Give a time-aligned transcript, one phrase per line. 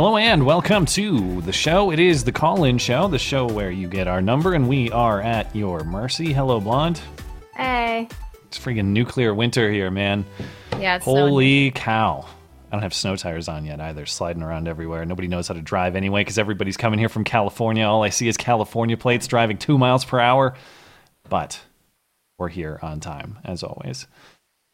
[0.00, 1.90] Hello and welcome to the show.
[1.90, 4.90] It is the call in show, the show where you get our number and we
[4.92, 6.32] are at your mercy.
[6.32, 7.02] Hello, Blonde.
[7.54, 8.08] Hey.
[8.46, 10.24] It's freaking nuclear winter here, man.
[10.78, 11.18] Yeah, it's snowing.
[11.28, 12.24] Holy cow.
[12.26, 15.04] I don't have snow tires on yet either, sliding around everywhere.
[15.04, 17.84] Nobody knows how to drive anyway because everybody's coming here from California.
[17.84, 20.56] All I see is California plates driving two miles per hour.
[21.28, 21.60] But
[22.38, 24.06] we're here on time, as always.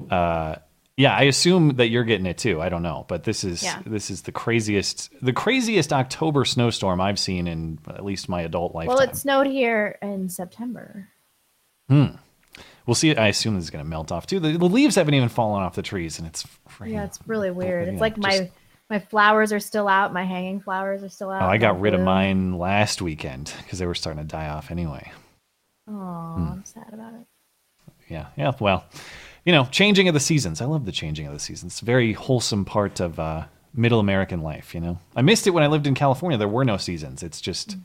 [0.08, 0.54] Uh,
[0.97, 2.61] yeah, I assume that you're getting it too.
[2.62, 3.83] I don't know, but this is Yeah.
[3.86, 8.75] this is the craziest the craziest October snowstorm I've seen in at least my adult
[8.75, 8.88] life.
[8.88, 11.08] Well, it snowed here in September.
[11.88, 12.16] Hmm.
[12.86, 13.16] We'll see.
[13.16, 14.38] I assume this is going to melt off too.
[14.41, 16.92] The, the leaves haven't even fallen off the trees, and it's freaking.
[16.92, 17.88] Yeah, it's really weird.
[17.88, 18.50] It's like my just-
[18.88, 20.12] my flowers are still out.
[20.12, 21.42] My hanging flowers are still out.
[21.42, 24.70] Oh, I got rid of mine last weekend because they were starting to die off
[24.70, 25.10] anyway.
[25.88, 26.48] Oh, Hmm.
[26.53, 27.27] I'm sad about it.
[28.08, 28.53] Yeah, yeah.
[28.60, 28.84] Well,
[29.47, 30.61] you know, changing of the seasons.
[30.61, 31.75] I love the changing of the seasons.
[31.75, 34.75] It's a very wholesome part of uh, middle American life.
[34.75, 36.36] You know, I missed it when I lived in California.
[36.36, 37.22] There were no seasons.
[37.22, 37.77] It's just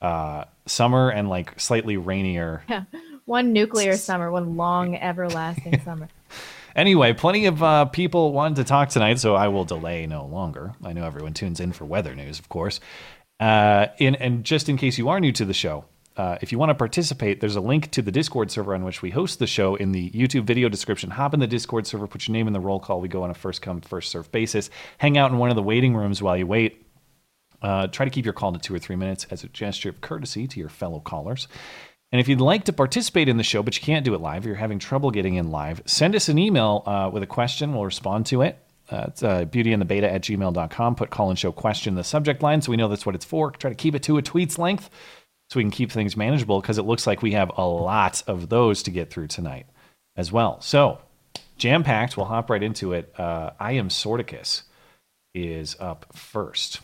[0.00, 2.62] uh, summer and like slightly rainier.
[2.68, 2.84] Yeah.
[3.24, 6.08] One nuclear summer, one long everlasting summer.
[6.74, 10.72] Anyway, plenty of uh, people wanted to talk tonight, so I will delay no longer.
[10.84, 12.80] I know everyone tunes in for weather news, of course.
[13.38, 15.84] Uh, in, and just in case you are new to the show,
[16.16, 19.00] uh, if you want to participate, there's a link to the Discord server on which
[19.00, 21.10] we host the show in the YouTube video description.
[21.10, 23.00] Hop in the Discord server, put your name in the roll call.
[23.00, 24.68] We go on a first come, first serve basis.
[24.98, 26.86] Hang out in one of the waiting rooms while you wait.
[27.62, 30.00] Uh, try to keep your call to two or three minutes as a gesture of
[30.00, 31.48] courtesy to your fellow callers.
[32.10, 34.44] And if you'd like to participate in the show, but you can't do it live,
[34.44, 37.72] or you're having trouble getting in live, send us an email uh, with a question.
[37.72, 38.58] We'll respond to it.
[38.90, 40.96] Uh, it's uh, beautyandthebeta at gmail.com.
[40.96, 43.24] Put call and show question in the subject line so we know that's what it's
[43.24, 43.50] for.
[43.52, 44.90] Try to keep it to a tweet's length
[45.52, 48.48] so we can keep things manageable because it looks like we have a lot of
[48.48, 49.66] those to get through tonight
[50.16, 50.58] as well.
[50.62, 50.98] So,
[51.58, 52.16] jam packed.
[52.16, 53.12] We'll hop right into it.
[53.18, 54.62] Uh, I am Sorticus
[55.34, 56.80] is up first.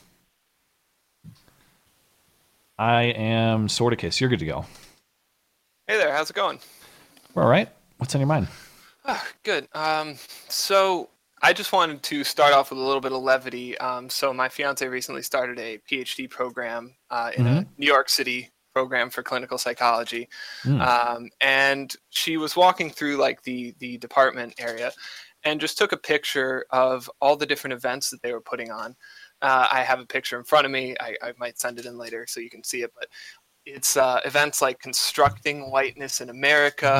[2.78, 4.20] I am Sorticus.
[4.20, 4.66] You're good to go.
[5.86, 6.60] Hey there, how's it going?
[7.32, 7.70] We're all right.
[7.96, 8.48] What's on your mind?
[9.06, 9.66] Ah, good.
[9.74, 10.16] Um,
[10.48, 11.08] so
[11.40, 13.78] I just wanted to start off with a little bit of levity.
[13.78, 18.50] Um, so my fiance recently started a PhD program uh, in a New York City
[18.78, 20.28] program for clinical psychology,
[20.80, 24.90] um, and she was walking through like the the department area,
[25.44, 28.94] and just took a picture of all the different events that they were putting on.
[29.42, 30.84] Uh, I have a picture in front of me.
[31.00, 33.08] I, I might send it in later so you can see it, but.
[33.70, 36.90] It's uh, events like constructing whiteness in America,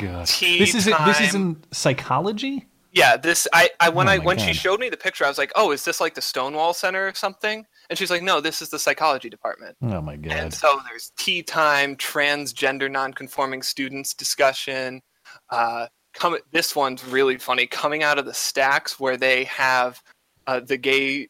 [0.00, 0.24] Oh.
[0.24, 1.36] Tea This is this is time.
[1.36, 2.64] in psychology.
[2.92, 5.28] Yeah, this I, I when Oh I my when she showed me the picture, I
[5.28, 8.40] was like, "Oh, is this like the Stonewall Center or something?" And she's like, "No,
[8.40, 10.32] this is the psychology department." Oh my god.
[10.32, 15.02] And so there's tea time, transgender nonconforming students discussion.
[15.50, 17.66] Uh, come, this one's really funny.
[17.66, 20.02] Coming out of the stacks where they have
[20.46, 21.28] uh, the gay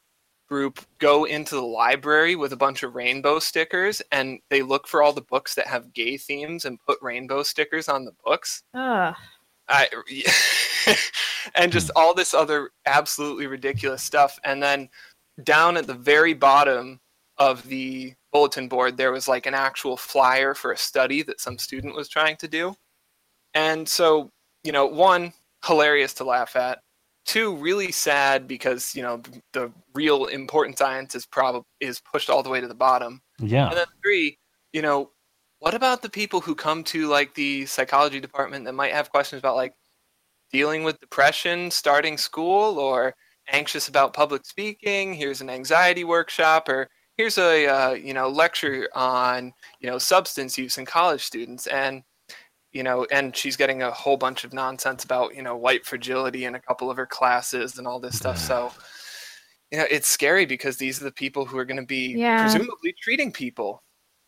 [0.49, 5.03] group go into the library with a bunch of rainbow stickers, and they look for
[5.03, 8.63] all the books that have gay themes and put rainbow stickers on the books.
[8.75, 9.15] Ugh.
[9.69, 9.89] I
[11.55, 14.39] and just all this other absolutely ridiculous stuff.
[14.45, 14.89] And then
[15.43, 17.00] down at the very bottom
[17.39, 21.59] of the bulletin board, there was like an actual flyer for a study that some
[21.59, 22.75] student was trying to do.
[23.55, 24.31] And so,
[24.62, 25.33] you know, one,
[25.65, 26.81] hilarious to laugh at.
[27.27, 32.28] Two, really sad because you know the, the real important science is probably is pushed
[32.28, 33.23] all the way to the bottom.
[33.39, 33.69] yeah.
[33.69, 34.37] And then three,
[34.75, 35.11] you know,
[35.61, 39.38] what about the people who come to like the psychology department that might have questions
[39.38, 39.73] about like
[40.53, 43.14] dealing with depression, starting school, or
[43.49, 45.14] anxious about public speaking?
[45.14, 50.56] Here's an anxiety workshop, or here's a uh, you know lecture on you know substance
[50.58, 52.02] use in college students, and
[52.73, 56.44] you know, and she's getting a whole bunch of nonsense about you know white fragility
[56.44, 58.38] in a couple of her classes and all this stuff.
[58.38, 58.73] So.
[59.73, 62.40] You know, it's scary because these are the people who are going to be Yeah.
[62.43, 63.82] presumably treating people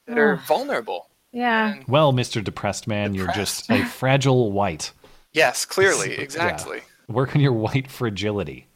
[0.09, 0.41] that are Ugh.
[0.49, 1.09] vulnerable.
[1.31, 1.75] Yeah.
[1.75, 2.43] And Well, Mr.
[2.43, 4.91] Depressed Man, you're just a fragile white.
[5.33, 6.21] yes, clearly, Yeah.
[6.23, 6.81] exactly.
[7.07, 8.67] Work on your white fragility.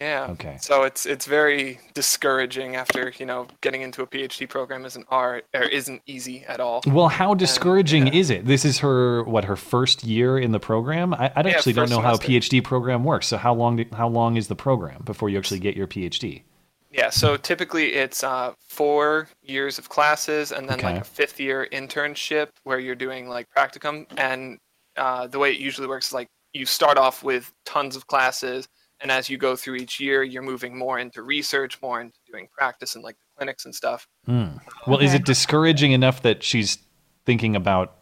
[0.00, 0.28] Yeah.
[0.30, 0.56] Okay.
[0.60, 5.46] So it's it's very discouraging after you know getting into a PhD program isn't art
[5.54, 6.82] or isn't easy at all.
[6.86, 8.14] Well, how discouraging yeah.
[8.14, 8.44] is it?
[8.46, 11.14] This is her what her first year in the program.
[11.14, 12.18] I, I Yeah, actually don't know how a.
[12.18, 13.26] PhD program works.
[13.26, 16.42] So how long do, how long is the program before you actually get your PhD?
[16.90, 20.92] Yeah, so typically it's uh, four years of classes and then Okay.
[20.92, 24.06] like a fifth year internship where you're doing like practicum.
[24.16, 24.58] And
[24.96, 28.66] uh, the way it usually works is like you start off with tons of classes,
[29.00, 32.48] and as you go through each year, you're moving more into research, more into doing
[32.56, 34.06] practice and like the clinics and stuff.
[34.24, 34.56] Hmm.
[34.86, 36.78] Well, is it discouraging enough that she's
[37.24, 37.94] thinking about?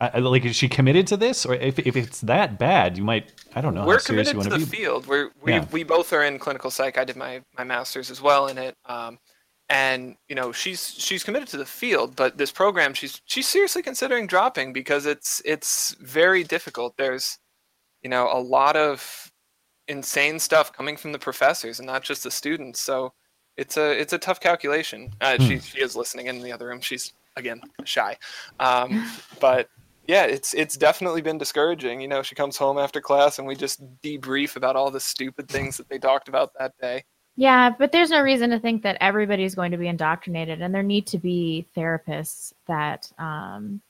[0.00, 3.04] I- I- like, is she committed to this, or if if it's that bad, you
[3.04, 4.82] might I don't know We're how serious you committed want to to the be.
[4.84, 5.06] field.
[5.06, 5.66] We're, we Yeah.
[5.70, 6.96] we both are in clinical psych.
[6.96, 8.76] I did my my master's as well in it.
[8.86, 9.18] Um,
[9.68, 13.82] and you know she's she's committed to the field, but this program she's she's seriously
[13.82, 16.96] considering dropping because it's it's very difficult.
[16.96, 17.38] There's
[18.02, 19.29] you know a lot of
[19.90, 22.80] insane stuff coming from the professors and not just the students.
[22.80, 23.12] So
[23.56, 25.12] it's a it's a tough calculation.
[25.20, 25.46] Uh, Hmm.
[25.46, 26.80] She she is listening in the other room.
[26.80, 28.16] She's again shy,
[28.58, 29.06] um,
[29.40, 29.68] but
[30.06, 32.00] yeah, it's it's definitely been discouraging.
[32.00, 35.48] You know, she comes home after class and we just debrief about all the stupid
[35.48, 37.04] things that they talked about that day.
[37.36, 40.82] Yeah, but there's no reason to think that everybody's going to be indoctrinated, and there
[40.82, 43.80] need to be therapists that um,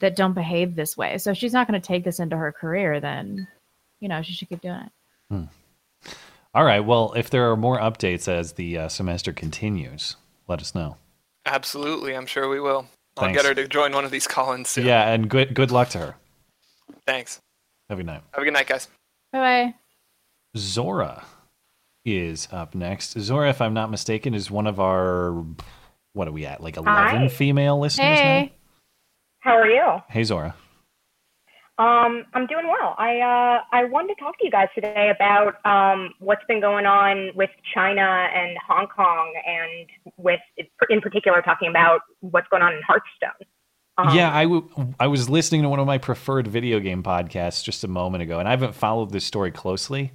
[0.00, 1.18] that don't behave this way.
[1.18, 3.46] So if she's not going to take this into her career, then
[4.00, 4.92] you know she should keep doing it.
[5.30, 6.80] All right.
[6.80, 10.16] Well, if there are more updates as the uh, semester continues,
[10.48, 10.96] let us know.
[11.46, 12.86] Absolutely, I'm sure we will.
[13.16, 13.42] I'll Thanks.
[13.42, 14.86] get her to join one of these call-ins soon.
[14.86, 16.14] Yeah, and good good luck to her.
[17.06, 17.40] Thanks.
[17.88, 18.22] Have a good night.
[18.32, 18.88] Have a good night, guys.
[19.32, 19.74] Bye bye.
[20.56, 21.24] Zora
[22.04, 23.18] is up next.
[23.18, 25.44] Zora, if I'm not mistaken, is one of our
[26.14, 26.62] what are we at?
[26.62, 27.28] Like eleven Hi.
[27.28, 28.52] female listeners Hey,
[29.44, 29.50] now.
[29.52, 30.02] How are you?
[30.08, 30.54] Hey, Zora.
[31.78, 32.96] Um, I'm doing well.
[32.98, 36.86] I uh, I wanted to talk to you guys today about um, what's been going
[36.86, 38.02] on with China
[38.34, 40.40] and Hong Kong, and with
[40.90, 43.46] in particular talking about what's going on in Hearthstone.
[43.96, 44.68] Um, yeah, I, w-
[45.00, 48.38] I was listening to one of my preferred video game podcasts just a moment ago,
[48.38, 50.12] and I haven't followed this story closely,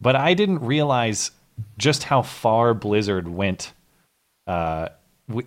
[0.00, 1.30] but I didn't realize
[1.76, 3.72] just how far Blizzard went
[4.46, 4.88] uh,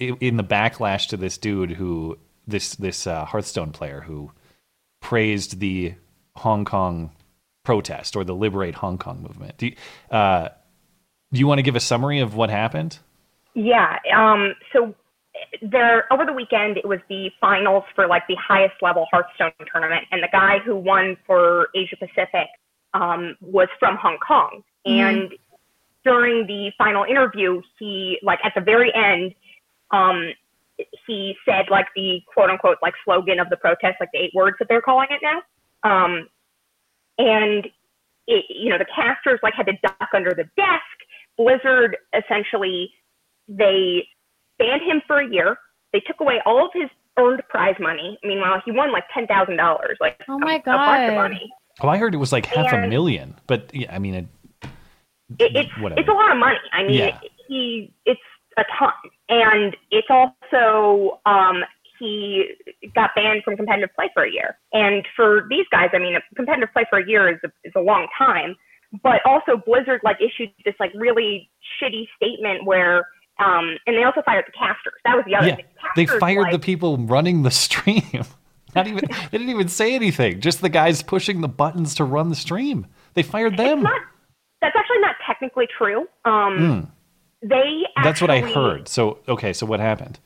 [0.10, 2.18] in the backlash to this dude who
[2.48, 4.32] this this uh, Hearthstone player who
[5.02, 5.96] praised the
[6.38, 7.12] Hong Kong
[7.64, 9.58] protest or the Liberate Hong Kong movement.
[9.58, 9.76] Do you,
[10.10, 10.50] uh,
[11.32, 13.00] do you want to give a summary of what happened?
[13.54, 13.98] Yeah.
[14.16, 14.96] Um, so
[15.62, 20.06] there over the weekend it was the finals for like the highest level Hearthstone tournament,
[20.12, 22.48] and the guy who won for Asia Pacific
[22.94, 24.64] um, was from Hong Kong.
[24.86, 25.34] And
[26.04, 29.36] during the final interview, he like at the very end,
[29.92, 30.34] um,
[31.12, 34.56] he said like the quote unquote like slogan of the protest, like the eight words
[34.60, 35.40] that they're calling it now.
[35.84, 36.28] Um,
[37.18, 37.66] and
[38.28, 40.96] it, you know the casters like had to duck under the desk.
[41.38, 42.92] Blizzard essentially
[43.48, 44.08] they
[44.60, 45.58] banned him for a year.
[45.94, 48.18] They took away all of his earned prize money.
[48.24, 50.68] Meanwhile, he won like ten thousand dollars, like Oh a- my a bunch
[51.10, 51.16] of God.
[51.16, 51.52] money.
[51.82, 54.28] Oh, I heard it was like half a million, but yeah, I mean, it,
[55.40, 56.00] It, it's Whatever.
[56.00, 56.58] it's a lot of money.
[56.74, 57.20] I mean, Yeah.
[57.48, 58.20] he it's
[58.58, 58.94] a ton,
[59.30, 61.64] and it's also um,
[62.02, 62.46] he
[62.96, 64.58] got banned from competitive play for a year.
[64.74, 67.80] And for these guys, I mean, competitive play for a year is a, is a
[67.80, 68.56] long time.
[69.04, 71.50] But also, Blizzard like issued this like really
[71.82, 73.08] shitty statement where,
[73.40, 75.00] um, and they also fired the casters.
[75.06, 75.66] That was the other yeah, thing.
[75.96, 78.26] they Casters, fired like, the people running the stream.
[78.76, 80.42] Not even they didn't even say anything.
[80.42, 82.88] Just the guys pushing the buttons to run the stream.
[83.14, 83.84] They fired them.
[83.84, 84.02] Not,
[84.62, 86.08] that's actually not technically true.
[86.26, 86.92] Um,
[87.42, 88.04] They Hmm.
[88.04, 88.88] That's what I heard.
[88.88, 90.20] So okay, so what happened?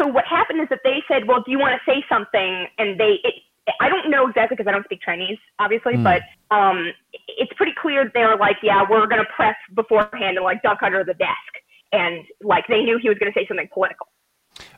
[0.00, 2.98] so what happened is that they said, "Well, do you want to say something?" And
[2.98, 3.34] they, it,
[3.80, 6.04] I don't know exactly because I don't speak Chinese, obviously, Hmm.
[6.04, 6.92] but um,
[7.26, 11.04] it's pretty clear they were like, "Yeah, we're gonna press beforehand and like duck under
[11.04, 11.52] the desk,"
[11.92, 14.06] and like they knew he was gonna say something political.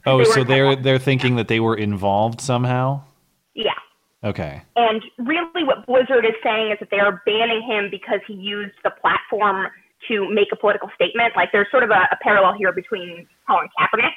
[0.07, 3.03] Oh, They so they're they're thinking that they were involved somehow.
[3.55, 3.75] Yeah.
[4.25, 4.63] Okay.
[4.77, 8.75] And really, what Blizzard is saying is that they are banning him because he used
[8.85, 9.69] the platform
[10.11, 11.33] to make a political statement.
[11.37, 14.13] Like there's sort of a, a parallel here between Colin Kaepernick.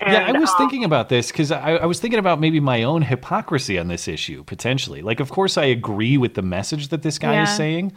[0.00, 2.82] yeah, I was um, thinking about this because I, I was thinking about maybe my
[2.82, 5.02] own hypocrisy on this issue potentially.
[5.02, 7.92] Like, of course, I agree with the message that this guy is saying,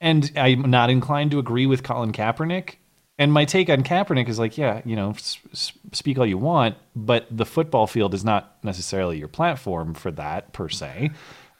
[0.00, 2.76] and I'm not inclined to agree with Colin Kaepernick.
[3.18, 6.38] And my take on Kaepernick is like, yeah, you know, s- s- speak all you
[6.38, 11.10] want, but the football field is not necessarily your platform for that per se.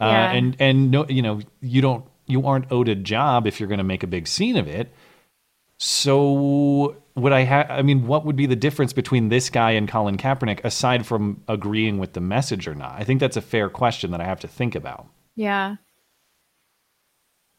[0.00, 0.30] Uh, Yeah.
[0.32, 3.78] and and no, you know, you don't you aren't owed a job if you're going
[3.78, 4.92] to make a big scene of it.
[5.78, 7.70] So would I have?
[7.70, 11.42] I mean, what would be the difference between this guy and Colin Kaepernick aside from
[11.48, 12.92] agreeing with the message or not?
[12.98, 15.06] I think that's a fair question that I have to think about.
[15.36, 15.76] yeah.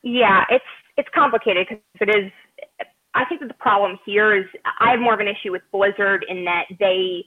[0.04, 0.66] Yeah, it's
[0.98, 2.32] it's complicated because it is.
[3.14, 4.46] I think that the problem here is
[4.80, 7.26] I have more of an issue with Blizzard in that they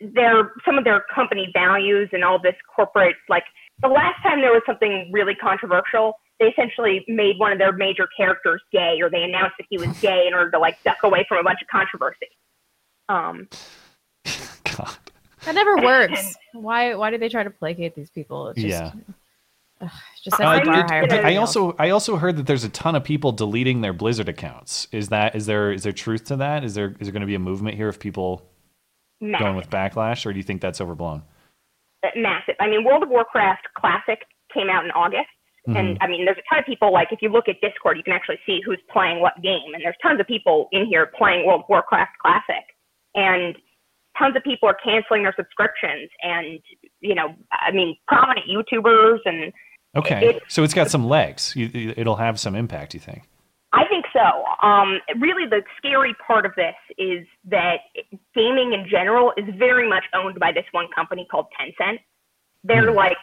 [0.00, 3.44] their some of their company values and all this corporate like
[3.82, 8.08] the last time there was something really controversial, they essentially made one of their major
[8.16, 11.24] characters gay, or they announced that he was gay in order to like duck away
[11.28, 12.26] from a bunch of controversy.
[13.08, 13.48] Um,
[14.76, 14.96] God.
[15.44, 16.34] That never works.
[16.52, 16.94] why?
[16.94, 18.48] Why do they try to placate these people?
[18.48, 18.92] It's just, Yeah.
[19.80, 19.90] ugh,
[20.24, 23.02] just Uh, like it- it- I also I also heard that there's a ton of
[23.04, 24.86] people deleting their Blizzard accounts.
[24.92, 26.62] Is that is there is there truth to that?
[26.64, 28.48] Is there is there going to be a movement here of people
[29.20, 31.22] going with backlash, or do you think that's overblown?
[32.16, 32.56] massive.
[32.58, 34.18] I mean, World of Warcraft Classic
[34.52, 35.28] came out in August,
[35.68, 35.76] Mm-hmm.
[35.76, 36.92] and I mean, there's a ton of people.
[36.92, 39.82] Like, if you look at Discord, you can actually see who's playing what game, and
[39.84, 42.64] there's tons of people in here playing World of Warcraft Classic,
[43.14, 43.56] and
[44.18, 46.58] tons of people are canceling their subscriptions, and
[47.00, 49.52] you know, I mean, prominent YouTubers and
[49.94, 51.54] Okay, It- so it's got some legs.
[51.54, 52.94] You, it'll have some impact.
[52.94, 53.22] You think?
[53.74, 54.44] I think so.
[54.66, 57.80] Um, really, the scary part of this is that
[58.34, 61.98] gaming in general is very much owned by this one company called Tencent.
[62.64, 62.96] They're Hmm.
[62.96, 63.18] like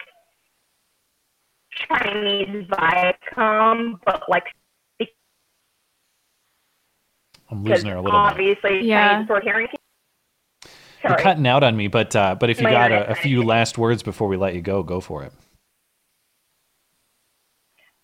[1.88, 4.45] Chinese Viacom, but like
[7.51, 8.31] I'm losing her a little bit.
[8.31, 9.13] obviously Yeah.
[9.13, 9.67] Chinese sword hearing.
[11.03, 13.43] You're cutting out on me, but uh, but if you My got a, a few
[13.43, 15.31] last words before we let you go, go for it.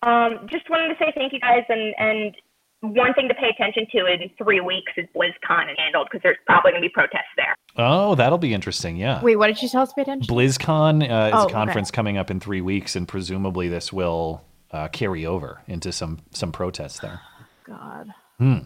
[0.02, 2.34] Um, just wanted to say thank you guys, and and
[2.80, 6.36] one thing to pay attention to in three weeks is BlizzCon and handled because there's
[6.46, 7.54] probably going to be protests there.
[7.76, 8.96] Oh, that'll be interesting.
[8.96, 9.22] Yeah.
[9.22, 10.34] Wait, what did you tell us to pay attention?
[10.34, 11.52] BlizzCon uh, is Oh, a okay.
[11.52, 16.18] conference coming up in three weeks, and presumably this will uh, carry over into some
[16.32, 17.20] some protests there.
[17.64, 18.08] God.
[18.38, 18.58] Hmm.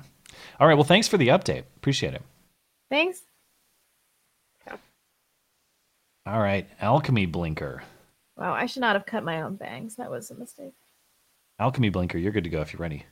[0.58, 0.74] All right.
[0.74, 1.64] Well, thanks for the update.
[1.76, 2.22] Appreciate it.
[2.90, 3.22] Thanks.
[6.26, 7.82] All right, Alchemy Blinker.
[8.36, 9.96] Wow, I should not have cut my own bangs.
[9.96, 10.74] That was a mistake.
[11.58, 13.06] Alchemy Blinker, you're good to go if you're ready.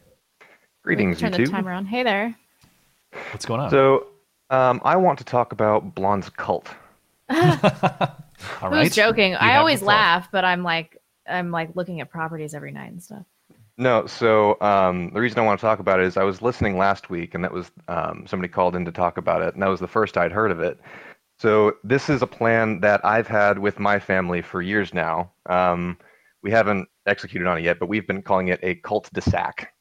[0.88, 1.50] Greetings, Turn the YouTube.
[1.50, 1.85] timer on.
[1.85, 2.35] Hey there.
[3.30, 3.68] What's going on?
[3.68, 4.07] So,
[4.49, 6.66] um, I want to talk about Blonde's cult.
[7.28, 8.16] All Who's
[8.62, 8.90] right.
[8.90, 9.33] joking?
[9.33, 9.97] You I always the floor.
[9.97, 13.26] laugh, but I'm like, I'm like looking at properties every night and stuff.
[13.76, 16.78] No, so um, the reason I want to talk about it is I was listening
[16.78, 19.68] last week, and that was um, somebody called in to talk about it, and that
[19.68, 20.80] was the first I'd heard of it.
[21.38, 25.33] So this is a plan that I've had with my family for years now.
[25.50, 25.99] Um,
[26.42, 29.75] we haven't executed on it yet, but we've been calling it a cult de sac.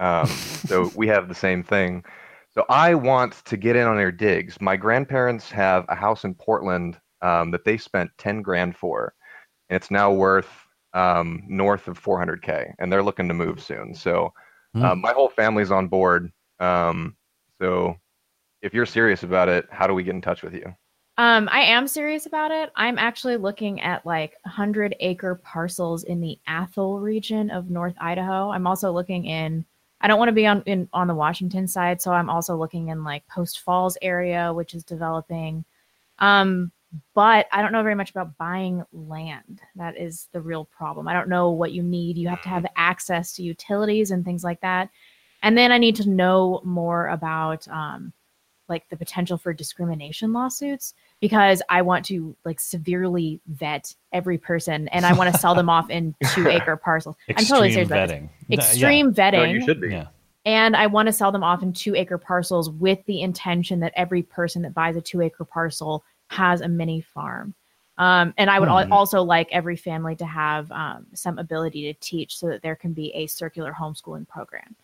[0.00, 2.04] Um, so we have the same thing.
[2.52, 4.60] So I want to get in on their digs.
[4.60, 9.14] My grandparents have a house in Portland um, that they spent 10 grand for,
[9.70, 10.50] and it's now worth
[10.94, 13.94] um, north of 400k, and they're looking to move soon.
[13.94, 14.32] So
[14.74, 14.92] Hmm.
[14.92, 16.32] um, my whole family's on board.
[16.60, 17.16] Um,
[17.60, 17.96] so
[18.62, 20.74] if you're serious about it, how do we get in touch with you?
[21.16, 22.72] Um, I am serious about it.
[22.76, 28.50] I'm actually looking at like 100 acre parcels in the Athol region of North Idaho.
[28.50, 29.64] I'm also looking in.
[30.00, 32.88] I don't want to be on in on the Washington side, so I'm also looking
[32.88, 35.64] in like Post Falls area, which is developing.
[36.18, 36.72] Um,
[37.14, 39.60] but I don't know very much about buying land.
[39.76, 41.06] That is the real problem.
[41.06, 42.18] I don't know what you need.
[42.18, 44.90] You have to have access to utilities and things like that.
[45.42, 48.12] And then I need to know more about um,
[48.70, 54.88] like the potential for discrimination lawsuits because I want to like severely vet every person
[54.88, 57.16] and I want to sell them off in two acre parcels.
[57.28, 58.16] I'm totally Extreme serious about this.
[58.18, 58.28] vetting.
[58.48, 59.88] Th- Extreme No, vetting you should be.
[59.90, 60.06] Yeah.
[60.46, 63.92] and I want to sell them off in two acre parcels with the intention that
[63.96, 67.52] every person that buys a two acre parcel has a mini farm.
[67.98, 68.92] Um, and I would al- Hmm.
[68.92, 72.94] also like every family to have um, some ability to teach so that there can
[72.94, 74.74] be a circular homeschooling program.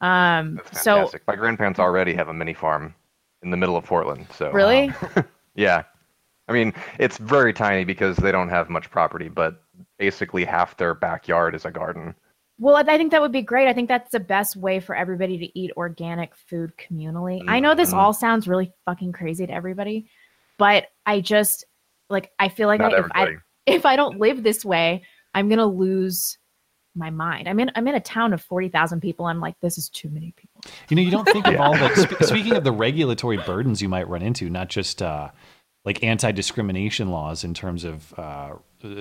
[0.00, 2.94] Um, That's so my grandparents already have a mini farm
[3.42, 4.26] in the middle of Portland.
[4.32, 4.92] So really,
[5.54, 5.84] yeah,
[6.48, 9.62] I mean it's very tiny because they don't have much property, but
[9.98, 12.14] basically half their backyard is a garden.
[12.60, 13.68] Well, I think that would be great.
[13.68, 17.40] I think that's the best way for everybody to eat organic food communally.
[17.46, 17.98] I know this Mhm.
[17.98, 20.10] all sounds really fucking crazy to everybody,
[20.58, 21.64] but I just
[22.10, 25.04] like I feel like I, if I if I don't live this way,
[25.34, 26.38] I'm gonna lose
[26.94, 27.48] my mind.
[27.48, 29.26] I'm in I'm in a town of forty thousand people.
[29.26, 30.62] I'm like, this is too many people.
[30.88, 31.94] You know, you don't think of all the.
[32.00, 35.30] Sp- speaking of the regulatory burdens you might run into, not just uh,
[35.84, 38.54] like anti-discrimination laws in terms of uh,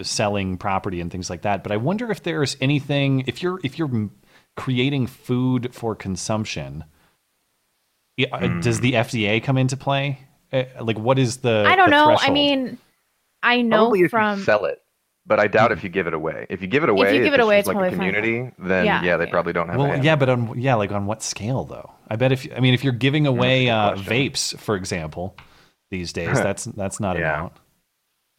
[0.04, 3.78] selling property and things like that, but I wonder if there's anything if you're if
[3.80, 4.10] you're
[4.56, 6.84] creating food for consumption.
[8.18, 10.20] yeah, uh, Does the FDA come into play?
[10.52, 11.66] Uh, like, what is the?
[11.68, 12.18] I don't the know.
[12.20, 12.78] I mean,
[13.44, 14.82] I know Probably if from you sell it,
[15.28, 16.48] but I doubt if you give it away.
[16.50, 18.14] If you give it away, if you give it away, it's like a probably fine.
[18.14, 19.30] community, then Yeah, yeah, they yeah.
[19.32, 19.76] probably don't have.
[19.76, 20.04] a Well, hand.
[20.04, 21.92] yeah, but on yeah, like on what scale though?
[22.10, 25.36] I bet if I mean if you're giving away uh, vapes, for example,
[25.92, 27.36] these days, that's that's not Yeah.
[27.36, 27.54] amount.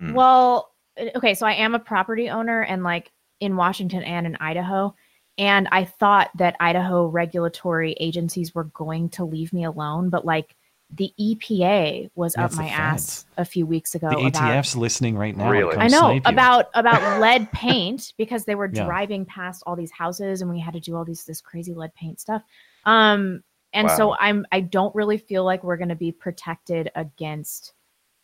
[0.03, 0.15] Mm.
[0.15, 4.37] Well, uh, okay, so I am a property owner and like in Washington and in
[4.37, 4.95] Idaho.
[5.37, 10.57] And I thought that Idaho regulatory agencies were going to leave me alone, but like
[10.95, 14.09] the EPA was That's up the my ass a few weeks ago.
[14.09, 15.51] The about, ATF's listening right now.
[15.51, 15.77] Really?
[15.77, 18.85] I know about about lead paint because they were Yeah.
[18.85, 21.95] driving past all these houses and we had to do all these this crazy lead
[21.95, 22.43] paint stuff.
[22.85, 23.43] Um,
[23.75, 27.75] and so I'm I don't really feel like we're going to be protected against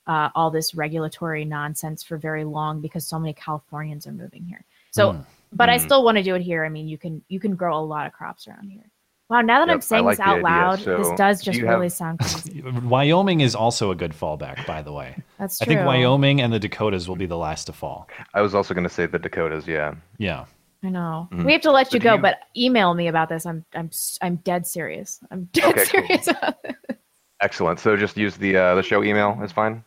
[0.06, 4.64] uh, all this regulatory nonsense for very long because so many Californians are moving here.
[4.90, 5.20] So, Hmm.
[5.52, 5.82] but I Hmm.
[5.84, 6.64] still want to do it here.
[6.64, 8.90] I mean, you can you can grow a lot of crops around here.
[9.30, 10.42] Wow, now that I'm saying like this out idea.
[10.44, 12.60] loud, So, this does do just have- really sound crazy.
[12.62, 15.16] Wyoming is also a good fallback, by the way.
[15.38, 15.64] That's true.
[15.72, 18.06] I think Wyoming and the Dakotas will be the last to fall.
[18.34, 19.66] I was also going to say the Dakotas.
[19.66, 19.94] Yeah.
[20.18, 20.44] Yeah.
[20.82, 21.28] I know.
[21.32, 21.46] Mhm.
[21.46, 23.46] We have to let So you do go, you- but email me about this.
[23.46, 25.18] I'm I'm s- I'm dead serious.
[25.30, 26.34] I'm dead Okay, cool.
[26.36, 26.74] about this.
[27.40, 27.80] Excellent.
[27.80, 29.40] So just use the uh, the show email.
[29.42, 29.82] Is fine.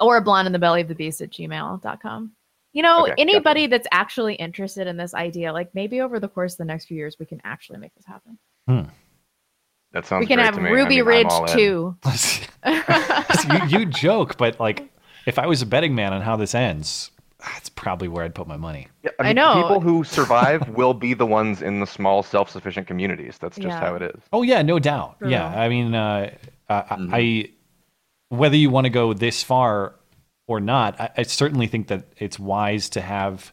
[0.00, 2.32] Or blonde in the belly of the beast at gmail.com.
[2.74, 3.20] You know, Okay, gotcha.
[3.20, 6.86] anybody that's actually interested in this idea, like maybe over the course of the next
[6.86, 8.38] few years, we can actually make this happen.
[8.66, 10.20] That sounds.
[10.20, 10.68] we can great have to me.
[10.70, 11.96] I Ruby mean, I'm Ridge too.
[13.68, 14.88] you, you joke, but like,
[15.26, 18.46] if I was a betting man on how this ends, that's probably where I'd put
[18.46, 18.88] my money.
[19.02, 19.54] Yeah, I mean, know.
[19.62, 23.36] People who survive will be the ones in the small, self-sufficient communities.
[23.38, 23.80] That's just Yeah.
[23.80, 24.20] how it is.
[24.32, 25.18] Oh yeah, no doubt.
[25.18, 25.46] For yeah.
[25.46, 26.30] I mean, uh,
[26.68, 27.10] uh, Mhm.
[27.12, 27.50] I
[28.28, 29.94] whether you want to go this far
[30.46, 33.52] or not, I, I certainly think that it's wise to have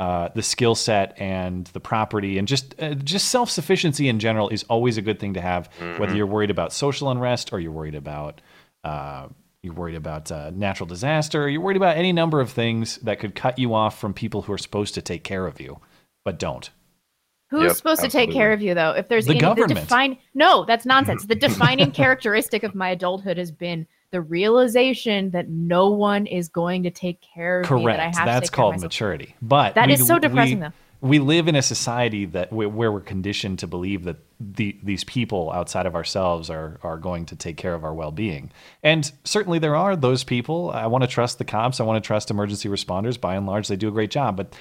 [0.00, 4.48] uh, the skill set and the property and just uh, just self sufficiency in general
[4.48, 5.68] is always a good thing to have.
[5.98, 8.40] Whether you're worried about social unrest or you're worried about
[8.82, 9.28] uh,
[9.62, 13.20] you're worried about uh, natural disaster, or you're worried about any number of things that
[13.20, 15.78] could cut you off from people who are supposed to take care of you,
[16.24, 16.70] but don't.
[17.50, 18.92] Who's Yep, supposed to take care of you though?
[18.92, 19.68] If there's The any government.
[19.68, 21.26] The define, no, that's nonsense.
[21.26, 26.82] The defining characteristic of my adulthood has been the realization that no one is going
[26.84, 27.84] to take care of me.
[27.86, 28.16] That I Correct.
[28.16, 29.34] have to That's take care of called maturity.
[29.40, 30.72] But That we- is so depressing, we, though.
[31.02, 35.02] We live in a society that where, where we're conditioned to believe that the, these
[35.04, 38.50] people outside of ourselves are are going to take care of our well being.
[38.82, 40.70] And certainly there are those people.
[40.74, 41.80] I want to trust the cops.
[41.80, 43.18] I want to trust emergency responders.
[43.18, 44.36] By and large, they do a great job.
[44.36, 44.54] But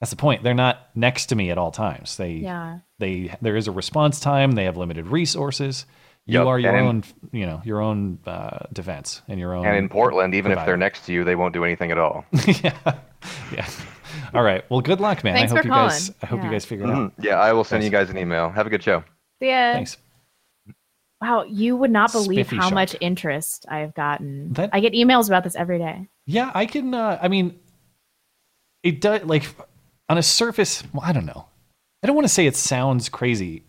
[0.00, 0.42] that's the point.
[0.42, 2.16] They're not next to me at all times.
[2.18, 2.80] They Yeah.
[2.98, 4.52] they there is a response time.
[4.52, 5.86] They have limited resources.
[6.28, 9.64] You Yep, are your and- own, you know, your own uh, defense and your own.
[9.64, 12.24] And in Portland, even if they're next to you, they won't do anything at all.
[12.46, 12.74] yeah,
[13.52, 13.68] yeah.
[14.34, 14.68] All right.
[14.68, 15.34] Well, good luck, man.
[15.36, 16.06] Thanks I hope for you guys.
[16.10, 16.14] calling.
[16.22, 16.96] I hope you guys figure it out.
[17.16, 17.24] Mhm.
[17.24, 17.92] Yeah, I will send Thanks.
[17.92, 18.50] you guys an email.
[18.50, 19.04] Have a good show.
[19.40, 19.74] Yeah.
[19.74, 19.98] Thanks.
[21.20, 22.74] Wow, you would not believe Spiffy how shark.
[22.74, 24.52] much interest I have gotten.
[24.54, 26.08] That- I get emails about this every day.
[26.26, 26.92] Yeah, I can.
[26.92, 27.58] Uh, I mean,
[28.82, 29.22] it does.
[29.22, 29.46] Like
[30.08, 31.46] on a surface, well, I don't know.
[32.02, 33.62] I don't want to say it sounds crazy.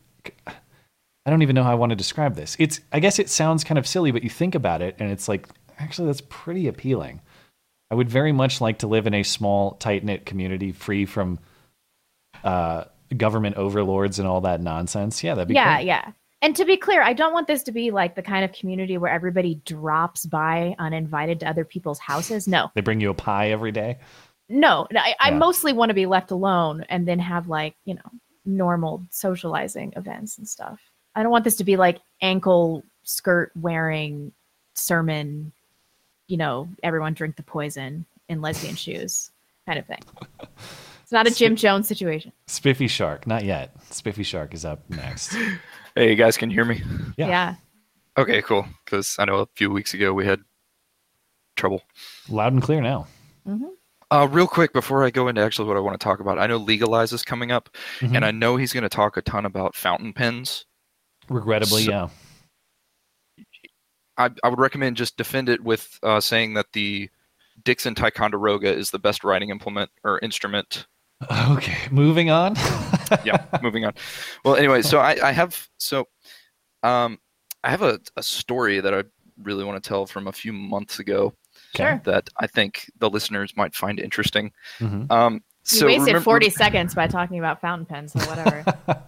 [1.27, 2.55] I don't even know how I want to describe this.
[2.57, 2.79] It's.
[2.93, 5.47] I guess it sounds kind of silly, but you think about it, and it's like
[5.77, 7.21] actually that's pretty appealing.
[7.91, 11.39] I would very much like to live in a small, tight knit community, free from
[12.43, 12.85] uh,
[13.15, 15.23] government overlords and all that nonsense.
[15.23, 15.87] Yeah, that'd be yeah, great.
[15.87, 16.11] yeah.
[16.41, 18.97] And to be clear, I don't want this to be like the kind of community
[18.97, 22.47] where everybody drops by uninvited to other people's houses.
[22.47, 23.97] No, They bring you a pie every day.
[24.47, 24.87] no.
[24.95, 28.11] I, I mostly want to be left alone and then have like, you know,
[28.45, 30.79] normal socializing events and stuff.
[31.17, 34.31] I don't want this to be like ankle skirt wearing
[34.75, 35.51] sermon,
[36.27, 39.31] you know, everyone drink the poison in lesbian shoes
[39.65, 39.97] kind of thing.
[41.01, 42.31] It's not a Jim Jones situation.
[42.45, 43.71] Spiffy Shark, not yet.
[43.89, 45.35] Spiffy Shark is up next.
[45.95, 46.83] Hey, you guys can hear me?
[47.17, 47.27] Yeah.
[47.27, 47.55] yeah.
[48.15, 48.67] Okay, cool.
[48.85, 50.41] Because I know a few weeks ago we had
[51.55, 51.81] trouble.
[52.29, 53.07] Loud and clear now.
[54.11, 56.45] Uh, real quick before I go into actually what I want to talk about, I
[56.45, 57.69] know Legalize is coming up,
[58.01, 58.17] Mhm.
[58.17, 60.65] and I know he's going to talk a ton about fountain pens.
[61.29, 62.07] Regrettably, So- yeah.
[64.17, 67.09] I, I would recommend just defend it with uh, saying that the
[67.63, 70.87] Dixon Ticonderoga is the best writing implement or instrument.
[71.49, 72.55] Okay, moving on.
[73.25, 73.93] yeah, moving on.
[74.45, 76.05] Well, anyway, so I, I have so
[76.83, 77.17] um,
[77.63, 79.03] I have a, a story that I
[79.41, 81.33] really want to tell from a few months ago
[81.75, 81.99] Sure.
[82.05, 84.51] that I think the listeners might find interesting.
[84.79, 85.11] Mhm.
[85.11, 88.63] Um, You wasted remember- 40 seconds by talking about fountain pens or whatever.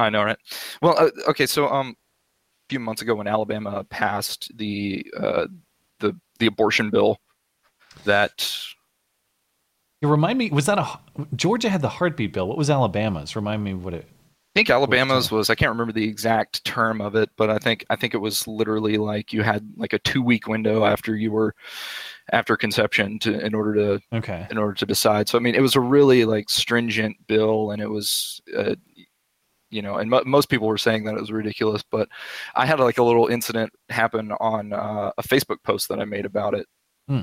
[0.00, 0.38] I know, right?
[0.82, 5.46] Well, uh, okay, so um, a few months ago when Alabama passed the uh,
[5.98, 7.18] the the abortion bill,
[8.04, 8.48] that
[10.00, 10.98] You remind me, was that a
[11.36, 12.48] Georgia had the heartbeat bill?
[12.48, 13.36] What was Alabama's?
[13.36, 14.06] Remind me what it.
[14.08, 17.84] I think Alabama's was I can't remember the exact term of it, but I think
[17.88, 21.30] I think it was literally like you had like a two week window after you
[21.30, 21.54] were
[22.32, 24.46] after conception to in order to Okay.
[24.50, 25.28] in order to decide.
[25.28, 28.74] So I mean, it was a really like stringent bill, and it was, uh,
[29.70, 31.82] you know, and mo most people were saying that it was ridiculous.
[31.82, 32.08] But
[32.54, 36.26] I had like a little incident happen on uh, a Facebook post that I made
[36.26, 36.66] about it.
[37.08, 37.20] Hmm.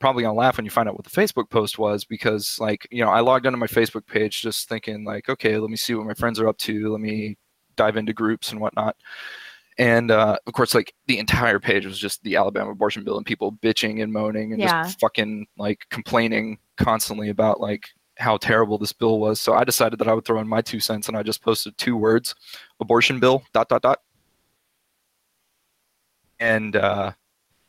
[0.00, 3.04] Probably gonna laugh when you find out what the Facebook post was because, like, you
[3.04, 6.06] know, I logged onto my Facebook page just thinking like, okay, let me see what
[6.06, 6.90] my friends are up to.
[6.90, 7.36] Let me
[7.76, 8.96] dive into groups and whatnot.
[9.78, 13.24] and uh, of course, like the entire page was just the Alabama abortion bill and
[13.24, 14.82] people bitching and moaning and Yeah.
[14.82, 19.40] just fucking like complaining constantly about like how terrible this bill was.
[19.40, 21.76] So I decided that I would throw in my two cents, and I just posted
[21.78, 22.34] two words:
[22.80, 23.42] abortion bill.
[23.52, 24.00] Dot dot dot.
[26.40, 27.12] And uh,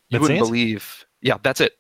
[0.10, 0.44] you That's wouldn't it?
[0.44, 1.06] believe.
[1.22, 1.74] Yeah, that's it.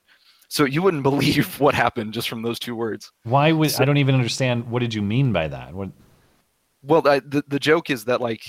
[0.47, 3.11] So you wouldn't believe what happened just from those two words.
[3.23, 4.69] Why would So- I don't even understand?
[4.69, 5.73] What did you mean by that?
[5.73, 5.89] What?
[6.83, 8.43] Well, the the joke is that like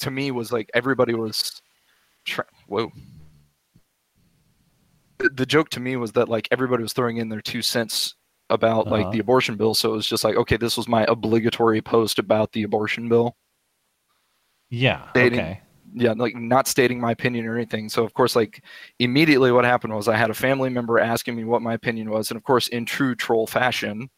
[0.00, 1.60] to me was like everybody was,
[2.24, 2.90] tra- whoa.
[5.18, 8.14] The joke to me was that like everybody was throwing in their two cents
[8.50, 9.12] about like Uh-huh.
[9.12, 12.52] the abortion bill, so it was just like okay, this was my obligatory post about
[12.52, 13.36] the abortion bill.
[14.70, 15.08] Yeah.
[15.14, 15.40] Dating.
[15.40, 15.60] Okay.
[15.96, 17.88] Yeah, like not stating my opinion or anything.
[17.88, 18.64] So of course, like
[18.98, 22.30] immediately what happened was I had a family member asking me what my opinion was,
[22.30, 24.10] and of course, in true troll fashion,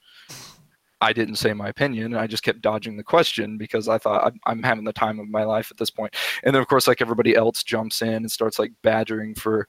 [1.02, 4.24] I didn't say my opinion, and I just kept dodging the question because I thought
[4.24, 6.16] I'm, I'm having the time of my life at this point.
[6.42, 9.68] And then of course, like everybody else jumps in and starts like badgering for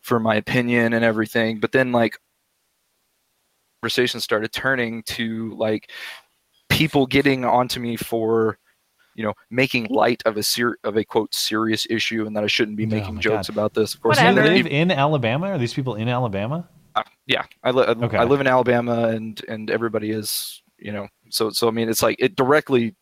[0.00, 1.58] for my opinion and everything.
[1.58, 2.16] But then like
[3.82, 5.90] conversation started turning to like
[6.68, 8.56] people getting onto me for
[9.16, 12.46] you know making light of a ser- of a quote serious issue and that I
[12.46, 13.54] shouldn't be Oh making my jokes God.
[13.54, 13.94] about this.
[13.94, 15.48] Of course, Do you live in Alabama?
[15.48, 16.68] Are these people in Alabama?
[16.94, 18.16] uh, yeah, I, li- Okay.
[18.18, 22.02] I live in Alabama, and and everybody is, you know, so so I mean, it's
[22.02, 22.94] like it directly,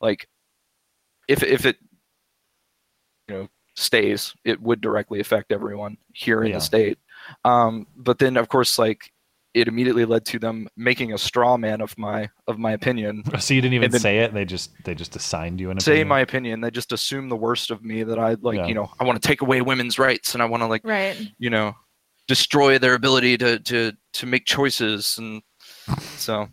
[0.00, 0.28] like,
[1.28, 1.78] if if it,
[3.28, 6.56] you know, stays, it would directly affect everyone here in Yeah.
[6.58, 6.98] the state.
[7.44, 9.10] Um, but then of course, like,
[9.54, 13.22] it immediately led to them making a straw man of my of my opinion.
[13.40, 14.32] So you didn't even say it.
[14.32, 15.80] They just they just assigned you an opinion.
[15.84, 16.08] Say opinion?
[16.08, 16.60] my opinion.
[16.62, 18.66] They just assume the worst of me that I like, Yeah.
[18.66, 21.16] you know, I want to take away women's rights and I want to like Right.
[21.38, 21.74] you know
[22.28, 25.42] destroy their ability to to to make choices and
[26.16, 26.48] so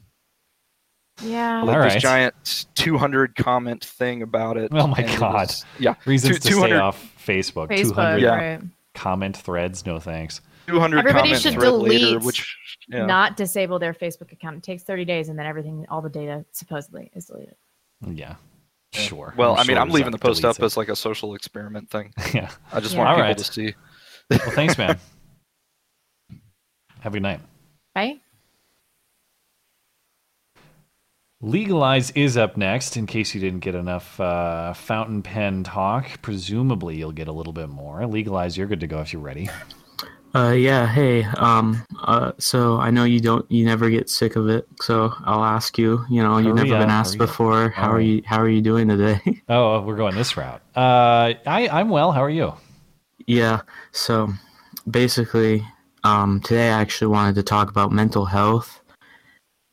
[1.22, 1.62] Yeah.
[1.64, 2.02] like All this right.
[2.02, 5.34] giant 200 comment thing about it Oh my God.
[5.48, 7.70] was- yeah Reasons two- to stay 200 off Facebook.
[7.70, 7.96] Facebook.
[7.96, 8.60] 200 Yeah.
[8.96, 9.86] Comment threads.
[9.86, 10.42] No thanks.
[10.70, 12.56] 200 Everybody comment should thread later, delete which
[12.88, 13.06] yeah.
[13.06, 14.58] Not disable their Facebook account.
[14.58, 17.56] It takes 30 days, and then everything, all the data supposedly is deleted.
[18.06, 18.36] Yeah.
[18.92, 19.36] Sure.
[19.38, 21.92] well i mean sure i'm leaving the post up deletes as like a social experiment
[21.92, 22.50] thing yeah.
[22.74, 23.02] i just Yeah.
[23.02, 23.38] want people Alright.
[23.38, 23.76] to see
[24.32, 24.98] Well, thanks, man.
[27.02, 27.40] Have a good night.
[27.96, 28.20] Right?
[31.42, 32.98] Legalize is up next.
[32.98, 37.54] In case you didn't get enough uh, fountain pen talk, presumably you'll get a little
[37.54, 38.06] bit more.
[38.06, 39.50] Legalize, you're good to go if you're ready.
[40.36, 40.86] Uh, yeah.
[40.88, 41.24] Hey.
[41.24, 41.84] Um.
[42.04, 42.34] Uh.
[42.38, 43.50] So I know you don't.
[43.52, 44.68] You never get sick of it.
[44.82, 46.06] So I'll ask you.
[46.10, 47.30] You know, you've never been asked hurry up.
[47.30, 47.70] before.
[47.70, 48.22] How are you?
[48.26, 49.20] How are you doing today?
[49.50, 50.62] Oh, we're going this route.
[50.76, 52.12] Uh, I I'm well.
[52.12, 52.54] How are you?
[53.26, 53.62] yeah.
[53.92, 54.30] So
[54.90, 55.66] basically,
[56.04, 58.82] um, today I actually wanted to talk about mental health,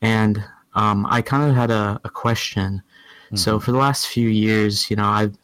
[0.01, 0.43] and
[0.73, 2.81] um, I kind of had a, a question.
[3.35, 5.35] So for the last few years, you know, I've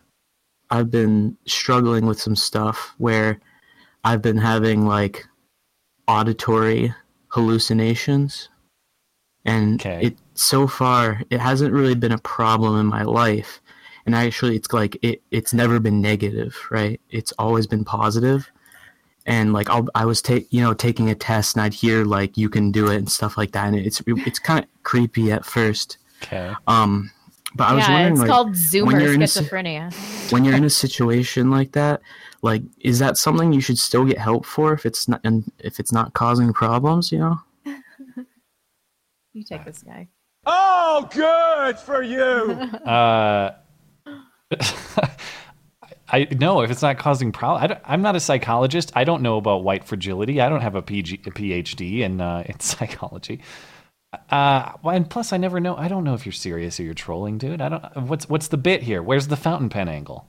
[0.72, 3.40] I've been struggling with some stuff where
[4.04, 5.26] I've been having like
[6.08, 6.94] auditory
[7.30, 8.50] hallucinations,
[9.46, 10.08] and Okay.
[10.08, 13.62] it so far it hasn't really been a problem in my life.
[14.06, 17.00] And actually, it's like it it's never been negative, right?
[17.10, 18.52] It's always been positive.
[19.26, 22.38] And like I'll, I was take you know taking a test, and I'd hear like
[22.38, 25.46] you can do it and stuff like that, and it's it's kind of creepy at
[25.46, 25.98] first.
[26.22, 26.54] Okay.
[26.68, 27.12] Um,
[27.56, 30.32] but I was yeah, wondering, it's like, called when Zoomer you're in a schizophrenia.
[30.32, 32.02] when you're in a situation like that,
[32.42, 35.80] like, is that something you should still get help for if it's not and if
[35.80, 37.12] it's not causing problems?
[37.12, 37.40] You know?
[39.36, 40.08] You take this guy.
[40.46, 42.70] Oh, good for you.
[42.86, 43.54] Uh,
[46.10, 47.80] I no, if it's not causing problems.
[47.86, 48.92] I'm not a psychologist.
[48.96, 50.40] I don't know about white fragility.
[50.42, 53.42] I don't have a, PG, a PhD in uh, in psychology.
[54.30, 55.76] Uh, and plus, I never know.
[55.76, 57.62] I don't know if you're serious or you're trolling, dude.
[57.62, 57.96] I don't.
[58.08, 59.02] What's what's the bit here?
[59.02, 60.28] Where's the fountain pen angle?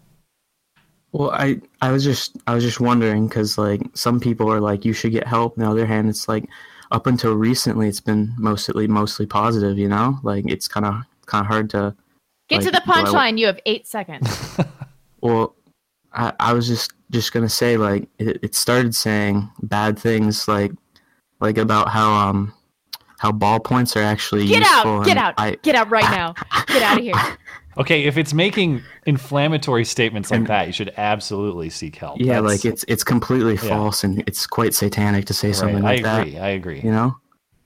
[1.13, 4.85] Well, I I was just I was just wondering because like some people are like
[4.85, 5.59] you should get help.
[5.59, 6.45] On the other hand, it's like
[6.91, 9.79] up until recently, it's been mostly mostly positive.
[9.79, 10.95] You know, like it's kind of
[11.27, 11.95] kind of hard to.
[12.49, 13.39] Get to the do I- punchline.
[13.39, 14.59] You have eight seconds.
[15.25, 15.57] Well,
[16.13, 20.73] I, I was just just gonna say like it, it started saying bad things like
[21.41, 22.53] like about how um
[23.25, 24.99] how ballpoints are actually Get useful.
[24.99, 25.07] out!
[25.07, 25.35] Get out!
[25.39, 26.35] I, Get out right now!
[26.67, 27.15] Get out of here!
[27.77, 32.21] Okay, if it's making inflammatory statements like that, you should absolutely seek help.
[32.21, 33.69] yeah, That's- like it's it's completely Yeah.
[33.69, 35.57] false and it's quite satanic to say right.
[35.57, 36.21] something like that.
[36.21, 36.39] I agree.
[36.39, 36.81] I agree.
[36.85, 37.17] You know?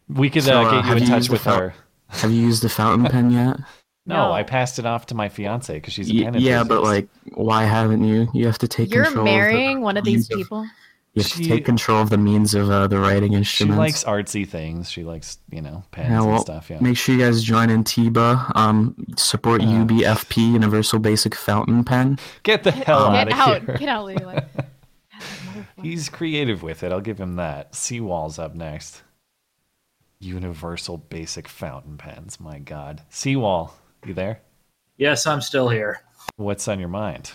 [0.09, 1.75] We could So, uh, uh, get you in you touch with fountain- our.
[2.21, 3.59] Have you used the fountain pen yet?
[4.07, 4.33] No, No.
[4.33, 7.09] I passed it off to my fiance because she's a Y- pen yeah, but like,
[7.35, 8.29] why haven't you?
[8.33, 9.27] You have to take You're control.
[9.27, 10.65] of the- marrying one of these people.
[10.65, 10.71] You
[11.19, 13.75] have She- to take control of the means of uh, the writing instruments.
[13.77, 14.91] She likes artsy things.
[14.91, 16.71] She likes, you know, pens Yeah, and stuff.
[16.71, 16.79] Yeah.
[16.81, 18.57] Make sure you guys join in TIBA.
[18.57, 19.67] Um, support Oh.
[19.67, 22.19] UBFP, Universal Basic Fountain Pen.
[22.43, 23.63] Get the hell Get out of out.
[23.67, 23.77] here.
[23.79, 24.45] Get out, Leland.
[25.83, 26.93] He's creative with it.
[26.93, 27.75] I'll give him that.
[27.75, 29.03] Seawall's up next.
[30.21, 32.41] Universal basic fountain pens.
[32.41, 33.03] My God.
[33.11, 34.41] Seawall, you there?
[34.97, 36.01] Yes, I'm still here.
[36.37, 37.31] What's on your mind?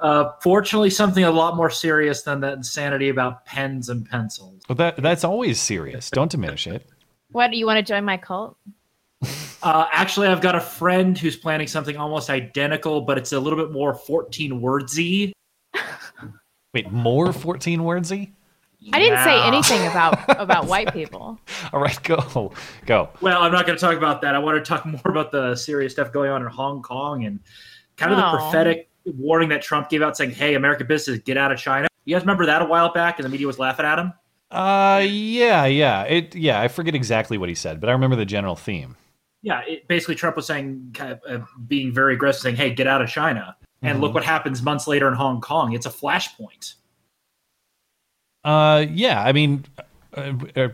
[0.00, 4.62] Uh, fortunately, something a lot more serious than that insanity about pens and pencils.
[4.68, 6.10] Well, that that's always serious.
[6.10, 6.86] Don't diminish it.
[7.32, 8.56] What do you want to join my cult?
[9.62, 13.58] Uh, actually, I've got a friend who's planning something almost identical, but it's a little
[13.58, 15.32] bit more 14 wordsy.
[16.74, 18.30] Wait, more 14 wordsy?
[18.92, 21.40] I didn't say anything about about white people.
[21.72, 22.52] All right, go.
[22.84, 23.08] Go.
[23.20, 24.36] Well, I'm not going to talk about that.
[24.36, 27.40] I want to talk more about the serious stuff going on in Hong Kong and
[27.96, 28.32] kind of Oh.
[28.32, 31.86] the prophetic warning that Trump gave out saying, hey, American business, get out of China.
[32.04, 34.12] You guys remember that a while back and the media was laughing at him?
[34.50, 36.02] Uh yeah, yeah.
[36.04, 38.96] It yeah, I forget exactly what he said, but I remember the general theme.
[39.42, 42.86] Yeah, it, basically Trump was saying, kind of, uh, being very aggressive, saying, hey, get
[42.86, 43.56] out of China.
[43.82, 44.02] And Mhm.
[44.02, 45.72] look what happens months later in Hong Kong.
[45.72, 46.74] It's a flashpoint.
[48.44, 49.64] Uh yeah, I mean
[50.16, 50.68] uh, uh,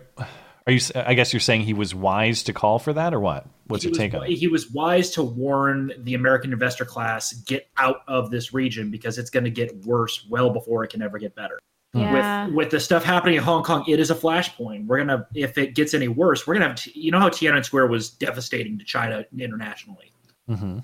[0.66, 3.47] are you I guess you're saying he was wise to call for that or what?
[3.66, 4.31] What's he your was, take on it?
[4.31, 9.18] He was wise to warn the American investor class get out of this region because
[9.18, 11.59] it's going to get worse well before it can ever get better.
[11.94, 12.46] Yeah.
[12.46, 14.87] With with the stuff happening in Hong Kong, it is a flashpoint.
[14.87, 17.66] We're gonna if it gets any worse, we're gonna have to, you know how Tiananmen
[17.66, 20.11] Square was devastating to China internationally.
[20.48, 20.79] hmm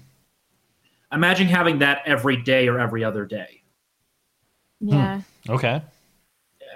[1.11, 3.63] Imagine having that every day or every other day.
[4.81, 5.23] Yeah.
[5.49, 5.83] Okay.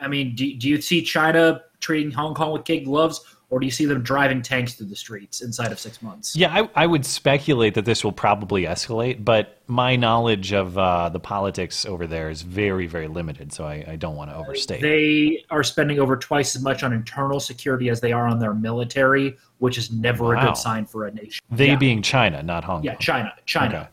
[0.01, 3.21] I mean, do, do you see China treating Hong Kong with kid gloves,
[3.53, 6.35] or do you see them driving tanks through the streets inside of six months?
[6.35, 11.11] Yeah, I, I would speculate that this will probably escalate, but my knowledge of uh,
[11.11, 14.81] the politics over there is very, very limited, so I, I don't want to overstate.
[14.81, 18.55] They are spending over twice as much on internal security as they are on their
[18.55, 21.45] military, which is never a good sign for a nation.
[21.51, 21.77] they yeah.
[21.77, 22.85] being China, not Hong Kong.
[22.85, 23.89] yeah, China, China, Okay.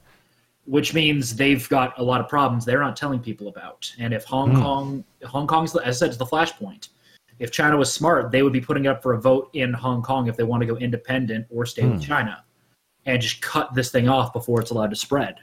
[0.67, 3.93] which means they've got a lot of problems they're not telling people about.
[3.99, 4.61] And if Hong Hmm.
[4.61, 6.87] Kong, Hong Kong's, as I said, is the flashpoint.
[7.39, 10.01] If China was smart, they would be putting it up for a vote in Hong
[10.01, 11.99] Kong if they want to go independent or stay with Hmm.
[11.99, 12.43] China,
[13.05, 15.35] and just cut this thing off before it's allowed to spread.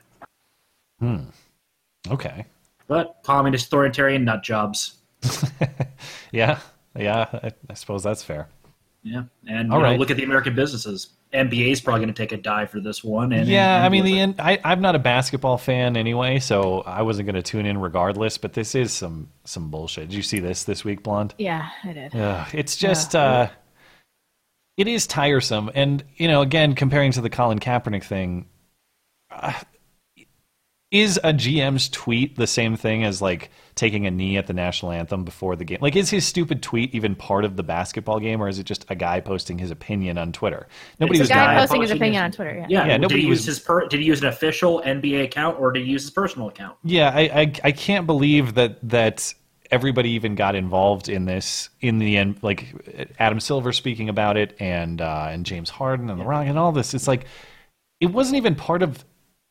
[1.00, 1.24] Hmm.
[2.08, 2.44] Okay.
[2.86, 4.96] But communist authoritarian nut jobs.
[6.32, 6.58] Yeah,
[6.94, 8.48] yeah, I, I suppose that's fair.
[9.02, 11.10] Yeah, and All you know, look at the American businesses.
[11.32, 13.32] NBA is probably going to take a dive for this one.
[13.32, 14.22] And yeah, and I mean, the it.
[14.22, 17.78] end, I, I'm not a basketball fan anyway, so I wasn't going to tune in
[17.78, 18.38] regardless.
[18.38, 20.08] But this is some some bullshit.
[20.08, 21.34] Did you see this this week, Blonde?
[21.38, 22.14] Yeah, I did.
[22.14, 23.48] Ugh, it's just uh,
[24.76, 28.46] it is tiresome, and you know, again, comparing to the Colin Kaepernick thing,
[29.30, 29.52] uh,
[30.92, 34.92] is a GM's tweet the same thing as like taking a knee at the national
[34.92, 35.78] anthem before the game?
[35.80, 38.84] Like, is his stupid tweet even part of the basketball game, or is it just
[38.88, 40.68] a guy posting his opinion on Twitter?
[41.00, 42.54] Nobody It's was a Guy guy posting his opinion his- on Twitter.
[42.60, 42.66] Yeah.
[42.68, 45.24] Yeah, Yeah, did nobody he use was- his per, did he use an official NBA
[45.24, 46.76] account or did he use his personal account?
[46.84, 49.34] Yeah, I, I I can't believe that that
[49.72, 52.38] everybody even got involved in this in the end.
[52.42, 52.72] Like
[53.18, 56.70] Adam Silver speaking about it, and uh, and James Harden and the Rock and all
[56.70, 56.94] this.
[56.94, 57.26] It's like
[58.00, 59.04] it wasn't even part of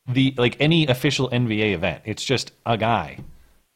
[0.08, 2.02] the like any official NBA event.
[2.06, 3.18] It's just a guy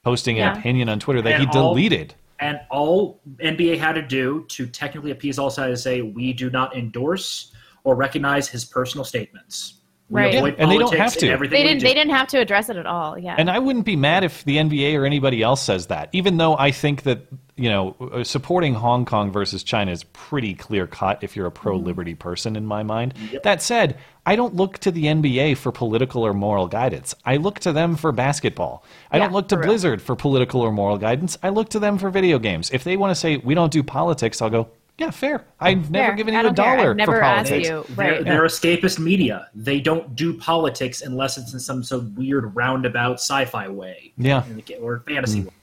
[0.03, 0.51] posting Yeah.
[0.53, 2.13] an opinion on Twitter that And he all- deleted.
[2.41, 6.49] And all NBA had to do to technically appease all sides is say we do
[6.49, 7.51] not endorse
[7.83, 9.73] or recognize his personal statements.
[10.09, 10.35] We Right.
[10.35, 11.29] avoid Yeah, and they don't have to.
[11.29, 11.83] everything They didn't.
[11.83, 13.17] They didn't have to address it at all.
[13.19, 13.35] Yeah.
[13.37, 16.57] And I wouldn't be mad if the NBA or anybody else says that, even though
[16.57, 17.19] I think that,
[17.57, 21.51] you know, uh, supporting Hong Kong versus China is pretty clear cut if you're a
[21.51, 23.13] pro liberty person in my mind.
[23.43, 23.97] That said,
[24.29, 27.15] I don't look to the NBA for political or moral guidance.
[27.25, 28.83] I look to them for basketball.
[29.11, 29.69] I Yeah, don't look to for real.
[29.69, 31.35] Blizzard for political or moral guidance.
[31.41, 32.69] I look to them for video games.
[32.69, 35.45] If they want to say, we don't do politics, I'll go, yeah, fair.
[35.59, 36.15] I've never Fair.
[36.15, 37.69] given you a dollar I've never for asked politics.
[37.69, 37.85] you.
[37.95, 38.23] They're, Right.
[38.23, 39.47] they're escapist media.
[39.55, 44.13] They don't do politics unless it's in some sort of weird roundabout sci-fi way.
[44.17, 44.43] Yeah.
[44.79, 45.53] Or fantasy way.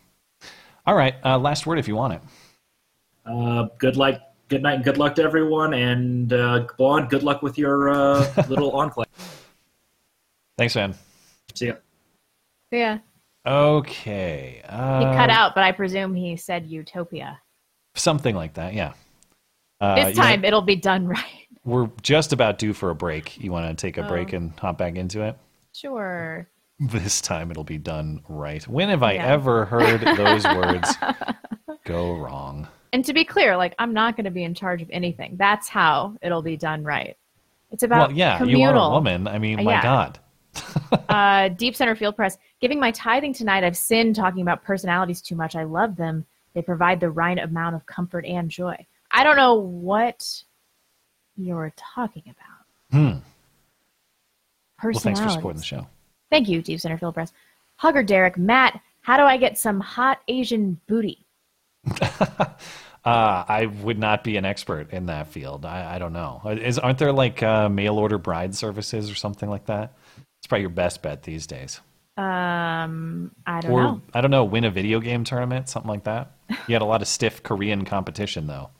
[0.86, 1.14] All right.
[1.24, 2.20] Uh, last word if you want it.
[3.24, 4.20] Uh, good luck.
[4.48, 5.74] Good night and good luck to everyone.
[5.74, 9.06] And uh, Blonde, good luck with your uh, little enclave.
[10.58, 10.94] Thanks, man.
[11.54, 11.74] See ya.
[12.70, 12.98] yeah.
[13.46, 14.62] Okay.
[14.68, 17.40] Uh, He cut out, but I presume he said utopia.
[17.94, 18.92] Something like that, yeah.
[19.80, 21.46] Uh, this you know, time it'll be done right.
[21.64, 23.38] we're just about due for a break.
[23.38, 24.08] You want to take a Oh.
[24.08, 25.36] break and hop back into it?
[25.72, 26.48] Sure.
[26.78, 28.62] This time it'll be done right.
[28.68, 30.94] When have I ever heard those words
[31.86, 32.68] go wrong?
[32.96, 35.36] And to be clear, like I'm not going to be in charge of anything.
[35.36, 37.14] That's how it'll be done right.
[37.70, 38.60] It's about well, yeah, communal.
[38.62, 39.28] you are a woman.
[39.28, 39.82] I mean, my Yeah.
[39.82, 40.18] God.
[41.10, 42.38] uh, Deep Center Field Press.
[42.58, 45.54] Giving my tithing tonight, I've sinned talking about personalities too much.
[45.54, 46.24] I love them.
[46.54, 48.86] They provide the right amount of comfort and joy.
[49.10, 50.26] I don't know what
[51.36, 52.98] you're talking about.
[52.98, 53.18] Hmm.
[54.82, 55.86] Well, thanks for supporting the show.
[56.30, 57.34] Thank you, Deep Center Field Press.
[57.74, 61.26] Hugger Derek, Matt, how do I get some hot Asian booty?
[63.06, 65.64] Uh, I would not be an expert in that field.
[65.64, 66.42] I, I don't know.
[66.44, 69.92] Is, aren't there like uh, mail order bride services or something like that?
[70.38, 71.80] It's probably your best bet these days.
[72.16, 74.02] Um, I don't or know.
[74.12, 76.32] I don't know, win a video game tournament, something like that.
[76.66, 78.70] You had a lot of stiff Korean competition though.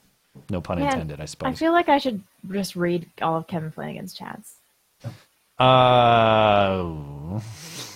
[0.50, 1.48] No pun Man, intended, I suppose.
[1.48, 4.56] I feel like I should just read all of Kevin Flanagan's chats.
[5.58, 6.82] Uh,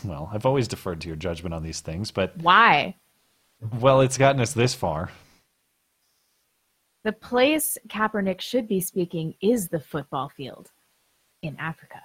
[0.05, 2.95] well, I've always deferred to your judgment on these things, but Why?
[3.81, 5.11] well, it's gotten us this far.
[7.05, 10.71] The place Kaepernick should be speaking is the football field
[11.43, 12.01] in Africa.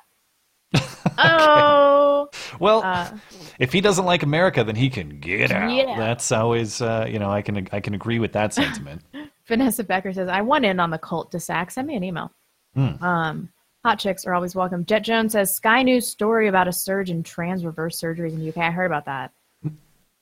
[1.18, 2.30] Oh,
[2.60, 3.12] Well, Uh,
[3.60, 5.72] if he doesn't like America, then he can get out.
[5.72, 5.98] Yeah.
[5.98, 9.02] That's always, uh, you know, I can I can agree with that sentiment.
[9.48, 11.70] Vanessa Becker says, I want in on the cult to sack.
[11.72, 12.32] Send me an email.
[12.74, 13.04] Hmm.
[13.04, 13.50] Um,
[13.86, 14.84] hot chicks are always welcome.
[14.86, 18.50] Jet Jones says, Sky News story about a surge in trans reverse surgeries in the
[18.50, 18.58] UK.
[18.58, 19.32] I heard about that.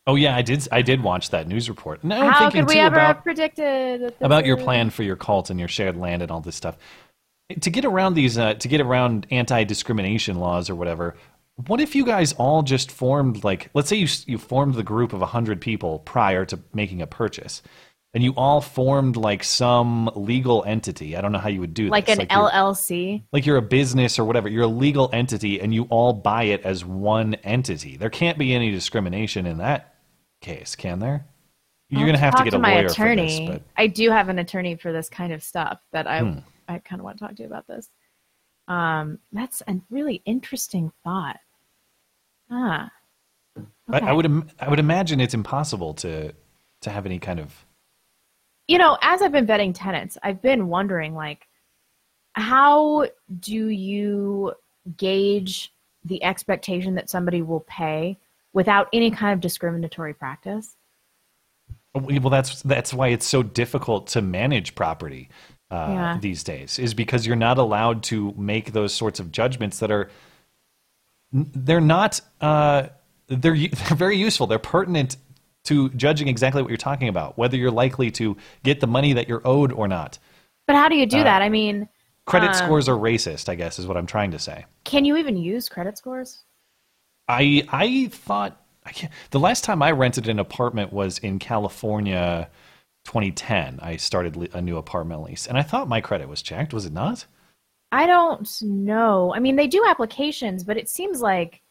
[0.05, 0.67] Oh yeah, I did.
[0.71, 2.01] I did watch that news report.
[2.03, 5.49] I'm How thinking could we ever about have predicted about your plan for your cult
[5.49, 6.77] and your shared land and all this stuff.
[7.61, 11.15] To get around these, uh, to get around anti-discrimination laws or whatever.
[11.67, 15.13] What if you guys all just formed like, let's say you you formed the group
[15.13, 17.61] of hundred people prior to making a purchase,
[18.13, 21.15] and you all formed like some legal entity.
[21.15, 21.91] I don't know how you would do this.
[21.91, 22.17] like this.
[22.19, 23.23] an you're- LLC?
[23.31, 24.49] like you're a business or whatever.
[24.49, 27.95] You're a legal entity, and you all buy it as one entity.
[27.95, 29.92] There can't be any discrimination in that
[30.43, 31.25] case, can there?
[31.89, 33.45] You're going to have to get a my lawyer attorney.
[33.47, 36.19] for this, but I do have an attorney for this kind of stuff that I
[36.19, 36.39] Hmm.
[36.67, 37.89] I kind of want to talk to you about this.
[38.67, 41.39] Um, that's a really interesting thought.
[42.49, 42.91] Ah,
[43.89, 46.34] I, I would im- I would imagine it's impossible to
[46.82, 47.65] to have any kind of
[48.67, 51.47] you know, as I've been vetting tenants, I've been wondering like,
[52.34, 53.08] how
[53.41, 54.53] do you
[54.97, 55.73] gauge
[56.06, 58.17] the expectation that somebody will pay
[58.53, 60.75] without any kind of discriminatory practice?
[61.95, 65.29] well that's that's why it's so difficult to manage property
[65.69, 66.17] uh, Yeah.
[66.19, 70.09] these days is because you're not allowed to make those sorts of judgments that are
[71.31, 72.87] they're not uh,
[73.27, 73.55] they're
[73.87, 75.17] they're very useful they're pertinent
[75.65, 79.29] to judging exactly what you're talking about whether you're likely to get the money that
[79.29, 80.17] you're owed or not
[80.65, 81.41] But how do you do Uh, that?
[81.43, 81.87] I mean,
[82.25, 85.15] credit um, scores are racist i guess is what i'm trying to say Can you
[85.17, 86.43] even use credit scores?
[87.27, 92.49] I I thought I can't, the last time I rented an apartment was in California,
[93.05, 93.79] 2010.
[93.81, 96.73] I started a new apartment lease, and I thought my credit was checked.
[96.73, 97.25] Was it not?
[97.91, 99.33] I don't know.
[99.36, 101.62] I mean, they do applications, but it seems like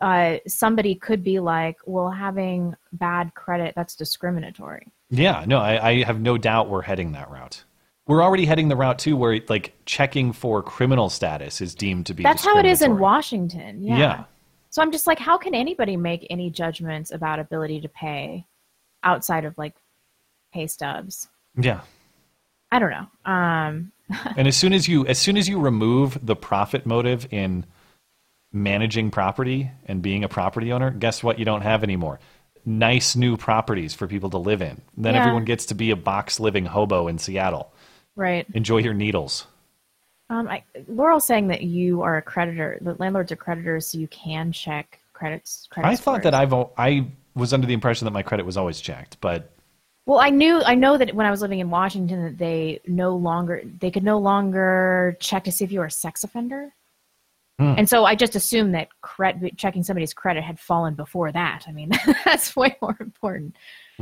[0.00, 4.86] uh, somebody could be like, well, having bad credit, that's discriminatory.
[5.10, 7.64] Yeah, no, I, I have no doubt we're heading that route.
[8.06, 12.14] We're already heading the route too, where like checking for criminal status is deemed to
[12.14, 12.22] be.
[12.22, 12.98] That's how it is in.
[12.98, 13.82] Washington.
[13.82, 13.98] Yeah.
[13.98, 14.24] Yeah.
[14.74, 18.44] So I'm just like, how can anybody make any judgments about ability to pay
[19.04, 19.76] outside of like
[20.52, 21.28] pay stubs?
[21.56, 21.82] Yeah,
[22.72, 23.06] I don't know.
[23.32, 23.92] Um,
[24.36, 27.66] and as soon as you as soon as you remove the profit motive in
[28.52, 31.38] managing property and being a property owner, guess what?
[31.38, 32.18] You don't have anymore.
[32.66, 34.80] Nice new properties for people to live in.
[34.96, 35.20] Then Yeah.
[35.20, 37.72] everyone gets to be a box living hobo in Seattle.
[38.16, 38.44] right.
[38.54, 39.46] Enjoy your needles.
[40.30, 42.78] Um, I, Laurel's saying that you are a creditor.
[42.80, 45.68] The landlords are creditors, so you can check credits.
[45.70, 46.22] Credit I thought scores.
[46.24, 49.50] that I've I was under the impression that my credit was always checked, but
[50.06, 53.16] Well, I knew I know that when I was living in Washington that they no
[53.16, 56.72] longer they could no longer check to see if you were a sex offender.
[57.58, 57.74] Hmm.
[57.78, 61.64] And so I just assumed that cred- checking somebody's credit had fallen before that.
[61.68, 61.90] I mean,
[62.24, 63.54] that's way more important.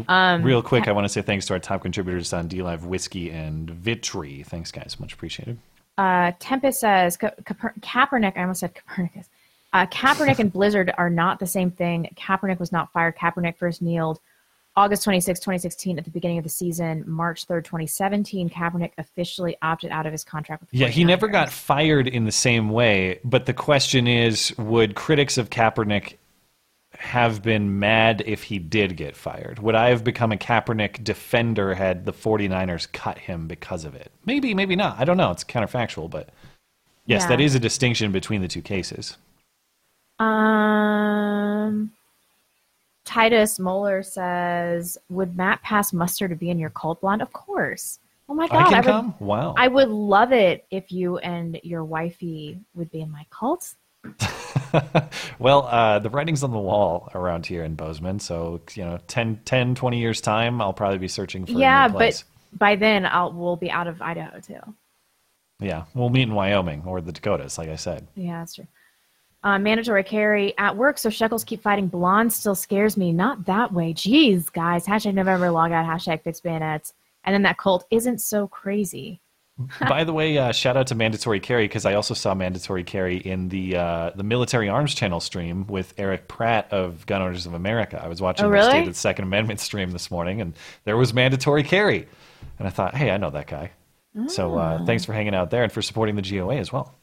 [0.09, 3.31] Um, real quick, I want to say thanks to our top contributors on DLive Whiskey
[3.31, 4.43] and Vitry.
[4.43, 5.59] Thanks, guys, much appreciated.
[5.99, 8.37] Uh, Tempest says Ka- Kaepernick.
[8.37, 9.29] I almost said Copernicus.
[9.73, 12.15] Uh, Kaepernick and Blizzard are not the same thing.
[12.17, 13.17] Kaepernick was not fired.
[13.17, 14.21] Kaepernick first kneeled
[14.75, 17.05] August 26, 2016, at the beginning of the season.
[17.07, 21.29] March 3rd, 2017, Kaepernick officially opted out of his contract with the Yeah, he never
[21.29, 26.17] got fired in the same way, but the question is would critics of Kaepernick
[26.99, 29.59] have been mad if he did get fired?
[29.59, 34.13] Would I have become a Kaepernick defender had the 49ers cut him because of it?
[34.25, 34.99] Maybe, maybe not.
[34.99, 35.31] I don't know.
[35.31, 36.29] It's counterfactual, but
[37.07, 37.29] yes, Yeah.
[37.29, 39.17] that is a distinction between the two cases.
[40.19, 41.91] Um,
[43.05, 47.99] Titus Moeller says, "Would Matt pass muster to be in your cult blonde?" Of course.
[48.29, 49.15] Oh my god, I can would, come?
[49.19, 49.55] Wow.
[49.59, 53.75] I would love it if you and your wifey would be in my cult.
[55.39, 58.19] well, uh, the writing's on the wall around here in Bozeman.
[58.19, 61.89] So, you know, 10, 10 20 years' time, I'll probably be searching for yeah, a
[61.89, 62.23] new place.
[62.23, 64.61] but by then I'll we'll be out of Idaho too.
[65.61, 68.09] Yeah, we'll meet in Wyoming or the Dakotas, like I said.
[68.15, 68.67] Yeah, that's true.
[69.45, 71.89] Uh, mandatory carry at work, so shekels keep fighting.
[71.89, 73.13] Blonde still scares me.
[73.13, 73.93] Not that way.
[73.93, 74.87] Jeez, guys.
[74.87, 75.87] Hashtag November log out.
[75.87, 76.93] Hashtag fix bayonets.
[77.25, 79.21] And then that cult isn't so crazy.
[79.89, 83.19] By the way, uh, shout out to Mandatory Carry because I also saw Mandatory Carry
[83.19, 87.55] in the uh, the Military Arms Channel stream with Erich Pratt of Gun Owners of
[87.55, 88.01] America.
[88.03, 88.63] I was watching Oh, the?
[88.63, 92.09] State of the Second Amendment stream this morning, and there was Mandatory Carry,
[92.59, 93.71] and I thought, hey, I know that guy.
[94.29, 94.85] So uh, Ah.
[94.85, 96.95] thanks for hanging out there and for supporting the GOA as well.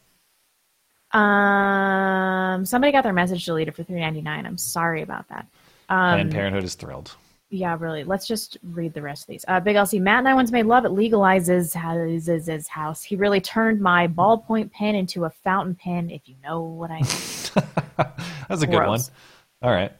[1.12, 4.46] Um, somebody got their message deleted for three ninety nine.
[4.46, 5.46] I'm sorry about that.
[5.88, 7.14] Um, Planned Parenthood is thrilled.
[7.52, 8.04] Yeah, really.
[8.04, 9.44] Let's just read the rest of these.
[9.48, 10.84] Uh, Big LC, Matt and I once made love.
[10.84, 13.02] It legalizes houses his house.
[13.02, 17.00] He really turned my ballpoint pen into a fountain pen, if you know what I
[17.00, 18.14] mean.
[18.48, 19.00] That's a good one.
[19.62, 19.92] All right.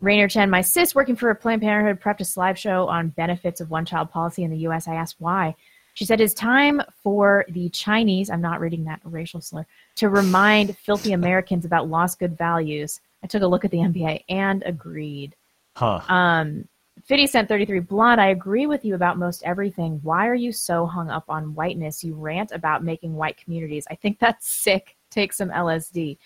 [0.00, 3.70] Rainier Chen, my sis working for a Planned Parenthood prepped a slideshow on benefits of
[3.70, 4.86] one child policy in the U.S.
[4.86, 5.56] I asked why.
[5.94, 10.78] She said it's time for the Chinese, I'm not reading that racial slur, to remind
[10.78, 13.00] filthy Americans about lost good values.
[13.24, 15.34] I took a look at the NBA and agreed.
[15.74, 16.00] Huh.
[16.08, 16.68] Um,
[17.06, 20.00] 50 Cent 33 Blonde, I agree with you about most everything.
[20.02, 22.04] Why are you so hung up on whiteness?
[22.04, 23.86] You rant about making white communities.
[23.90, 24.96] I think that's sick.
[25.10, 26.18] Take some LSD.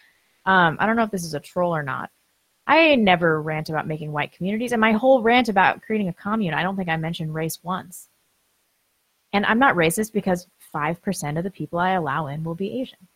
[0.44, 2.10] Um, I don't know if this is a troll or not.
[2.66, 6.54] I never rant about making white communities, and my whole rant about creating a commune,
[6.54, 8.08] I don't think I mentioned race once.
[9.32, 13.08] And I'm not racist because 5% of the people I allow in will be Asian.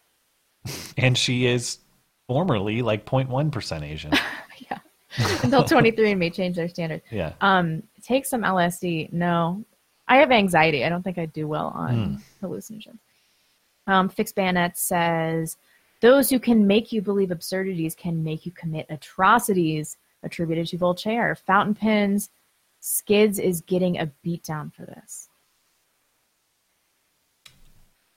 [0.99, 1.79] And she is
[2.27, 4.13] formerly like 0.1% Asian.
[4.71, 4.79] yeah.
[5.43, 7.03] Until 23andMe change their standards.
[7.11, 7.33] Yeah.
[7.41, 9.13] Um, take some LSD.
[9.13, 9.65] No,
[10.09, 10.85] I have anxiety.
[10.85, 12.47] I don't think I do well on Hmm.
[12.47, 12.99] hallucinogens.
[13.87, 15.57] Um, Fix Bayonet says,
[16.01, 21.35] "Those who can make you believe absurdities can make you commit atrocities." Attributed to Voltaire.
[21.37, 22.31] Fountain pens.
[22.81, 25.29] Skids is getting a beatdown for this.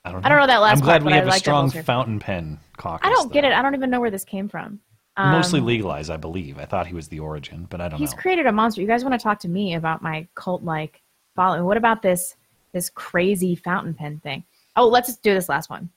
[0.05, 0.25] I don't know.
[0.25, 2.59] I don't know that last I'm glad part, we have a like strong fountain pen
[2.77, 3.05] caucus.
[3.07, 3.33] I don't though.
[3.33, 3.51] get it.
[3.53, 4.79] I don't even know where this came from.
[5.19, 6.57] Um, Mostly legalized, I believe.
[6.57, 8.15] I thought he was the origin, but I don't He's know.
[8.15, 8.79] He's created a monster.
[8.79, 11.01] You guys want to talk to me about my cult like
[11.35, 11.65] following?
[11.65, 12.37] What about this
[12.71, 14.45] this crazy fountain pen thing?
[14.77, 15.89] Oh, let's just do this last one.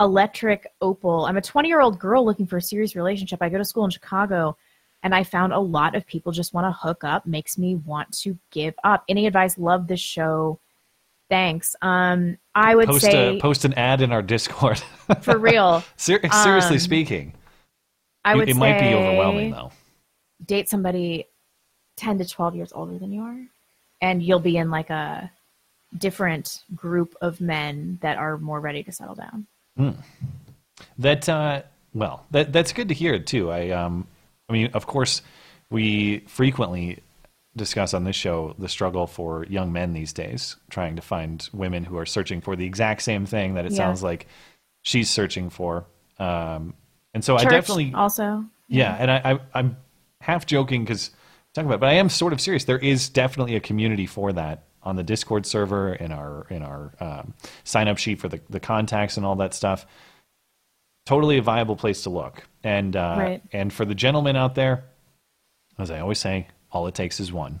[0.00, 1.26] Electric Opal.
[1.26, 3.42] I'm a 20 year old girl looking for a serious relationship.
[3.42, 4.56] I go to school in Chicago,
[5.02, 7.26] and I found a lot of people just want to hook up.
[7.26, 9.04] Makes me want to give up.
[9.06, 9.58] Any advice?
[9.58, 10.58] Love this show.
[11.28, 11.76] Thanks.
[11.82, 14.78] Um, I would post say a, post an ad in our Discord.
[15.20, 15.84] for real.
[15.98, 17.34] Ser- seriously Um, speaking,
[18.24, 19.70] I it- would it might be overwhelming though.
[20.44, 21.26] date somebody
[21.96, 23.38] 10 to 12 years older than you are
[24.00, 25.30] and you'll be in like a
[25.96, 29.46] different group of men that are more ready to settle down
[30.98, 31.62] That uh,
[31.94, 33.50] well, that that's good to hear too.
[33.50, 34.06] I um,
[34.48, 35.22] I mean, of course,
[35.70, 36.98] we frequently
[37.56, 41.84] discuss on this show the struggle for young men these days, trying to find women
[41.84, 43.76] who are searching for the exact same thing that it Yeah.
[43.78, 44.26] sounds like
[44.82, 45.84] she's searching for.
[46.18, 46.74] Um,
[47.14, 49.76] and so I definitely also Yeah, and I, I I'm
[50.20, 51.10] half joking because
[51.54, 52.64] talking about, it, but I am sort of serious.
[52.64, 56.92] There is definitely a community for that on the Discord server in our in our
[57.00, 57.34] um,
[57.64, 59.86] sign up sheet for the the contacts and all that stuff.
[61.06, 63.42] Totally a viable place to look, and uh, Right.
[63.52, 64.84] and for the gentlemen out there,
[65.78, 67.60] as I always say, all it takes is one.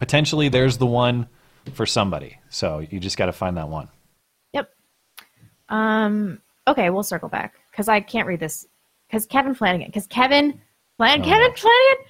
[0.00, 1.28] Potentially, there's the one
[1.74, 2.38] for somebody.
[2.48, 3.88] So you just got to find that one.
[4.54, 4.70] yep
[5.68, 8.66] um okay we'll circle back because i can't read this
[9.08, 10.60] because kevin flanagan because kevin
[10.96, 11.54] Flan- Oh, kevin no.
[11.54, 12.04] flanagan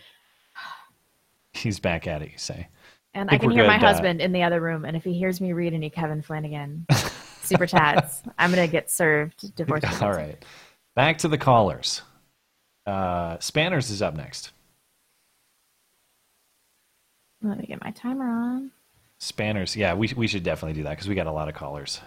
[1.54, 2.30] He's back at it.
[2.32, 2.68] You say.
[3.14, 5.12] and I i, can hear my uh, husband in the other room and if he
[5.14, 6.86] hears me read any kevin flanagan
[7.42, 10.42] super chats i'm gonna get served divorce All right.
[10.94, 12.02] Back to the callers.
[12.86, 14.50] Uh, Spanners is up next.
[17.42, 18.70] let me get my timer on
[19.20, 22.00] Spanners, yeah, we we should definitely do that because we got a lot of callers.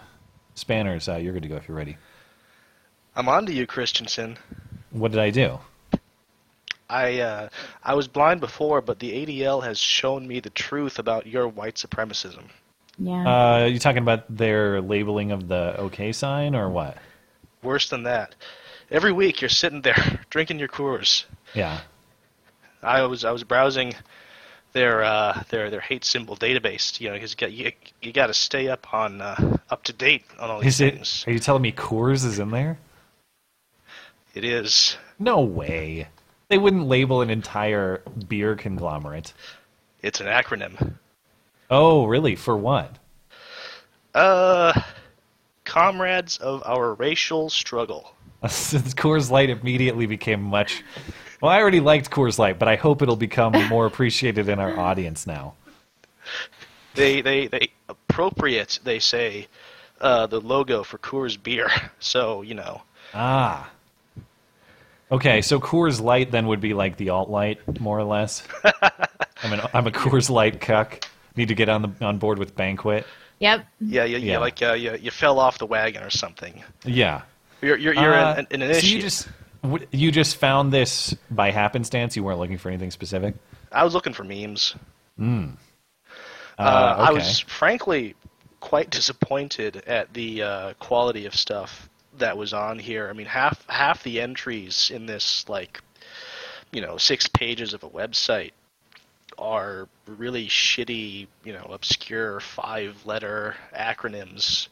[0.56, 1.98] Spanners, uh, you're good to go if you're ready.
[3.18, 4.38] I'm on to you, Christiansen.
[4.92, 5.60] What did I do?
[6.89, 7.50] I uh,
[7.84, 11.76] I was blind before, but the ADL has shown me the truth about your white
[11.76, 12.44] supremacism.
[13.00, 16.98] yeah Uh, you talking about their labeling of the OK sign or what?
[17.64, 18.36] Worse than that,
[18.89, 21.26] every week you're sitting there drinking your Coors.
[21.54, 21.80] Yeah.
[22.84, 23.94] I was I was browsing
[24.74, 27.00] their uh, their their hate symbol database.
[27.00, 27.72] You know, because you got you,
[28.02, 30.94] you got to stay up on uh, up to date on all these Is it?
[30.96, 31.24] things.
[31.28, 32.80] Are you telling me Coors is in there?
[34.34, 34.98] It is.
[35.20, 36.08] No way.
[36.48, 39.34] They wouldn't label an entire beer conglomerate.
[40.02, 40.96] It's an acronym.
[41.70, 42.36] Oh, really?
[42.36, 42.98] For what?
[44.14, 44.74] Uh,
[45.64, 48.14] comrades of our racial struggle.
[48.48, 50.84] Since Coors Light immediately became much.
[51.42, 54.78] Well, I already liked Coors Light, but I hope it'll become more appreciated in our
[54.78, 55.54] audience now.
[56.96, 58.80] They they they appropriate.
[58.84, 59.48] They say
[60.02, 61.70] uh, the logo for Coors beer.
[62.00, 62.82] So you know.
[63.14, 63.70] Ah.
[65.12, 68.43] Okay, so Coors Light then would be like the alt light, more or less.
[69.43, 71.05] I'm an I'm a Coors Light cuck.
[71.36, 73.05] Need to get on the on board with Banquet.
[73.39, 73.66] Yep.
[73.82, 74.34] Yeah, you, Yeah.
[74.34, 76.64] you like uh, you, you fell off the wagon or something.
[76.86, 77.24] Yeah.
[77.62, 79.28] You're you're, you're Uh, an, an so you just
[79.91, 82.16] you just found this by happenstance.
[82.16, 83.36] You weren't looking for anything specific.
[83.72, 84.76] I was looking for memes.
[85.18, 85.49] Hmm.
[86.57, 88.16] Uh, Uh, I was frankly
[88.59, 93.09] quite disappointed at the uh, quality of stuff that was on here.
[93.09, 95.82] I mean, half half the entries in this like
[96.72, 98.51] you know six pages of a website
[99.38, 104.68] are really shitty, you know, obscure five letter acronyms.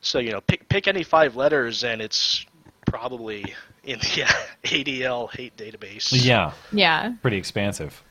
[0.00, 2.44] So you know, pick pick any five letters and it's
[2.86, 4.26] probably in the
[4.64, 6.08] ADL hate database.
[6.12, 6.52] Yeah.
[6.72, 7.12] Yeah.
[7.22, 8.02] Pretty expansive.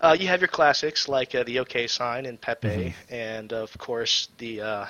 [0.00, 3.14] Uh, you have your classics like uh, the OK sign and Pepe, Mm-hmm.
[3.14, 4.86] and of course the uh,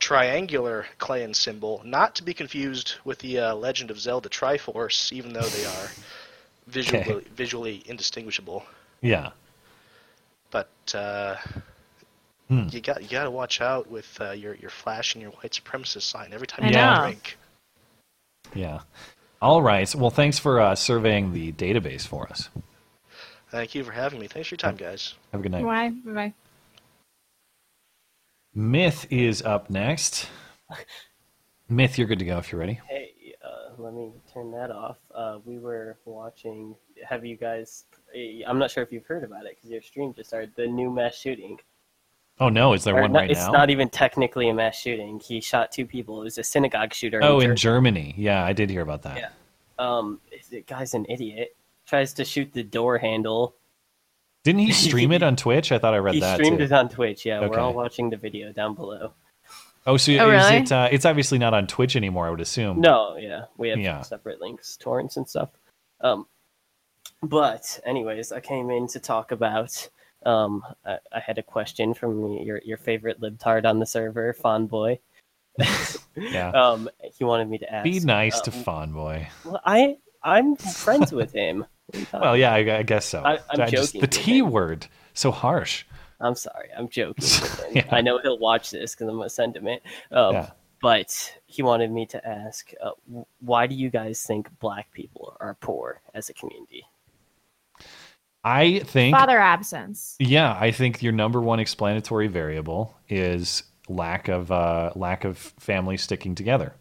[0.00, 5.32] triangular clan symbol, not to be confused with the uh, Legend of Zelda Triforce, even
[5.32, 5.90] though they are
[6.66, 7.24] visually Okay.
[7.36, 8.64] visually indistinguishable.
[9.02, 9.30] Yeah.
[10.50, 11.36] But uh,
[12.48, 12.68] Hmm.
[12.70, 16.02] you got you got to watch out with uh, your your flashing your white supremacist
[16.02, 17.02] sign every time I you know.
[17.02, 17.36] drink.
[18.54, 18.80] Yeah.
[19.40, 19.94] All right.
[19.94, 22.48] Well, thanks for uh, surveying the database for us.
[23.50, 24.26] Thank you for having me.
[24.28, 25.14] Thanks for your time, guys.
[25.32, 25.64] Have a good night.
[25.64, 25.90] Why?
[25.90, 26.34] Bye.
[28.54, 30.28] Myth is up next.
[31.68, 32.80] Myth, you're good to go if you're ready.
[32.88, 34.96] Hey, uh, let me turn that off.
[35.14, 36.74] Uh, we were watching.
[37.08, 37.84] Have you guys?
[38.46, 40.52] I'm not sure if you've heard about it because your stream just started.
[40.56, 41.58] The new mass shooting.
[42.40, 43.46] Oh no, is there Or one right it's now?
[43.46, 45.20] It's not even technically a mass shooting.
[45.20, 46.20] He shot two people.
[46.20, 47.20] It was a synagogue shooter.
[47.22, 48.14] oh, in Ger- Germany.
[48.16, 49.16] Yeah, I did hear about that.
[49.18, 49.28] Yeah.
[49.78, 50.20] Um,
[50.50, 51.54] the guy's an idiot.
[51.86, 53.54] Tries to shoot the door handle.
[54.44, 55.72] Didn't he stream it on Twitch?
[55.72, 56.64] I thought I read he that He streamed too.
[56.64, 57.24] it on Twitch.
[57.26, 57.48] Yeah, Okay.
[57.48, 59.12] we're all watching the video down below.
[59.86, 60.56] Oh, so Oh, is really?
[60.58, 60.72] it?
[60.72, 62.26] Uh, it's obviously not on Twitch anymore.
[62.26, 62.80] I would assume.
[62.80, 64.02] No, yeah, we have Yeah.
[64.02, 65.48] separate links, torrents and stuff.
[66.02, 66.26] Um,
[67.22, 69.88] but anyways, I came in to talk about.
[70.26, 74.98] Um, I, I had a question from your your favorite libtard on the server, Fonboy.
[76.16, 76.50] Yeah.
[76.54, 77.84] Um, he wanted me to ask.
[77.84, 79.28] Be nice to uh, Fonboy.
[79.44, 81.64] Well, I I'm friends with him.
[81.90, 83.22] What are you talking Well, yeah, I, I guess so.
[83.24, 85.84] I- I'm just- joking the T word, so harsh.
[86.20, 87.24] I'm sorry, I'm joking.
[87.72, 87.86] Yeah.
[87.90, 89.82] I know he'll watch this because I'm gonna send him it.
[90.10, 90.50] Um, Yeah.
[90.82, 92.92] But he wanted me to ask, uh,
[93.40, 96.84] why do you guys think black people are poor as a community?
[98.42, 100.16] I think Father absence.
[100.18, 105.98] Yeah, I think your number one explanatory variable is lack of uh, lack of family
[105.98, 106.74] sticking together,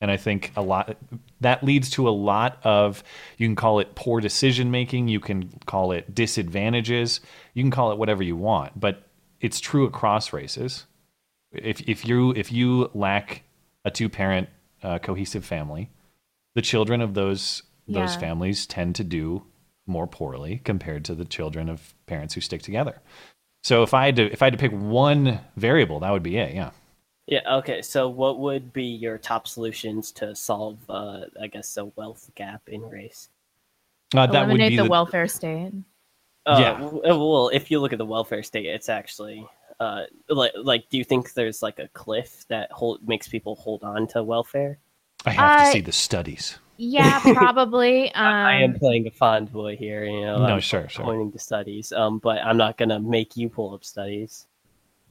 [0.00, 0.96] and I think a lot
[1.40, 3.02] that leads to a lot of
[3.38, 7.20] you can call it poor decision making, you can call it disadvantages,
[7.54, 9.02] you can call it whatever you want, but
[9.40, 10.86] it's true across races.
[11.52, 13.42] If if you if you lack
[13.84, 14.48] a two parent
[14.82, 15.90] uh, cohesive family,
[16.54, 18.20] the children of those those Yeah.
[18.20, 19.44] families tend to do
[19.86, 23.00] more poorly compared to the children of parents who stick together.
[23.62, 26.36] So if I had to if I had to pick one variable, that would be
[26.36, 26.54] it.
[26.54, 26.70] Yeah.
[27.26, 27.56] Yeah.
[27.56, 27.82] Okay.
[27.82, 32.62] So, what would be your top solutions to solve, uh, I guess, a wealth gap
[32.68, 33.28] in race?
[34.14, 35.72] Uh, that would Eliminate be the, the, welfare state.
[36.46, 36.72] Uh, Yeah.
[36.74, 39.46] w- Well, if you look at the welfare state, it's actually
[39.80, 40.88] uh, like like.
[40.88, 44.78] Do you think there's like a cliff that hold makes people hold on to welfare?
[45.24, 46.58] I have to see the studies.
[46.76, 48.12] Yeah, probably.
[48.14, 50.04] Um, I am playing a fond boy here.
[50.04, 51.04] You know, No, I'm sure, sure.
[51.04, 54.46] Pointing to studies, um, but I'm not gonna make you pull up studies.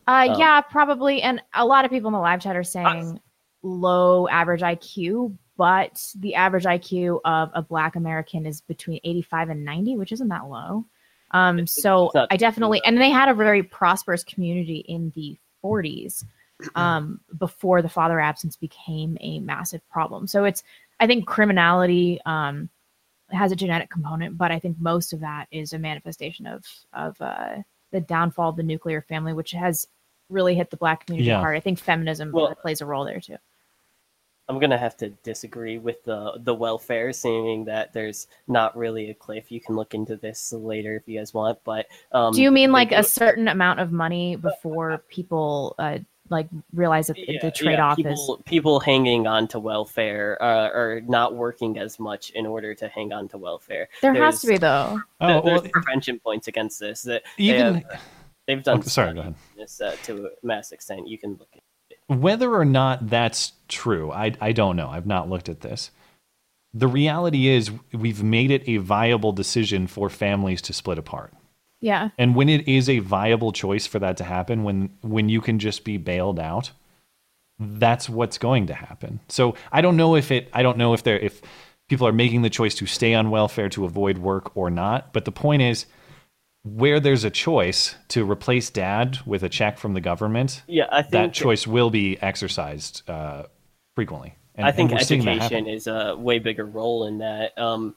[0.08, 1.22] Uh, Um, yeah, probably.
[1.22, 3.20] And a lot of people in the live chat are saying
[3.64, 9.66] low average IQ, but the average IQ of a Black American is between 85 and
[9.66, 10.86] 90, which isn't that low.
[11.32, 16.24] Um, so I definitely, and they had a very prosperous community in the 40s
[16.76, 20.28] um, before the father absence became a massive problem.
[20.28, 20.64] So it's,
[21.00, 22.70] I think criminality um,
[23.32, 27.20] has a genetic component, but I think most of that is a manifestation of of
[27.20, 27.56] uh,
[27.92, 29.88] the downfall of the nuclear family, which has
[30.30, 31.40] really hit the black community Yeah.
[31.40, 31.56] hard.
[31.56, 33.38] I think feminism Well- plays a role there too.
[34.48, 39.14] I'm gonna have to disagree with the the welfare, seeing that there's not really a
[39.16, 39.52] cliff.
[39.52, 42.72] You can look into this later if you guys want, but um, Do you mean
[42.72, 45.98] like a certain amount of money before people uh,
[46.30, 50.38] like realize that yeah, the trade off yeah, is people, people hanging on to welfare
[50.42, 53.90] uh, or not working as much in order to hang on to welfare.
[54.04, 55.00] there has to be though.
[55.22, 57.02] Oh, there- there's well- prevention points against this.
[57.02, 58.02] That Even- have,
[58.48, 58.80] they've done.
[58.80, 59.36] Okay, sorry, go ahead.
[59.58, 61.08] This uh, to a mass extent.
[61.08, 61.50] You can look.
[61.56, 61.62] At
[62.18, 64.90] Whether or not that's true, I I don't know.
[64.90, 65.92] I've not looked at this.
[66.74, 71.34] the reality is we've made it a viable decision for families to split apart.
[71.82, 72.10] Yeah.
[72.18, 75.60] And when it is a viable choice for that to happen, when when you can
[75.60, 76.72] just be bailed out,
[77.60, 79.20] that's what's going to happen.
[79.30, 81.42] So I don't know if it I don't know if they're if
[81.88, 85.14] people are making the choice to stay on welfare to avoid work or not.
[85.14, 85.86] But the point is
[86.66, 91.04] where there's a choice to replace dad with a check from the government, Yeah, I
[91.04, 93.44] that choice will be exercised uh,
[93.96, 94.36] frequently.
[94.56, 95.58] And, I think and we're seeing that happen.
[95.58, 97.56] education is a way bigger role in that.
[97.58, 97.96] Um,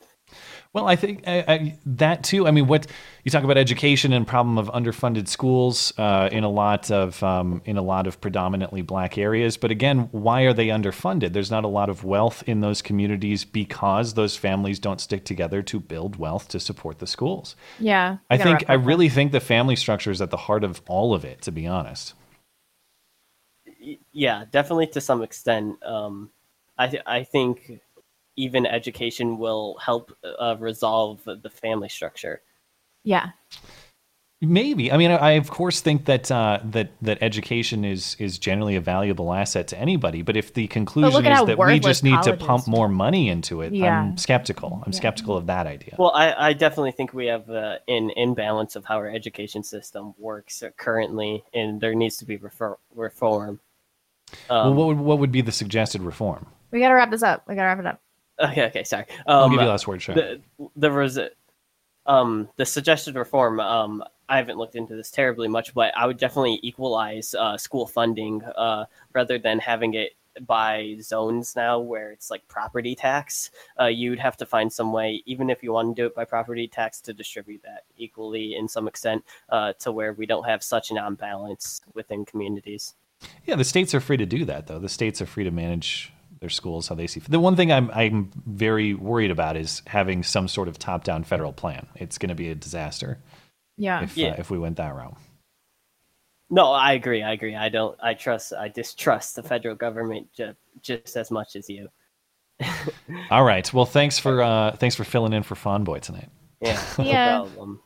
[0.75, 2.47] Well, I think I, I, that too.
[2.47, 2.87] I mean, what
[3.25, 7.63] you talk about education and problem of underfunded schools uh, in a lot of um,
[7.65, 9.57] in a lot of predominantly black areas.
[9.57, 11.33] But again, why are they underfunded?
[11.33, 15.63] There's not a lot of wealth in those communities because those families don't stick together
[15.63, 17.57] to build wealth to support the schools.
[17.79, 18.19] Yeah.
[18.29, 18.87] I think I up.
[18.87, 21.41] really think the family structure is at the heart of all of it.
[21.43, 22.13] To be honest.
[24.13, 25.83] yeah, definitely to some extent.
[25.83, 26.31] Um,
[26.77, 27.81] I th- I think
[28.39, 32.41] even education will help uh, resolve the family structure.
[33.05, 33.31] Yeah.
[34.41, 34.93] Maybe.
[34.93, 38.77] I mean, I, I of course think that uh, that that education is is generally
[38.77, 40.23] a valuable asset to anybody.
[40.23, 42.69] But if the conclusion is that we just need to pump is.
[42.69, 44.01] more money into it, Yeah.
[44.01, 44.81] I'm skeptical.
[44.87, 45.97] I'm skeptical of that idea.
[45.99, 50.15] Well, I, I definitely think we have uh, an imbalance of how our education system
[50.19, 53.59] works currently, and there needs to be refer- reform.
[54.49, 56.47] well, Um, what would what would be the suggested reform?
[56.71, 57.43] We gotta wrap this up.
[57.49, 58.01] We gotta wrap it up.
[58.41, 59.07] Okay, okay, sorry.
[59.27, 60.15] I'll Um, give you the last word, sure.
[60.15, 60.41] The,
[60.77, 61.19] the res-
[62.07, 63.61] um, the suggested reform.
[63.61, 67.87] Um, I haven't looked into this terribly much, but I would definitely equalize uh, school
[67.87, 70.13] funding uh, rather than having it
[70.47, 73.51] by zones now, where it's like property tax.
[73.81, 76.25] Uh, you'd have to find some way, even if you want to do it by
[76.25, 80.63] property tax, to distribute that equally in some extent uh, to where we don't have
[80.63, 82.95] such an imbalance within communities.
[83.47, 84.79] Yeah, the states are free to do that, though.
[84.79, 87.21] The states are free to manage their schools how they see.
[87.21, 91.25] The one thing I'm I'm very worried about is having some sort of top down
[91.25, 91.87] federal plan.
[91.97, 93.19] It's going to be a disaster
[93.77, 94.03] Yeah.
[94.03, 94.31] if Yeah.
[94.31, 95.17] uh, if we went that route.
[96.51, 97.23] No, I agree.
[97.23, 97.55] I agree.
[97.55, 97.99] I don't.
[98.03, 98.53] I trust.
[98.55, 101.89] I distrust the federal government ju- just as much as you.
[103.31, 103.71] All right.
[103.75, 106.29] Well, thanks for uh, thanks for filling in for Fawn Boy tonight.
[106.61, 107.37] Yeah, no Yeah.
[107.39, 107.81] problem.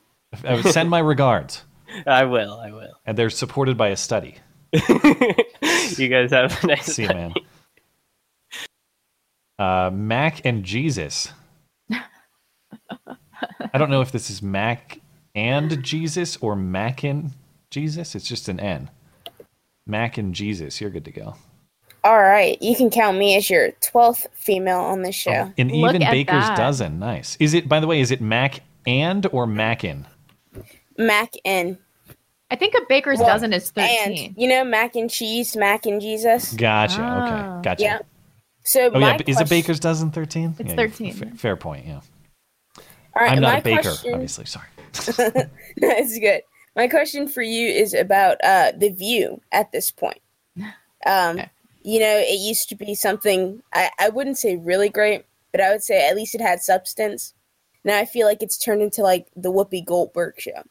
[0.71, 1.65] Send my regards,
[2.07, 2.55] I will.
[2.59, 2.93] I will.
[3.05, 4.37] and they're supported by a study.
[4.73, 7.35] you guys have a nice See you, man.
[9.59, 11.33] Uh, Mac and Jesus.
[11.91, 15.01] I don't know if this is Mac
[15.35, 17.33] and Jesus or Mac and
[17.71, 18.15] Jesus.
[18.15, 18.91] It's just an N.
[19.87, 20.81] Mac and Jesus.
[20.81, 21.35] You're good to go.
[22.05, 25.53] All right, you can count me as your twelfth female on this show.
[25.57, 26.57] An Look even baker's that.
[26.57, 26.99] dozen.
[26.99, 27.37] Nice.
[27.39, 27.69] Is it?
[27.69, 30.07] By the way, is it Mac and or Mackin?
[30.99, 31.79] Mac and
[32.51, 34.27] I think a baker's Well, dozen is thirteen.
[34.27, 36.53] and you know mac and cheese, mac and Jesus.
[36.55, 36.97] Gotcha.
[37.01, 37.59] Ah.
[37.59, 37.63] Okay.
[37.63, 37.83] Gotcha.
[37.83, 37.99] Yeah.
[38.65, 40.55] So Oh my yeah, but is a question- baker's dozen thirteen?
[40.59, 41.15] It's Yeah, 13.
[41.15, 41.87] Fair, fair point.
[41.87, 42.01] Yeah.
[42.79, 42.83] All
[43.17, 44.47] right, I'm my not a baker, question- obviously.
[44.47, 44.67] Sorry.
[45.77, 46.43] That's good.
[46.77, 50.21] My question for you is about uh, the view at this point.
[51.05, 51.51] Um, Okay.
[51.85, 55.73] You know, it used to be something I, I wouldn't say really great, but I
[55.73, 57.35] would say at least it had substance.
[57.83, 60.63] Now I feel like it's turned into like the Whoopi Goldberg show.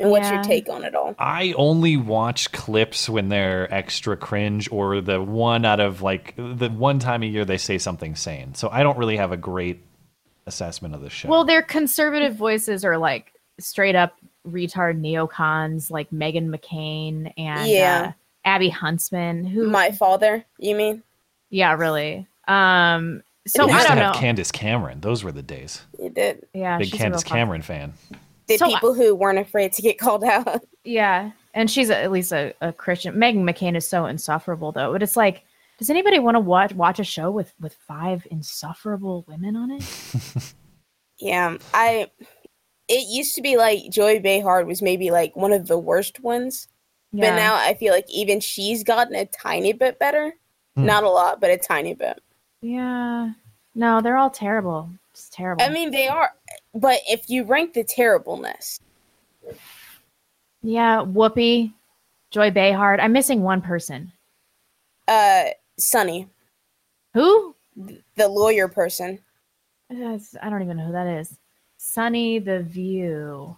[0.00, 1.14] And what's your take on it all?
[1.18, 6.68] I only watch clips when they're extra cringe or the one out of like the
[6.68, 8.54] one time a year they say something sane.
[8.54, 9.82] So I don't really have a great
[10.46, 11.28] assessment of the show.
[11.28, 14.14] Well, their conservative voices are like straight up
[14.46, 18.06] retard neocons, like Meghan McCain and Yeah.
[18.08, 18.12] uh,
[18.44, 19.44] Abby Huntsman.
[19.46, 19.70] Who?
[19.70, 21.02] My father, you mean?
[21.50, 22.26] yeah, really.
[22.48, 23.22] Um.
[23.46, 24.12] So we I used don't to know.
[24.12, 25.00] have Candace Cameron.
[25.02, 25.82] Those were the days.
[26.00, 26.46] You did.
[26.54, 27.92] yeah, Big she's Candace Cameron fan.
[28.46, 30.62] The So I- people who weren't afraid to get called out.
[30.86, 33.14] Yeah, and she's at least a, a Christian.
[33.14, 34.92] Meghan McCain is so insufferable, though.
[34.92, 35.42] But it's like,
[35.78, 39.82] does anybody want to watch watch a show with with five insufferable women on it?
[41.18, 42.10] Yeah, I.
[42.88, 46.68] It used to be like Joy Behar was maybe like one of the worst ones,
[47.12, 47.30] Yeah.
[47.30, 50.34] but now I feel like even she's gotten a tiny bit better.
[50.76, 50.84] Hmm.
[50.84, 52.20] Not a lot, but a tiny bit.
[52.60, 53.30] yeah,
[53.74, 54.90] no, they're all terrible.
[55.12, 55.64] It's terrible.
[55.64, 56.30] I mean, they are,
[56.74, 58.80] but if you rank the terribleness,
[60.62, 61.72] yeah, Whoopi,
[62.30, 62.98] Joy Behar.
[63.00, 64.12] I'm missing one person.
[65.08, 65.44] uh,
[65.78, 66.28] Sunny,
[67.14, 67.54] Who?
[68.16, 69.18] the lawyer person,
[69.90, 71.36] That's- I don't even know who that is.
[71.76, 73.56] Sunny the View.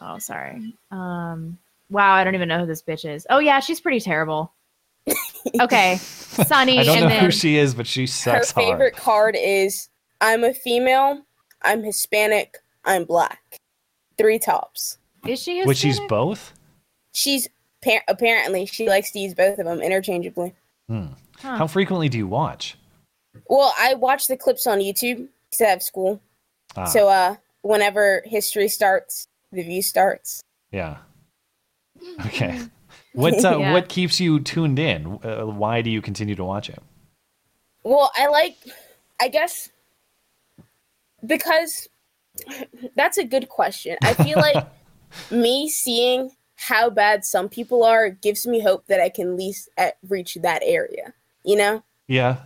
[0.00, 0.74] Oh, sorry.
[0.90, 1.58] Um.
[1.90, 3.26] Wow, I don't even know who this bitch is.
[3.30, 4.52] Oh yeah, she's pretty terrible.
[5.60, 8.52] Okay, Sunny, I don't and know then who she is, but she sucks.
[8.52, 9.34] her favorite hard.
[9.34, 9.88] card is
[10.20, 11.20] I'm a female,
[11.64, 13.40] I'm Hispanic, I'm black.
[14.18, 14.98] Three tops.
[15.26, 15.64] is she?
[15.64, 16.52] Which she's both.
[17.12, 17.48] She's
[17.84, 20.54] par- apparently she likes to use both of them interchangeably.
[20.88, 21.06] Hmm.
[21.40, 21.56] Huh.
[21.56, 22.76] How frequently do you watch?
[23.48, 26.20] Well, I watch the clips on YouTube because I have school.
[26.76, 26.84] Ah.
[26.84, 30.42] So uh, whenever history starts, the view starts.
[30.70, 30.96] Yeah.
[32.26, 32.60] Okay.
[33.12, 33.72] What uh, Yeah.
[33.72, 35.18] what keeps you tuned in?
[35.22, 36.78] Uh, why do you continue to watch it?
[37.84, 38.56] Well, I like,
[39.20, 39.68] I guess,
[41.24, 41.88] because
[42.96, 43.96] that's a good question.
[44.02, 44.66] I feel like
[45.30, 49.68] me seeing how bad some people are gives me hope that I can at least
[49.76, 51.12] at, reach that area.
[51.44, 52.38] You know, Yeah.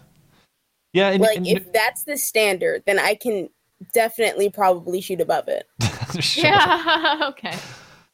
[0.93, 1.11] Yeah.
[1.11, 3.51] And, like and- if that's the standard, then I can
[3.93, 5.67] definitely probably shoot above it.
[6.21, 6.45] Sure.
[6.45, 7.21] Yeah.
[7.29, 7.59] okay.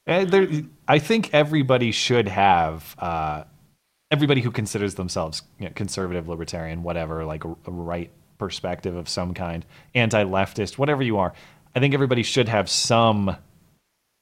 [0.09, 0.49] Uh, there,
[0.89, 3.45] I think everybody should have uh,
[4.11, 8.11] everybody who considers themselves you know, conservative, libertarian, whatever, like a, a right
[8.43, 9.65] perspective of some kind,
[9.95, 11.33] anti-leftist, whatever you are.
[11.77, 13.37] I think everybody should have some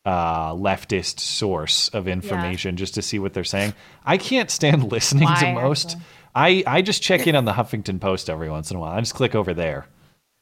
[0.04, 3.72] uh, leftist source of information just to see what they're saying.
[4.04, 5.96] I can't stand listening to Why, most.
[6.34, 8.92] I, I just check in on the Huffington Post every once in a while.
[8.92, 9.86] I just click over there.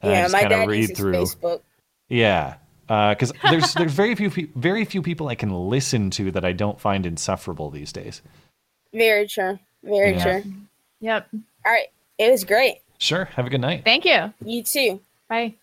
[0.01, 1.13] and I yeah, just my kinda dad read uses through.
[1.13, 1.61] Facebook.
[2.09, 2.55] Yeah,
[2.87, 6.51] because there's there's very few pe- very few people I can listen to that I
[6.51, 8.21] don't find insufferable these days.
[8.93, 9.57] Very true.
[9.83, 10.23] Very Yeah.
[10.23, 10.43] true.
[11.01, 11.27] Yep.
[11.65, 12.79] All right, it was great.
[12.99, 13.25] Sure.
[13.25, 13.83] Have a good night.
[13.83, 14.33] Thank you.
[14.45, 15.01] You too.
[15.27, 15.55] Bye.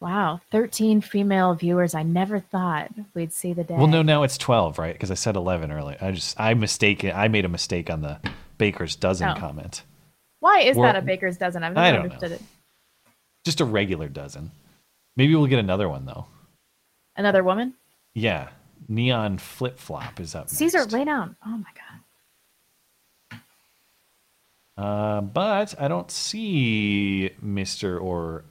[0.00, 1.94] Wow, 13 female viewers.
[1.94, 3.74] I never thought we'd see the day.
[3.74, 4.92] Well, no, now it's twelve, right?
[4.92, 5.96] Because I said eleven earlier.
[6.00, 7.12] I just I mistaken.
[7.16, 8.18] I made a mistake on the
[8.58, 9.34] baker's dozen Oh.
[9.34, 9.82] comment.
[10.38, 11.64] Why is Well, that a baker's dozen?
[11.64, 12.14] I've I never don't know.
[12.14, 12.42] understood it.
[13.44, 14.52] Just a regular dozen.
[15.16, 16.26] Maybe we'll get another one though.
[17.16, 17.74] Another woman?
[18.14, 18.50] Yeah,
[18.88, 20.48] neon flip flop is up.
[20.48, 21.34] Caesar, lay down.
[21.44, 21.87] Oh my god.
[24.78, 28.00] Uh, but I don't see Mr.
[28.00, 28.44] or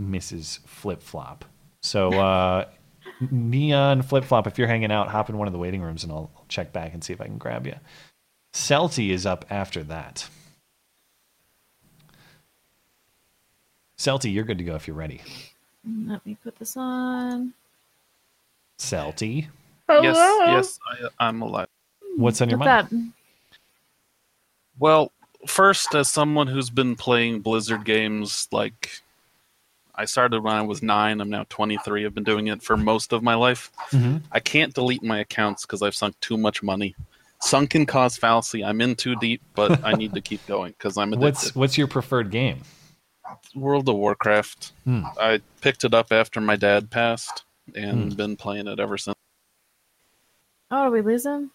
[0.00, 0.60] Mrs.
[0.66, 1.44] Flip Flop.
[1.82, 2.64] So, uh,
[3.30, 6.10] Neon Flip Flop, if you're hanging out, hop in one of the waiting rooms and
[6.10, 7.74] I'll, I'll check back and see if I can grab you.
[8.54, 10.26] Celty is up after that.
[13.98, 15.20] Celty, you're good to go if you're ready.
[16.06, 17.52] Let me put this on.
[18.78, 19.46] Celty,
[19.88, 20.02] Hello?
[20.02, 20.16] Yes,
[20.46, 21.68] yes, I, I'm alive.
[22.16, 23.08] what's on your What's mind?
[23.10, 23.14] up?
[24.78, 25.12] Well,
[25.46, 29.00] first, as someone who's been playing Blizzard games, like
[29.94, 31.20] I started when I was nine.
[31.20, 32.04] I'm now 23.
[32.04, 33.70] I've been doing it for most of my life.
[33.90, 34.22] Mhm.
[34.32, 36.94] I can't delete my accounts because I've sunk too much money.
[37.40, 38.64] Sunken cause fallacy.
[38.64, 41.22] I'm in too deep, but I need to keep going because I'm addicted.
[41.24, 42.62] What's what's your preferred game?
[43.54, 44.72] World of Warcraft.
[44.84, 45.04] Hmm.
[45.20, 48.16] I picked it up after my dad passed and Hmm.
[48.16, 49.14] been playing it ever since.
[50.70, 51.50] Oh, did we lose him?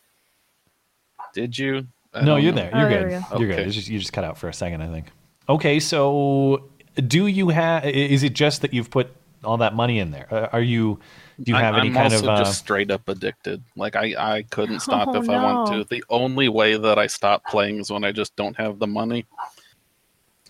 [1.34, 1.88] Did you?
[2.14, 2.62] I No, don't you're know.
[2.62, 2.72] there.
[2.74, 3.08] Oh, You're there good.
[3.08, 3.54] we You're good.
[3.60, 3.66] Okay.
[3.68, 5.08] It's just, you just cut out for a second, I think.
[5.48, 7.86] Okay, so do you have?
[7.86, 9.10] Is it just that you've put
[9.44, 10.28] all that money in there?
[10.32, 11.00] Uh, Are you?
[11.42, 12.30] Do you I- have any I'm kind also of?
[12.40, 13.64] Uh, just straight up addicted.
[13.76, 15.84] Like I, I couldn't stop Oh, if I want to.
[15.86, 19.26] The only way that I stop playing is when I just don't have the money.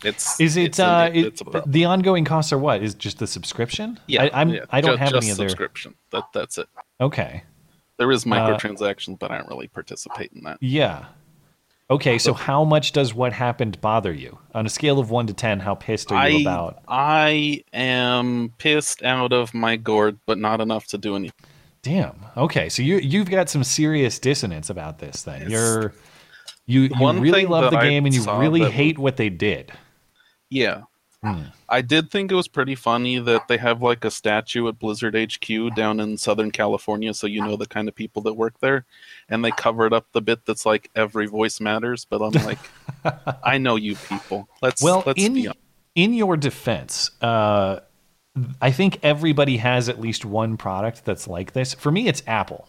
[0.03, 0.64] It's is it?
[0.64, 2.82] it's a- Uh, it it's a the ongoing costs are what?
[2.82, 3.99] Is just the subscription?
[4.07, 4.49] yeah, I, I'm.
[4.49, 5.49] yeah, I don't ju- have just any other.
[5.49, 5.93] subscription.
[6.12, 6.68] That that's it.
[7.01, 7.43] Okay.
[7.97, 10.57] There is Uh, microtransactions, but I don't really participate in that.
[10.62, 11.05] Yeah.
[11.92, 14.38] Okay, so how much does what happened bother you?
[14.54, 16.84] On a scale of one to ten, how pissed are you I about?
[16.88, 21.48] I am pissed out of my gourd, but not enough to do anything.
[21.82, 22.16] Damn.
[22.38, 25.24] Okay, so you you've got some serious dissonance about this.
[25.24, 25.94] Then It's- you're
[26.68, 29.72] you you really love the I game and you really hate what they did.
[30.50, 30.84] Yeah.
[31.24, 31.46] Hmm.
[31.68, 35.16] I did think it was pretty funny that they have like a statue at Blizzard
[35.16, 38.86] HQ down in Southern California, so you know the kind of people that work there,
[39.30, 42.06] and they covered up the bit that's like every voice matters.
[42.06, 42.60] But I'm like,
[43.44, 44.48] I know you people.
[44.62, 45.50] Let's Well, let's in be
[45.96, 47.80] in your defense, uh,
[48.62, 51.74] I think everybody has at least one product that's like this.
[51.74, 52.68] For me, it's Apple.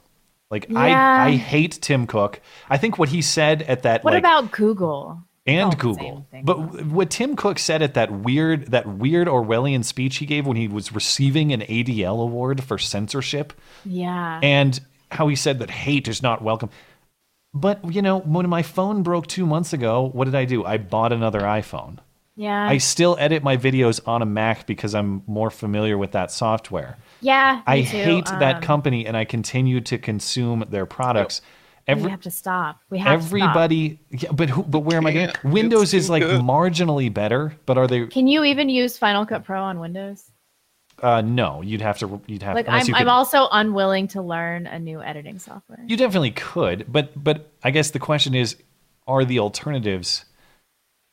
[0.50, 0.78] Like Yeah.
[0.80, 2.40] I, I hate Tim Cook.
[2.68, 5.22] I think what he said at that What like about Google?
[5.46, 10.16] and Oh, Google, but what Tim Cook said at that weird that weird Orwellian speech
[10.18, 13.52] he gave when he was receiving an ADL award for censorship,
[13.84, 14.40] Yeah.
[14.42, 14.78] and
[15.10, 16.70] how he said that hate is not welcome.
[17.52, 20.64] But you know, when my phone broke two months ago, what did I do?
[20.64, 21.98] I bought another iPhone.
[22.36, 22.68] yeah.
[22.68, 26.96] I still edit my videos on a Mac because I'm more familiar with that software.
[27.20, 27.62] yeah.
[27.66, 27.96] I me too.
[27.96, 31.42] hate that Um, company and I continue to consume their products.
[31.88, 32.78] we have to stop.
[32.88, 35.30] We have everybody, yeah, but who, but where am I going?
[35.42, 38.06] Windows is like marginally better, but are they?
[38.06, 40.29] Can you even use Final Cut Pro on Windows?
[41.02, 42.20] Uh, no, you'd have to.
[42.26, 42.54] You'd have.
[42.54, 45.80] Like I'm, you could, I'm also unwilling to learn a new editing software.
[45.86, 48.56] You definitely could, but but I guess the question is,
[49.06, 50.24] are the alternatives?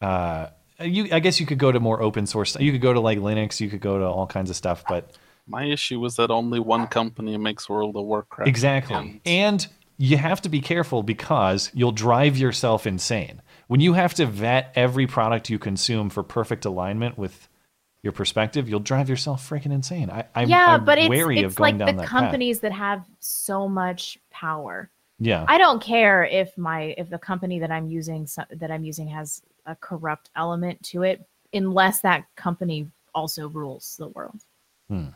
[0.01, 0.47] Uh,
[0.81, 2.55] you I guess you could go to more open source.
[2.59, 3.59] You could go to like Linux.
[3.59, 5.11] You could go to all kinds of stuff, but
[5.47, 8.49] My issue was that only one company makes World of Warcraft.
[8.49, 8.95] Exactly.
[8.95, 9.67] And And
[9.97, 13.41] you have to be careful because you'll drive yourself insane.
[13.67, 17.47] when you have to vet every product you consume for perfect alignment with
[18.03, 20.09] your perspective, you'll drive yourself freaking insane.
[20.09, 22.19] I, I'm, yeah, I'm but it's wary it's of going like down the that path.
[22.21, 24.89] companies that have so much power.
[25.19, 25.45] Yeah.
[25.47, 29.41] I don't care if my if the company that I'm using that I'm using has
[29.65, 34.39] a corrupt element to it, unless that company also rules the world.
[34.89, 35.07] Hmm.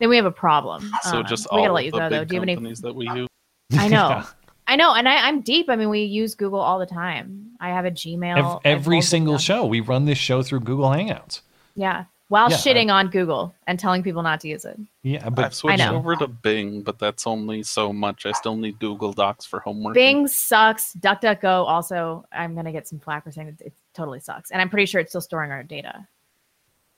[0.00, 0.90] Then we have a problem.
[1.02, 2.20] So Um, just we all gotta let you the go though.
[2.20, 2.54] big Do you have any?
[2.56, 3.28] companies that we use.
[3.78, 4.24] I know.
[4.66, 5.68] I know, and I, I'm deep.
[5.68, 7.50] I mean, we use Google all the time.
[7.60, 8.38] I have a Gmail.
[8.38, 11.42] Ev- I have every single show, we run this show through Google Hangouts.
[11.76, 14.78] Yeah, while Yeah, shitting on Google and telling people not to use it.
[15.02, 15.96] Yeah, but I've switched know.
[15.96, 18.26] over to Bing, but that's only so much.
[18.26, 19.94] I still need Google Docs for homework.
[19.94, 20.94] Bing sucks.
[20.94, 22.24] DuckDuckGo also.
[22.32, 25.00] I'm gonna get some flack for saying it, it totally sucks, and I'm pretty sure
[25.00, 26.06] it's still storing our data.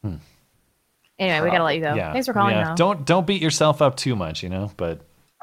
[0.02, 0.16] Hmm.
[1.18, 1.94] Anyway, we gotta let you go.
[1.94, 2.54] Yeah, Thanks for calling.
[2.54, 2.74] yeah.
[2.76, 4.70] Don't don't beat yourself up too much, you know.
[4.76, 5.00] But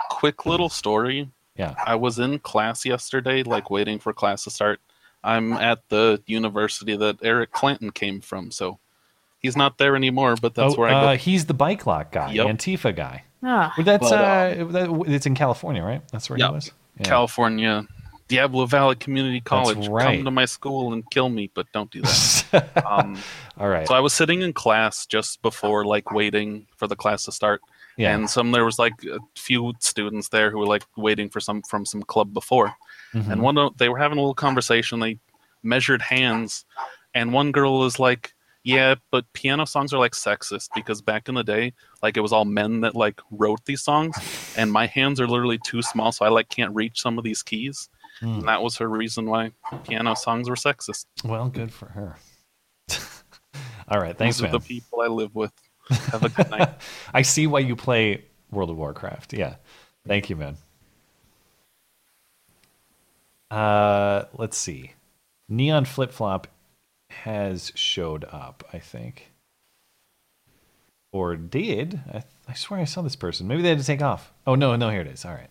[0.10, 1.30] Quick little story.
[1.56, 1.76] Yeah.
[1.86, 4.80] I was in class yesterday, like waiting for class to start.
[5.24, 8.80] I'm at the university that Eric Clanton came from, so
[9.44, 10.36] he's not there anymore.
[10.42, 11.18] But that's oh, where I uh, go.
[11.18, 12.48] he's the bike lock guy, Yep.
[12.48, 13.24] Antifa guy.
[13.44, 13.74] Ah.
[13.78, 16.02] Well, that's But, uh, that, it's in California, right?
[16.12, 16.50] That's where Yep.
[16.50, 16.72] he was.
[17.00, 17.04] Yeah.
[17.06, 17.88] California,
[18.30, 19.88] Diablo Valley Community College.
[19.90, 20.16] right.
[20.16, 22.72] Come to my school and kill me, but don't do that.
[22.90, 23.18] um,
[23.60, 23.88] All right.
[23.88, 27.62] So I was sitting in class just before, like, waiting for the class to start.
[27.98, 28.16] Yeah.
[28.16, 31.62] And some there was like a few students there who were like waiting for some
[31.62, 32.74] from some club before,
[33.14, 33.32] Mhm.
[33.32, 35.00] and one of, they were having a little conversation.
[35.00, 35.20] They
[35.62, 36.66] measured hands,
[37.14, 38.34] and one girl was like,
[38.64, 42.32] "Yeah, but piano songs are like sexist because back in the day, like it was
[42.32, 44.16] all men that like wrote these songs,
[44.58, 47.44] and my hands are literally too small, so I like can't reach some of these
[47.44, 47.90] keys."
[48.20, 48.36] Hmm.
[48.36, 49.52] And that was her reason why
[49.86, 51.06] piano songs were sexist.
[51.24, 52.18] Well, good for her.
[53.90, 54.52] All right, thanks, These are man.
[54.54, 55.52] the people I live with.
[55.90, 56.70] Have a good night.
[57.14, 59.34] I see why you play World of Warcraft.
[59.34, 59.56] Yeah.
[60.08, 60.58] Thank you, man.
[63.52, 64.94] Uh, let's see.
[65.50, 66.48] Neon Flip Flop
[67.24, 69.32] has showed up, I think.
[71.12, 72.02] Or did.
[72.12, 73.48] I, I swear I saw this person.
[73.48, 74.34] Maybe they had to take off.
[74.48, 75.26] Oh, no, no, here it is.
[75.26, 75.50] All right.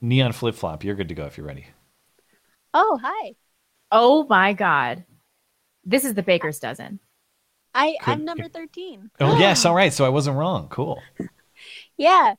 [0.00, 1.66] Neon Flip Flop, you're good to go if you're ready.
[2.74, 3.34] Oh, hi.
[3.90, 5.04] Oh my god,
[5.84, 7.00] this is the baker's dozen.
[7.74, 9.10] I Could- I'm number 13.
[9.20, 9.64] Oh, yes.
[9.64, 9.92] All right.
[9.92, 10.68] So I wasn't wrong.
[10.68, 11.00] Cool.
[11.96, 12.34] Yeah.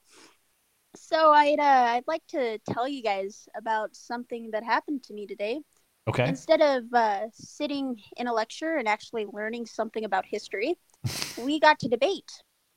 [0.95, 5.25] So I'd uh, I'd like to tell you guys about something that happened to me
[5.25, 5.61] today.
[6.07, 6.27] Okay.
[6.27, 10.77] Instead of uh, sitting in a lecture and actually learning something about history,
[11.37, 12.31] we got to debate.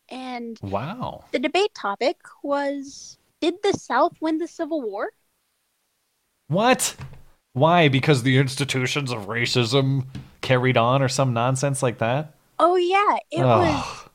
[0.08, 1.24] And Wow.
[1.32, 5.10] the debate topic was Did the South win the Civil War?
[6.48, 6.96] What?
[7.52, 7.88] Why?
[7.88, 10.06] Because the institutions of racism
[10.40, 12.34] carried on or some nonsense like that?
[12.58, 13.16] Oh, yeah.
[13.30, 13.76] It Ugh.
[13.76, 14.08] was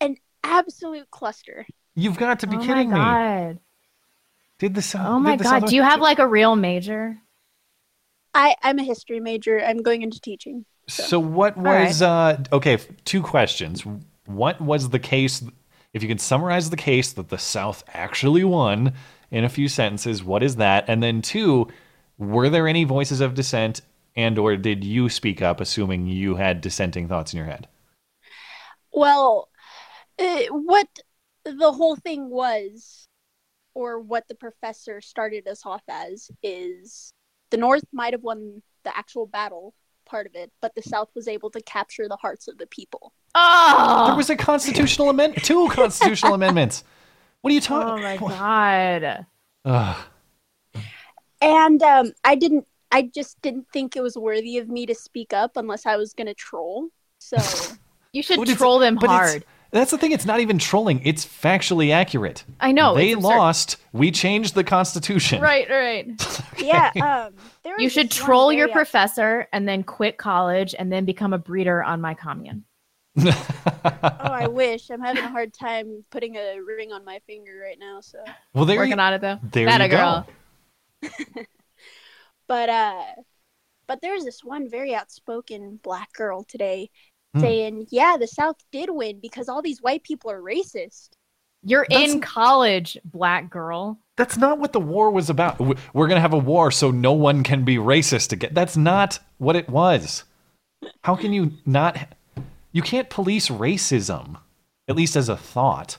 [0.00, 1.66] an absolute cluster.
[1.94, 3.00] You've got to be oh kidding my me.
[3.00, 3.58] god.
[4.58, 5.06] Did the South?
[5.06, 5.60] Oh my god.
[5.60, 7.18] South- Do you have like a real major?
[8.36, 9.64] I, I'm a history major.
[9.64, 10.66] I'm going into teaching.
[10.88, 11.86] So what right.
[11.86, 13.84] was uh okay, two questions.
[14.26, 15.42] What was the case
[15.94, 18.92] if you could summarize the case that the South actually won
[19.30, 20.84] in a few sentences, what is that?
[20.86, 21.68] And then two,
[22.18, 23.80] were there any voices of dissent
[24.14, 27.66] and or did you speak up assuming you had dissenting thoughts in your head?
[28.92, 29.48] Well,
[30.18, 30.88] uh, what
[31.44, 33.08] the whole thing was,
[33.74, 37.12] or what the professor started us off as, is
[37.56, 39.72] the North might have won the actual battle
[40.04, 43.14] part of it, but the South was able to capture the hearts of the people.
[43.34, 46.84] Oh, There was a constitutional amendment, two constitutional amendments.
[47.40, 48.04] What are you talking?
[48.04, 49.26] Oh my god.
[49.64, 49.96] Ugh.
[51.40, 55.32] And um, I didn't, I just didn't think it was worthy of me to speak
[55.32, 56.88] up unless I was going to troll.
[57.20, 57.38] So
[58.12, 59.44] You should But troll them but it's- hard.
[59.76, 60.12] That's the thing.
[60.12, 61.02] It's not even trolling.
[61.04, 62.44] It's factually accurate.
[62.60, 63.76] I know, They lost.
[63.92, 65.42] We changed the Constitution.
[65.42, 66.06] Right, right.
[66.58, 71.34] yeah, um, there You should troll your professor and then quit college and then become
[71.34, 72.64] a breeder on my commune.
[74.18, 74.90] Oh, I wish.
[74.90, 78.00] I'm having a hard time putting a ring on my finger right now.
[78.00, 78.18] So,
[78.52, 79.38] Well, there Working you, on it though.
[79.52, 80.26] There That you a girl.
[82.48, 83.02] but uh,
[83.86, 86.90] but there's this one very outspoken black girl today
[87.36, 87.40] Hmm.
[87.40, 91.10] saying, "Yeah, the South did win because all these white people are racist."
[91.62, 93.98] You're That's- in college, black girl.
[94.16, 95.58] That's not what the war was about.
[95.60, 98.50] We're going to have a war so no one can be racist again.
[98.54, 100.24] That's not what it was.
[101.02, 101.98] How can you not?
[102.72, 104.38] You can't police racism,
[104.88, 105.98] at least as a thought.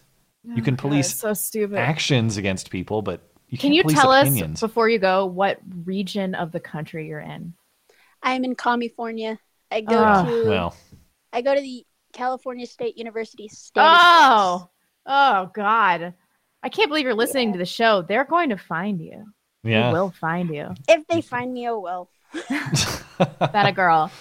[0.56, 1.78] You can police it's so stupid.
[1.78, 4.64] actions against people, but you Can can't you tell opinions.
[4.64, 7.54] us before you go what region of the country you're in?
[8.24, 9.40] I'm in California.
[9.70, 10.24] I go Ah.
[10.26, 10.76] to well,
[11.34, 13.48] I go to the California State University.
[13.48, 14.70] State Oh,
[15.06, 16.14] oh God!
[16.64, 18.02] I can't believe you're listening to the show.
[18.02, 19.26] They're going to find you.
[19.64, 19.88] Yeah.
[19.88, 20.74] They will find you.
[20.88, 22.10] If they find me, oh well.
[23.18, 24.12] That a girl.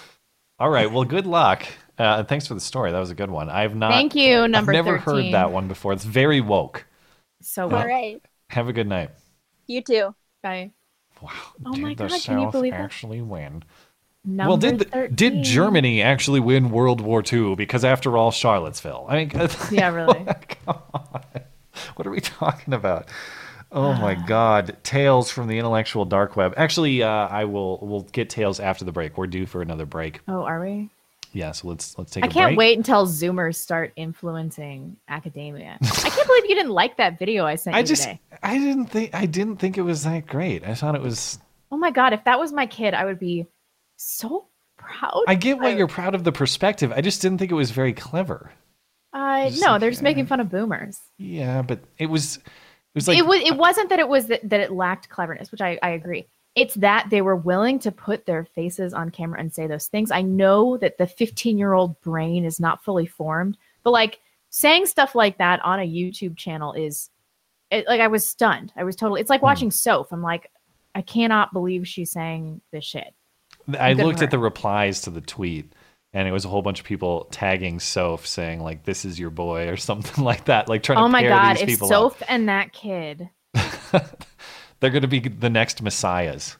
[0.59, 0.91] All right.
[0.91, 1.67] Well, good luck.
[1.99, 2.91] Uh, thanks for the story.
[2.91, 3.49] That was a good one.
[3.49, 3.91] I've not.
[3.91, 5.25] Thank you, I've number never 13.
[5.25, 5.93] heard that one before.
[5.93, 6.85] It's very woke.
[7.41, 8.21] So All All right.
[8.49, 9.11] Have a good night.
[9.67, 10.15] You too.
[10.41, 10.71] Bye.
[11.21, 11.31] Wow.
[11.65, 12.81] Oh my did the God, can you South believe that?
[12.81, 13.63] actually win?
[14.29, 15.15] Number well, did 13.
[15.15, 17.55] did Germany actually win World War II?
[17.55, 19.05] Because after all, Charlottesville.
[19.07, 19.31] I mean,
[19.71, 20.25] Yeah, really.
[21.95, 23.07] what are we talking about?
[23.71, 24.75] Oh my God!
[24.83, 26.53] Tales from the intellectual dark web.
[26.57, 27.79] Actually, uh, I will.
[27.81, 29.17] We'll get tales after the break.
[29.17, 30.19] We're due for another break.
[30.27, 30.89] Oh, are we?
[31.33, 32.23] Yeah, so let's let's take.
[32.23, 32.57] I a can't break.
[32.57, 35.77] wait until Zoomers start influencing academia.
[35.81, 37.79] I can't believe you didn't like that video I sent you.
[37.79, 38.19] I just, today.
[38.43, 40.65] I didn't think, I didn't think it was that great.
[40.65, 41.39] I thought it was.
[41.71, 43.45] Oh my god, if that was my kid, I would be
[43.97, 45.23] so proud.
[45.27, 46.93] I get why you're proud of the perspective.
[46.95, 48.51] I just didn't think it was very clever.
[49.13, 50.99] Uh, no, like, they're just making fun of boomers.
[51.17, 52.43] Yeah, but it was, it
[52.95, 53.41] was like it was.
[53.41, 56.27] It wasn't that it was that, that it lacked cleverness, which I, I agree.
[56.55, 60.11] It's that they were willing to put their faces on camera and say those things.
[60.11, 64.19] I know that the 15 year old brain is not fully formed, but like
[64.49, 67.09] saying stuff like that on a YouTube channel is,
[67.69, 68.73] it, like I was stunned.
[68.75, 69.21] I was totally.
[69.21, 70.11] It's like watching Soph.
[70.11, 70.51] I'm like,
[70.95, 73.13] I cannot believe she's saying this shit.
[73.77, 75.73] I Good looked at the replies to the tweet,
[76.13, 79.29] and it was a whole bunch of people tagging Soph saying like, "This is your
[79.29, 81.59] boy" or something like that, like trying Oh to my god!
[81.59, 81.87] If up.
[81.87, 83.29] Soph and that kid.
[84.79, 86.55] They're going to be the next messiahs.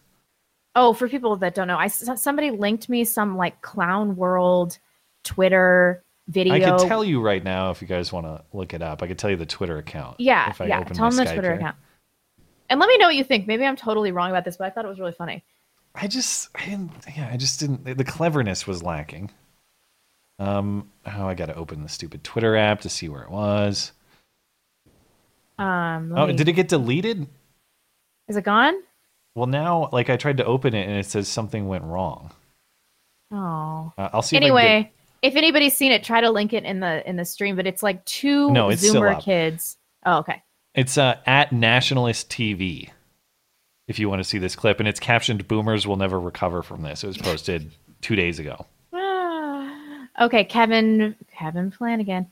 [0.75, 4.79] Oh, for people that don't know, I somebody linked me some like clown world
[5.23, 6.53] Twitter video.
[6.53, 9.01] I could tell you right now if you guys want to look it up.
[9.01, 10.19] I could tell you the Twitter account.
[10.19, 10.79] Yeah, if I yeah.
[10.79, 11.59] open Tell them the Skype Twitter here.
[11.59, 11.77] account.
[12.69, 13.47] And let me know what you think.
[13.47, 15.43] Maybe I'm totally wrong about this, but I thought it was really funny.
[15.99, 17.97] I just, I didn't, yeah, I just didn't.
[17.97, 19.31] The cleverness was lacking.
[20.39, 23.91] Um, oh, I got to open the stupid Twitter app to see where it was.
[25.57, 27.27] Um, Oh, me- did it get deleted?
[28.27, 28.75] Is it gone?
[29.35, 32.31] Well, now, like I tried to open it and it says something went wrong.
[33.31, 33.91] Oh.
[33.97, 34.35] Uh, I'll see.
[34.37, 34.91] if I can Anyway,
[35.21, 37.55] if anybody's seen it, try to link it in the in the stream.
[37.55, 39.77] But it's like two No, it's Zoomer kids.
[40.05, 40.43] Oh, okay.
[40.75, 42.89] It's uh, at Nationalist TV.
[43.87, 46.81] If you want to see this clip, and it's captioned "Boomers will never recover from
[46.81, 47.71] this." It was posted
[48.01, 48.65] two days ago.
[48.93, 50.07] Ah.
[50.21, 51.15] Okay, Kevin.
[51.31, 52.31] Kevin Flanagan.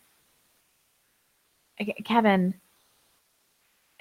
[2.04, 2.56] Kevin.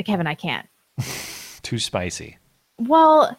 [0.05, 0.69] Kevin, I can't.
[1.63, 2.39] Too spicy.
[2.79, 3.39] Well,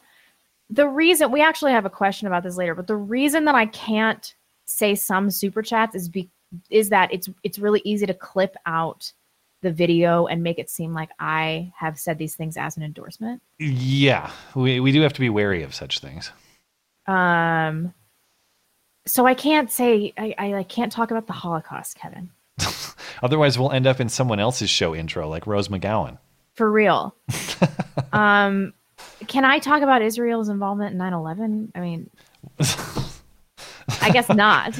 [0.69, 3.65] the reason we actually have a question about this later, but the reason that I
[3.67, 4.33] can't
[4.65, 6.29] say some super chats is be
[6.69, 9.11] is that it's it's really easy to clip out
[9.65, 13.41] the video and make it seem like I have said these things as an endorsement.
[13.57, 16.31] Yeah, we we do have to be wary of such things.
[17.07, 17.93] Um
[19.07, 22.29] so I can't say I, I like can't talk about the Holocaust, Kevin.
[23.23, 26.19] Otherwise, we'll end up in someone else's show intro, like Rose McGowan.
[26.53, 27.15] For real.
[28.13, 28.73] um
[29.27, 31.71] can I talk about Israel's involvement in 9/11?
[31.73, 32.09] I mean
[34.01, 34.79] I guess not.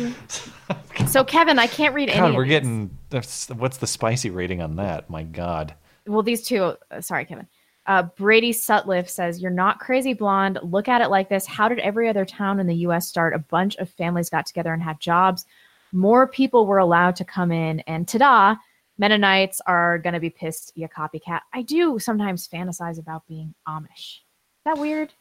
[1.15, 2.97] So Kevin, I can't read any God, we're getting.
[3.09, 5.09] that's- What's the spicy rating on that?
[5.09, 5.73] My God.
[6.05, 7.47] well these two uh, sorry kevin.
[7.85, 10.59] Uh, brady sutliff says you're not crazy blonde.
[10.61, 11.45] Look at it like this.
[11.45, 13.33] How did every other town in the us start?
[13.33, 15.45] A bunch of families got together and had jobs.
[15.93, 18.57] More people were allowed to come in and ta-da
[18.97, 21.39] mennonites are going to be pissed you copycat.
[21.53, 24.17] I do sometimes fantasize about being amish.
[24.17, 25.13] Is that weird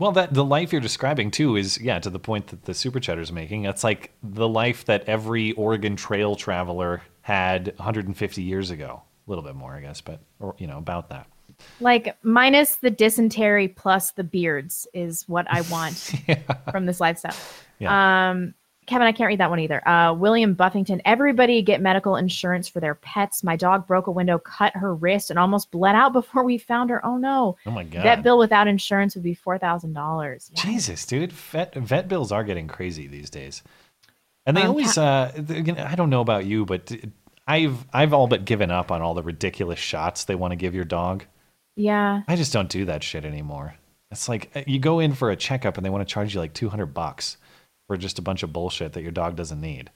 [0.00, 2.98] Well, that the life you're describing too is yeah to the point that the super
[2.98, 3.62] chatter's making.
[3.62, 9.02] That's like the life that every Oregon Trail traveler had 150 years ago.
[9.26, 11.26] A little bit more, I guess, but or you know about that.
[11.80, 16.14] like minus the dysentery plus the beards is what i want
[16.72, 17.36] from this lifestyle
[17.86, 18.54] um
[18.90, 19.86] kevin i can't read that one either.
[19.88, 23.42] Uh william buffington everybody get medical insurance for their pets.
[23.42, 26.90] My dog broke a window cut her wrist and almost bled out before we found
[26.90, 27.04] her.
[27.06, 27.56] Oh no.
[27.64, 28.02] Oh my God.
[28.02, 33.06] vet bill without insurance would be $4000 Jesus, dude, vet vet bills are getting crazy
[33.06, 33.62] these days,
[34.46, 34.98] and they Um, always.
[34.98, 36.92] Uh, th- I don't know about you, but
[37.46, 40.74] I've I've all but given up on all the ridiculous shots they want to give
[40.74, 41.24] your dog.
[41.76, 42.22] yeah.
[42.28, 43.74] I just don't do that shit anymore.
[44.10, 46.40] It's like uh, you go in for a checkup and they want to charge you
[46.40, 47.36] like 200 bucks
[47.90, 49.90] for just a bunch of bullshit that your dog doesn't need.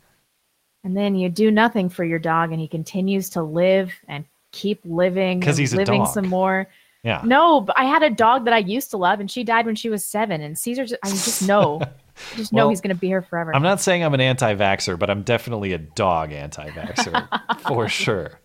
[0.82, 4.80] and then you do nothing for your dog and he continues to live and keep
[4.84, 6.12] living because he's a living dog.
[6.12, 6.66] some more
[7.04, 7.20] Yeah.
[7.24, 9.76] No, but I had a dog that I used to love, and she died when
[9.76, 10.40] she was seven.
[10.40, 13.54] And Caesar, just, I just know, I just know he's going to be here forever.
[13.54, 18.40] I'm not saying I'm an anti-vaxxer, but I'm definitely a dog anti-vaxxer for sure.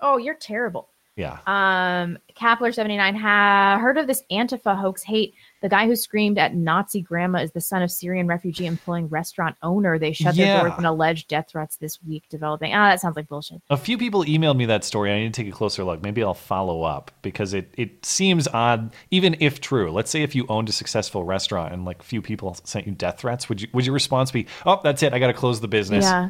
[0.00, 0.88] Oh, you're terrible.
[1.16, 1.38] Yeah.
[1.46, 5.34] Um, Kapler79 ha heard of this Antifa hoax hate.
[5.62, 9.56] The guy who screamed at Nazi grandma is the son of Syrian refugee employing restaurant
[9.62, 9.98] owner.
[9.98, 10.46] They shut Yeah.
[10.60, 12.74] their doors and alleged death threats this week developing.
[12.74, 13.62] Ah, that sounds like bullshit.
[13.70, 15.10] A few people emailed me that story.
[15.12, 16.02] I need to take a closer look.
[16.02, 19.90] Maybe I'll follow up because it, it seems odd, even if true.
[19.90, 23.18] Let's say if you owned a successful restaurant and like few people sent you death
[23.18, 25.14] threats, would you would your response be, "Oh, that's it.
[25.14, 26.04] I got to close the business"?
[26.04, 26.28] Yeah.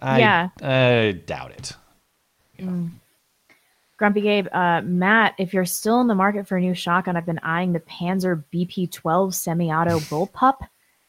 [0.00, 0.48] I, Yeah.
[0.62, 1.72] I doubt it.
[2.58, 2.90] Mm.
[3.96, 7.26] Grumpy Gabe, uh, Matt, if you're still in the market for a new shotgun, I've
[7.26, 10.56] been eyeing the Panzer BP-12 semi-auto bullpup.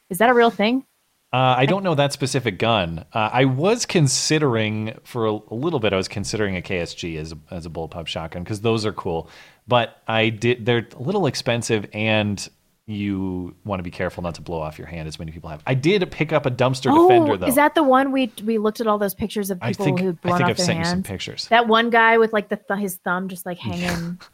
[0.09, 0.85] Is that a real thing?
[1.33, 3.03] Uh, I don't know that specific gun.
[3.11, 5.91] Uh, I was considering for a, a little bit.
[5.91, 9.29] I was considering a KSG as a, as a bullpup shotgun because those are cool.
[9.67, 10.65] But I did.
[10.65, 12.47] They're a little expensive, and
[12.87, 15.63] you want to be careful not to blow off your hand, as many people have.
[15.65, 17.45] I did pick up a dumpster defender though.
[17.47, 19.99] Oh, is that the one we we looked at all those pictures of people think-
[19.99, 20.89] who'd I think off I've their sent you hands?
[20.89, 21.47] some pictures.
[21.49, 24.19] That one guy with like the th- his thumb just like hanging.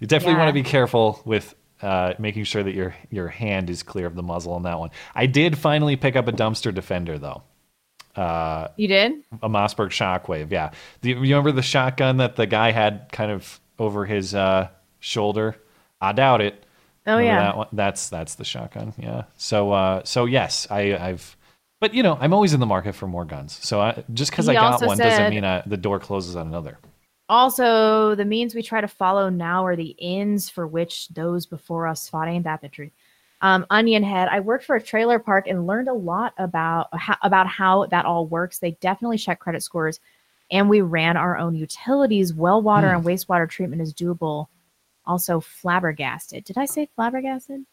[0.00, 3.82] You definitely want to be careful with uh, making sure that your your hand is
[3.82, 4.90] clear of the muzzle on that one.
[5.14, 7.42] I did finally pick up a dumpster defender though.
[8.14, 9.12] Uh, You did?
[9.42, 10.70] a Mossberg Shockwave, yeah.
[11.02, 14.68] Do you remember the shotgun that the guy had kind of over his uh,
[15.00, 15.56] shoulder?
[16.00, 16.64] I doubt it.
[17.06, 17.42] Oh, Remember yeah.
[17.46, 17.68] that one?
[17.72, 18.92] That's that's the shotgun.
[18.98, 19.24] Yeah.
[19.36, 21.36] So uh, so yes, I, I've.
[21.80, 23.58] But you know, I'm always in the market for more guns.
[23.62, 25.98] So I, just because I He got also one doesn't said- mean I, the door
[26.00, 26.78] closes on another.
[27.28, 31.86] Also, the means we try to follow now are the ends for which those before
[31.88, 32.28] us fought.
[32.28, 32.92] Ain't that the truth?
[33.42, 34.28] Um, Onion Head.
[34.30, 38.04] I worked for a trailer park and learned a lot about how, about how that
[38.06, 38.58] all works.
[38.60, 40.00] They definitely check credit scores,
[40.50, 42.32] and we ran our own utilities.
[42.32, 42.96] Well water Hmm.
[42.96, 44.46] and wastewater treatment is doable.
[45.06, 46.44] Also, flabbergasted.
[46.44, 47.64] Did I say flabbergasted?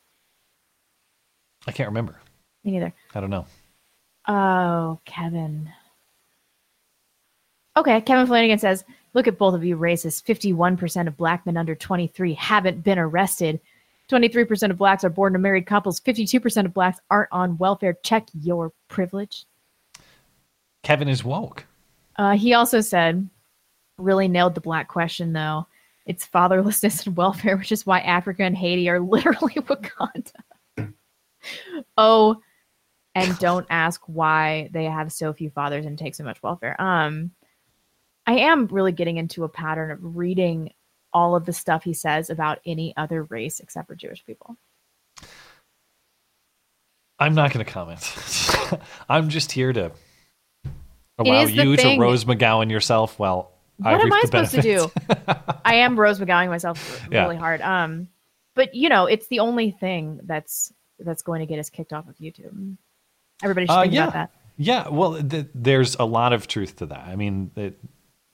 [1.65, 2.19] I can't remember.
[2.63, 2.93] Me neither.
[3.15, 3.45] I don't know.
[4.27, 5.69] Oh, Kevin.
[7.75, 10.23] Okay, Kevin Flanagan says, "Look at both of you racists.
[10.23, 13.59] Fifty-one percent of black men under twenty-three haven't been arrested.
[14.07, 15.99] Twenty-three percent of blacks are born to married couples.
[15.99, 17.97] Fifty-two percent of blacks aren't on welfare.
[18.03, 19.45] Check your privilege."
[20.83, 21.65] Kevin is woke.
[22.17, 23.27] Uh, he also said,
[23.97, 25.65] "Really nailed the black question, though.
[26.05, 30.93] It's fatherlessness and welfare, which is why Africa and Haiti are literally Wakanda."
[31.97, 32.37] oh,
[33.15, 36.79] and don't ask why they have so few fathers and take so much welfare.
[36.81, 37.31] Um,
[38.25, 40.71] I am really getting into a pattern of reading
[41.13, 44.57] all of the stuff he says about any other race except for Jewish people.
[47.19, 48.01] I'm not going to comment.
[49.09, 49.91] I'm just here to
[51.17, 53.19] allow you to Rose McGowan yourself.
[53.19, 54.91] Well, What reap am I supposed to do?
[55.65, 57.23] I am Rose McGowing myself Yeah.
[57.23, 57.61] really hard.
[57.61, 58.07] Um,
[58.55, 62.07] but you know, it's the only thing that's that's going to get us kicked off
[62.07, 62.77] of YouTube.
[63.41, 64.03] Everybody should Uh, think yeah.
[64.03, 64.31] about that.
[64.57, 67.07] Yeah, well, th- there's a lot of truth to that.
[67.07, 67.79] I mean, it,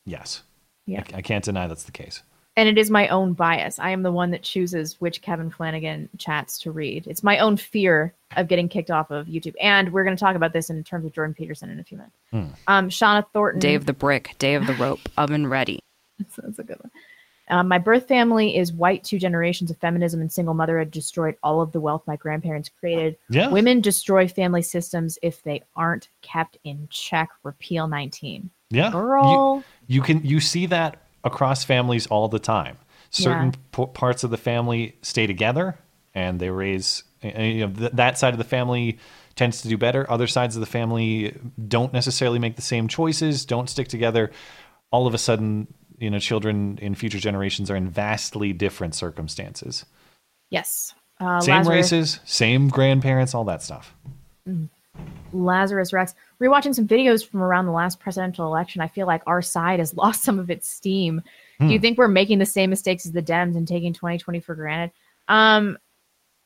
[0.06, 0.44] yes,
[0.86, 1.04] Yeah.
[1.14, 2.22] I, I can't deny that's the case.
[2.60, 3.80] And it is my own bias.
[3.80, 7.08] I am the one that chooses which Kevin Flanagan chats to read.
[7.08, 9.54] It's my own fear of getting kicked off of YouTube.
[9.62, 12.00] And we're going to talk about this in terms of Jordan Peterson in a few
[12.00, 12.18] minutes.
[12.32, 12.48] Hmm.
[12.68, 13.62] Um, Shauna Thornton.
[13.62, 15.80] Day of the brick, day of the rope, oven ready.
[16.18, 16.92] That's, that's a good one.
[17.48, 19.06] Um, my birth family is white.
[19.06, 23.16] Two generations of feminism and single motherhood destroyed all of the wealth my grandparents created.
[23.30, 23.48] Yeah.
[23.48, 27.30] Women destroy family systems if they aren't kept in check.
[27.44, 28.50] Repeal 19.
[28.70, 29.64] Yeah, Girl.
[29.88, 32.78] You, you can you see that across families all the time.
[33.12, 33.86] Certain Yeah.
[33.86, 35.78] p- parts of the family stay together,
[36.14, 37.04] and they raise.
[37.24, 38.98] uh, You know, th- that side of the family
[39.36, 40.10] tends to do better.
[40.12, 41.36] Other sides of the family
[41.68, 44.32] don't necessarily make the same choices, don't stick together.
[44.92, 45.68] All of a sudden,
[45.98, 49.86] you know, children in future generations are in vastly different circumstances.
[50.50, 50.94] Yes.
[51.20, 53.94] Uh, same Lazarus- races, same grandparents, all that stuff.
[55.32, 56.16] Lazarus Rex.
[56.42, 59.94] Rewatching some videos from around the last presidential election, I feel like our side has
[59.98, 61.22] lost some of its steam.
[61.60, 61.82] Do you Hmm.
[61.82, 64.92] think we're making the same mistakes as the Dems and taking 2020 for granted?
[65.28, 65.78] Um,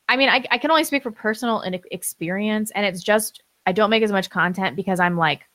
[0.08, 3.72] I mean, I, I can only speak for personal and experience, and it's just I
[3.72, 5.46] don't make as much content because I'm like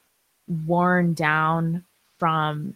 [0.65, 1.83] worn down
[2.17, 2.75] from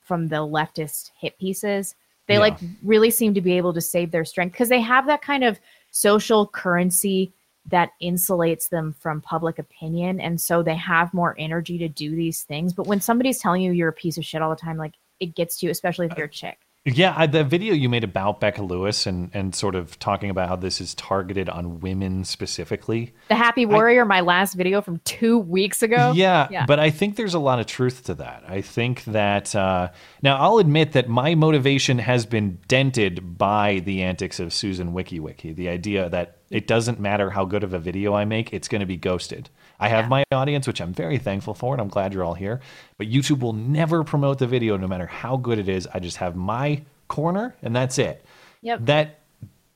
[0.00, 1.94] from the leftist hit pieces.
[2.26, 2.40] They Yeah.
[2.40, 5.44] like really seem to be able to save their strength because they have that kind
[5.44, 5.60] of
[5.90, 7.32] social currency
[7.66, 12.42] that insulates them from public opinion and so they have more energy to do these
[12.42, 14.94] things but when somebody's telling you you're a piece of shit all the time like
[15.20, 18.02] it gets to you especially if you're a chick Yeah, I, the video you made
[18.02, 22.24] about Becca Lewis and, and sort of talking about how this is targeted on women
[22.24, 23.14] specifically.
[23.28, 26.12] the happy warrior my last video from two weeks ago
[26.50, 28.42] Yeah, but I think there's a lot of truth to that.
[28.48, 29.90] I think that uh,
[30.22, 35.54] now I'll admit that my motivation has been dented by the antics of Susan WikiWiki.
[35.54, 38.80] The idea that it doesn't matter how good of a video I make, it's going
[38.80, 39.48] to be ghosted.
[39.80, 42.60] I have my audience, which I'm very thankful for, and I'm glad you're all here.
[42.98, 45.88] But YouTube will never promote the video, no matter how good it is.
[45.92, 48.24] I just have my corner, and that's it.
[48.60, 48.80] Yep.
[48.82, 49.18] That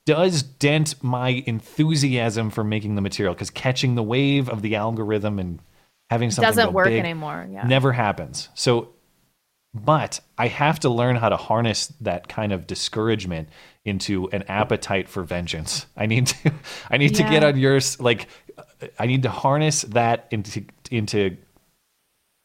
[0.04, 5.38] does dent my enthusiasm for making the material because catching the wave of the algorithm
[5.38, 5.58] and
[6.10, 7.66] having something Doesn't go work big anymore, yeah.
[7.66, 8.48] never happens.
[8.54, 8.90] So,
[9.84, 13.48] but I have to learn how to harness that kind of discouragement
[13.84, 15.86] into an appetite for vengeance.
[15.96, 16.52] I need to,
[16.90, 18.00] I need to get on yours.
[18.00, 18.28] Like,
[18.98, 21.36] I need to harness that into into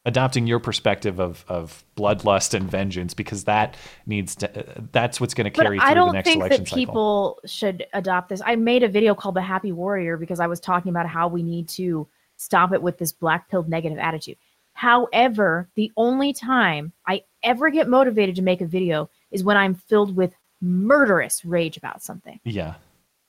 [0.03, 3.75] adopting your perspective of of bloodlust and vengeance because that
[4.05, 4.65] needs to.
[4.91, 6.77] That's what's going to carry I through the don't next think election that cycle.
[6.77, 8.41] people should adopt this.
[8.45, 11.43] I made a video called The Happy Warrior because I was talking about how we
[11.43, 14.37] need to stop it with this black pilled negative attitude.
[14.81, 19.75] However, the only time I ever get motivated to make a video is when I'm
[19.75, 22.39] filled with murderous rage about something.
[22.43, 22.73] Yeah,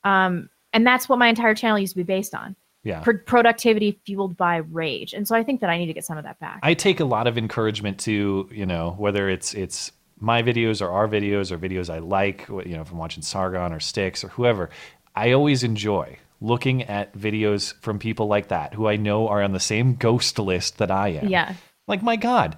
[0.02, 2.56] Um, and that's what my entire channel used to be based on.
[2.84, 3.00] yeah.
[3.00, 5.12] Pro- productivity fueled by rage.
[5.12, 6.58] And so I think that I need to get some of that back.
[6.62, 10.88] I take a lot of encouragement to you know whether it's it's my videos or
[10.90, 14.70] our videos or videos I like, you know, from watching Sargon or Styx or whoever.
[15.14, 19.52] I always enjoy looking at videos from people like that who I know are on
[19.52, 21.28] the same ghost list that I am.
[21.28, 21.55] Yeah.
[21.86, 22.56] Like my God,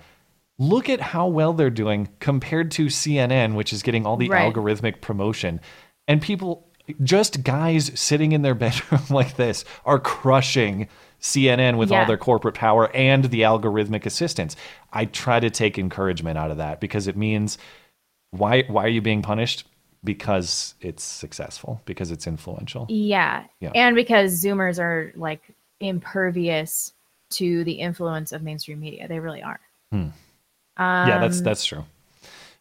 [0.58, 4.52] look at how well they're doing compared to CNN, which is getting all the Right.
[4.52, 5.60] algorithmic promotion,
[6.08, 6.66] and people.
[7.02, 10.86] Just guys sitting in their bedroom like this are crushing
[11.18, 14.54] CNN with all their corporate power and the algorithmic assistance.
[14.92, 17.56] I try to take encouragement out of that because it means
[18.32, 19.66] why why are you being punished?
[20.04, 22.86] Because it's successful, because it's influential.
[22.90, 23.44] Yeah.
[23.60, 23.72] Yeah.
[23.74, 25.40] And because Zoomers are like
[25.80, 26.92] impervious
[27.30, 29.08] to the influence of mainstream media.
[29.08, 29.60] They really are.
[29.90, 30.08] Hmm.
[30.78, 31.84] yeah, that's Um, that's true.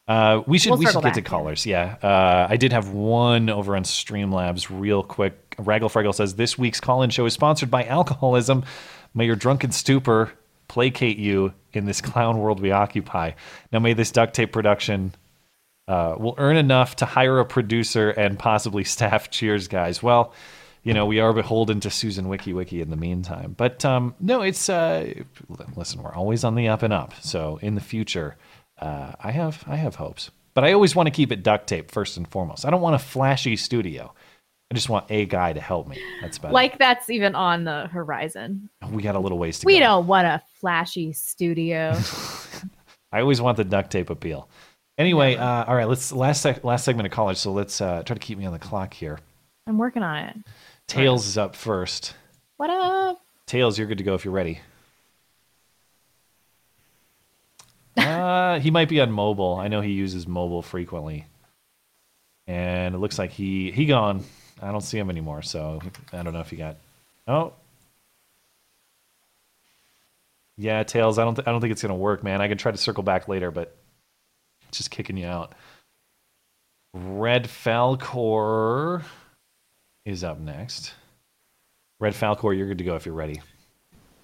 [0.08, 1.30] Uh, we should We'll we should get to back, yeah.
[1.30, 1.66] callers.
[1.66, 5.56] Yeah, uh, I did have one over on Streamlabs real quick.
[5.58, 8.66] Raggle Fraggle says this week's call-in show is sponsored by alcoholism.
[9.14, 10.34] May your drunken stupor
[10.68, 13.32] placate you in this clown world we occupy.
[13.72, 15.14] Now may this duct tape production
[15.88, 19.30] uh, will earn enough to hire a producer and possibly staff.
[19.30, 20.02] Cheers, guys.
[20.02, 20.34] Well,
[20.84, 24.42] you know we are beholden to Susan Wiki Wiki in the meantime, but um, no,
[24.42, 25.14] it's uh,
[25.76, 26.04] listen.
[26.04, 27.14] We're always on the up and up.
[27.22, 28.36] So in the future,
[28.80, 31.90] uh, I have I have hopes, but I always want to keep it duct tape
[31.90, 32.66] first and foremost.
[32.66, 34.14] I don't want a flashy studio.
[34.70, 36.02] I just want a guy to help me.
[36.22, 38.70] That's about like that's even on the horizon.
[38.90, 39.76] We got a little ways to We go.
[39.76, 41.98] We don't want a flashy studio.
[43.14, 44.50] I always want the duct tape appeal.
[45.04, 45.90] Anyway, uh, all right.
[45.90, 47.36] Let's last sec- last segment of college.
[47.36, 49.20] So let's uh, try to keep me on the clock here.
[49.68, 50.38] I'm working on it.
[50.88, 52.16] Tails is up first.
[52.56, 53.22] What up?
[53.46, 54.62] Tails, you're good to go if you're ready.
[57.98, 59.56] Uh, he might be on mobile.
[59.56, 61.26] I know he uses mobile frequently,
[62.48, 64.24] and it looks like he he gone.
[64.62, 65.82] I don't see him anymore, so
[66.14, 66.78] I don't know if he got.
[67.28, 67.52] Oh,
[70.56, 71.20] yeah, Tails.
[71.20, 72.40] I don't th- I don't think it's gonna work, man.
[72.40, 73.76] I can try to circle back later, but
[74.78, 75.54] just kicking you out.
[76.94, 79.04] Red Falcor
[80.06, 80.94] is up next.
[82.00, 83.42] Red Falcor, you're good to go if you're ready.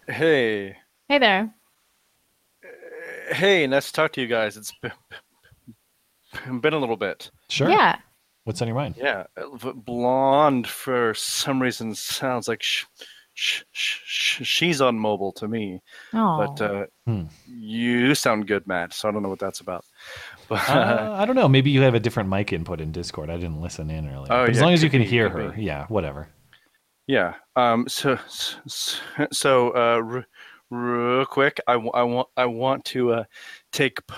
[0.08, 0.76] Hey,
[1.08, 1.54] Hey there.
[3.32, 4.58] hey, nice to talk to you guys.
[4.58, 7.32] It's been, been a little bit.
[7.50, 7.70] Sure.
[7.70, 7.98] Yeah.
[8.44, 8.96] What's on your mind?
[8.98, 9.26] Yeah,
[9.76, 12.86] blonde for some reason sounds like sh-
[13.34, 15.82] sh- sh- sh- she's on mobile to me.
[16.14, 16.38] Oh.
[16.56, 17.24] But uh, Hmm.
[17.48, 18.94] you sound good, Matt.
[18.94, 19.86] So I don't know what that's about.
[20.68, 21.48] But Uh, I don't know.
[21.48, 23.30] Maybe you have a different mic input in Discord.
[23.30, 24.32] I didn't listen in earlier.
[24.34, 25.64] Oh, but as long as you can be, hear her, be.
[25.64, 26.28] yeah, whatever.
[27.08, 27.36] Yeah.
[27.56, 27.88] Um.
[27.88, 28.98] So so,
[29.32, 30.26] so uh, r-
[30.72, 33.24] real quick, I, w- I want I want to uh,
[33.72, 34.16] take p-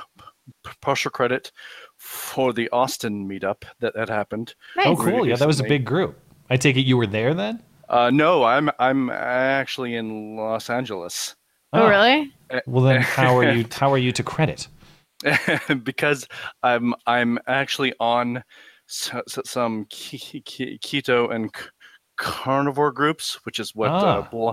[0.63, 1.51] p- partial credit
[1.97, 4.55] for the Austin meetup that that happened.
[4.77, 5.27] Oh, cool.
[5.27, 6.17] Yeah, that was a big group.
[6.49, 7.61] I take it you were there then?
[7.89, 11.35] Uh, no, I'm I'm actually in Los Angeles.
[11.73, 12.31] Oh, really?
[12.65, 13.65] Well, then how are you?
[13.71, 14.67] How are you to credit?
[15.83, 16.27] because
[16.63, 18.43] I'm I'm actually on
[18.89, 21.65] s- s- some ke- ke- keto and c-
[22.17, 24.29] carnivore groups, which is what uh, Ah.
[24.29, 24.51] Bl-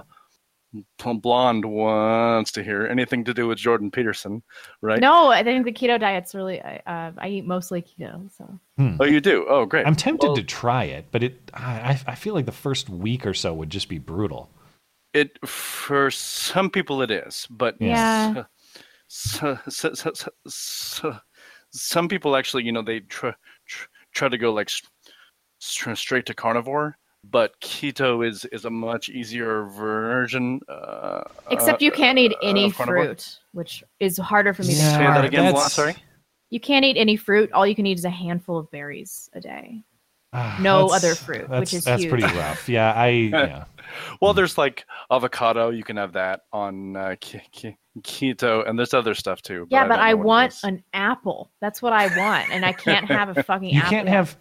[1.14, 2.86] Blonde wants to hear.
[2.86, 4.42] Anything to do with Jordan Peterson,
[4.82, 5.00] right?
[5.00, 6.60] No, I think the keto diet's really.
[6.60, 8.60] I uh, I eat mostly keto, so
[9.00, 9.46] Oh, you do?
[9.48, 9.86] Oh, great.
[9.86, 11.50] I'm tempted Well, to try it, but it.
[11.54, 14.50] I, I feel like the first week or so would just be brutal.
[15.14, 18.44] It for some people it is, but Yeah.
[19.08, 21.16] So, so, so, so, so,
[21.70, 23.32] some people actually, you know, they try
[23.66, 24.88] tr- try to go like st-
[25.58, 30.60] st- straight to carnivore, but keto is is a much easier version.
[30.68, 34.98] Uh, except you can't eat any of fruit, which is harder for me to Say
[34.98, 35.96] that again, Bla- sorry.
[36.50, 37.52] You can't eat any fruit.
[37.52, 39.82] All you can eat is a handful of berries a day.
[40.32, 42.10] No Ah, That's- other fruit, That's, which is that's huge.
[42.10, 42.68] pretty rough.
[42.68, 43.64] Yeah, I yeah.
[44.20, 45.70] Well, there's like avocado.
[45.70, 49.66] You can have that on uh, ke- ke- keto, and there's other stuff too.
[49.70, 51.50] Yeah, I but I know what it want an apple.
[51.60, 53.90] That's what I want, and I can't have a fucking You apple.
[53.90, 54.36] can't have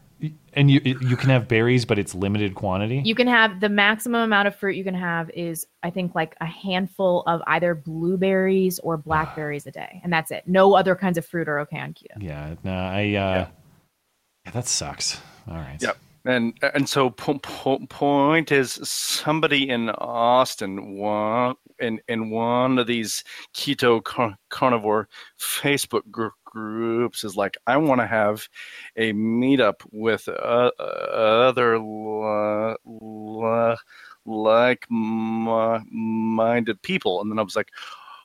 [0.53, 3.01] And you you can have berries, but it's limited quantity.
[3.05, 6.35] You can have the maximum amount of fruit you can have is I think like
[6.41, 10.43] a handful of either blueberries or blackberries a day, and that's it.
[10.47, 12.21] No other kinds of fruit are okay on keto.
[12.21, 13.01] Yeah, no, I.
[13.01, 13.47] Uh, yeah.
[14.53, 15.21] that sucks.
[15.47, 15.77] All right.
[15.79, 15.97] Yep.
[16.27, 22.85] And and so po- po- point is somebody in Austin one in in one of
[22.87, 23.23] these
[23.53, 25.07] keto car- carnivore
[25.39, 28.49] Facebook gr- groups is like I want to have
[28.97, 33.77] a meetup with uh, other li- li-
[34.25, 37.71] like mi- minded people, and then I was like.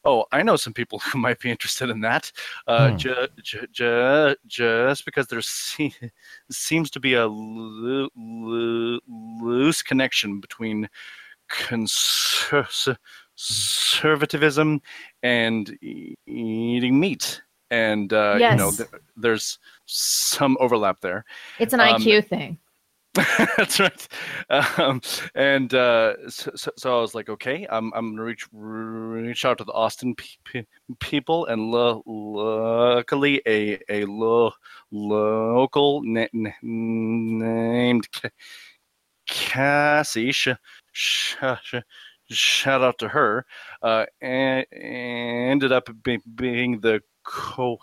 [0.04, 2.32] Oh, I know some people who might be interested in that.
[2.66, 2.96] Uh, Hmm.
[2.96, 5.94] ju- ju- ju- just because there se-
[6.50, 10.88] seems to be a loo- loo- loose connection between
[11.48, 12.96] conser-
[13.36, 14.80] conservatism
[15.22, 21.24] and e- eating meat, and uh, you know th- there's some overlap there.
[21.58, 22.58] It's an Um, IQ thing.
[23.58, 24.08] That's right.
[24.48, 25.02] Um,
[25.34, 29.58] and uh, so, so, so I was like, okay, I'm, I'm gonna reach reach out
[29.58, 30.66] to the Austin pe- pe-
[30.98, 34.52] people, and lo- luckily, a a lo-
[34.90, 38.30] local na- na- named Ca-
[39.26, 40.32] Cassie.
[40.32, 40.48] Sh-
[40.92, 41.74] sh- sh-
[42.30, 43.44] shout out to her.
[43.82, 47.78] Uh, and ended up be- being the co-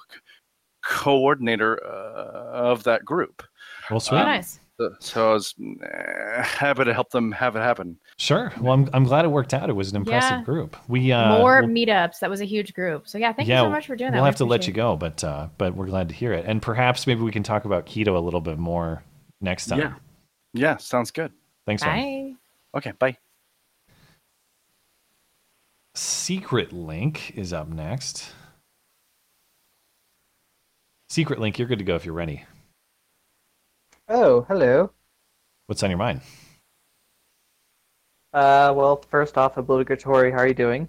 [0.82, 3.44] coordinator uh, of that group.
[3.92, 4.22] Well, sweet.
[4.22, 4.60] Oh, nice.
[4.80, 7.98] So, so I was uh, happy to help them have it happen.
[8.16, 8.54] Sure.
[8.62, 9.70] Well, I'm I'm glad it worked out.
[9.70, 10.44] It was an impressive Yeah.
[10.44, 10.78] group.
[10.88, 12.20] We uh, More we'll- meetups.
[12.20, 13.06] That was a huge group.
[13.08, 14.18] So yeah, thank yeah, you so much for doing that.
[14.18, 16.46] We'll We have to let you go, but uh, but we're glad to hear it.
[16.48, 19.04] And perhaps maybe we can talk about keto a little bit more
[19.42, 19.80] next time.
[19.80, 19.94] Yeah.
[20.54, 21.34] Yeah, sounds good.
[21.66, 21.88] Thanks, it.
[21.88, 22.38] man.
[22.74, 23.18] Okay, bye.
[25.94, 28.32] Secret Link is up next.
[31.10, 32.46] Secret Link, you're good to go if you're ready.
[34.12, 34.90] Oh, hello.
[35.68, 36.22] What's on your mind?
[38.34, 40.32] Uh, well, first off, obligatory.
[40.32, 40.88] How are you doing?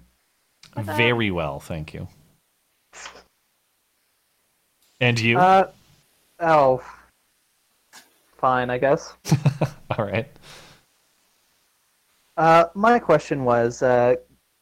[0.75, 2.07] Very well, thank you.
[4.99, 5.37] And you?
[5.37, 5.69] Uh,
[6.39, 6.81] oh,
[8.37, 9.13] fine, I guess.
[9.97, 10.27] All right.
[12.37, 14.15] Uh, my question was, uh,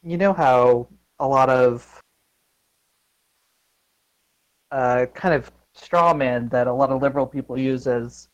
[0.03, 0.87] you know how
[1.19, 2.01] a lot of
[4.71, 8.27] uh, kind of straw man that a lot of liberal people use as,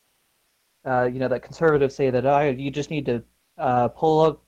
[0.86, 3.24] uh, you know, that conservatives say that oh, you just need to
[3.58, 4.44] uh, pull up,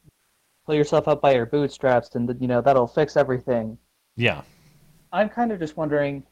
[0.65, 3.77] pull yourself up by your bootstraps, and you know that'll fix everything.
[4.15, 4.41] Yeah.
[5.13, 6.23] I'm kind of just wondering,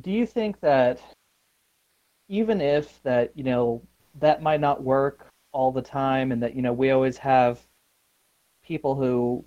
[0.00, 1.00] do you think that
[2.28, 3.82] even if that, you know,
[4.18, 7.60] that might not work all the time and that, you know, we always have
[8.64, 9.44] people who,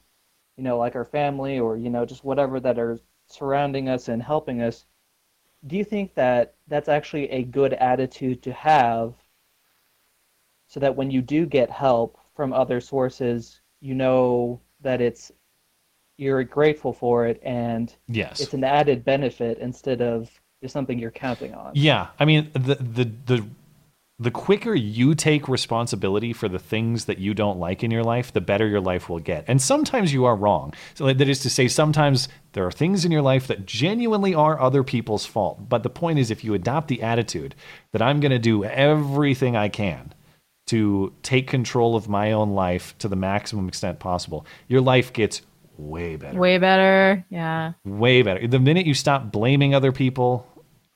[0.57, 2.97] you know, like our family or, you know, just whatever that are
[3.27, 4.85] surrounding us and helping us,
[5.67, 9.13] do you think that that's actually a good attitude to have
[10.69, 15.31] so that when you do get help from other sources, you know that it's
[16.17, 18.39] you're grateful for it and Yes.
[18.39, 20.29] it's an added benefit instead of
[20.61, 21.71] just something you're counting on.
[21.75, 23.45] Yeah, I mean the the the
[24.21, 28.33] the quicker you take responsibility for the things that you don't like in your life,
[28.33, 29.45] the better your life will get.
[29.47, 30.73] And sometimes you are wrong.
[30.93, 34.59] So that is to say, sometimes there are things in your life that genuinely are
[34.59, 35.69] other people's fault.
[35.69, 37.55] But the point is, if you adopt the attitude
[37.93, 40.13] that I'm going to do everything I can
[40.69, 45.41] to take control of my own life to the maximum extent possible, your life gets
[45.77, 47.25] way better Way better.
[47.29, 47.73] Yeah.
[47.85, 48.45] way better.
[48.47, 50.45] The minute you stop blaming other people,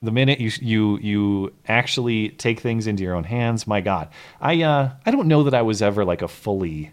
[0.01, 4.09] the minute you you you actually take things into your own hands, my God,
[4.41, 6.91] I uh I don't know that I was ever like a fully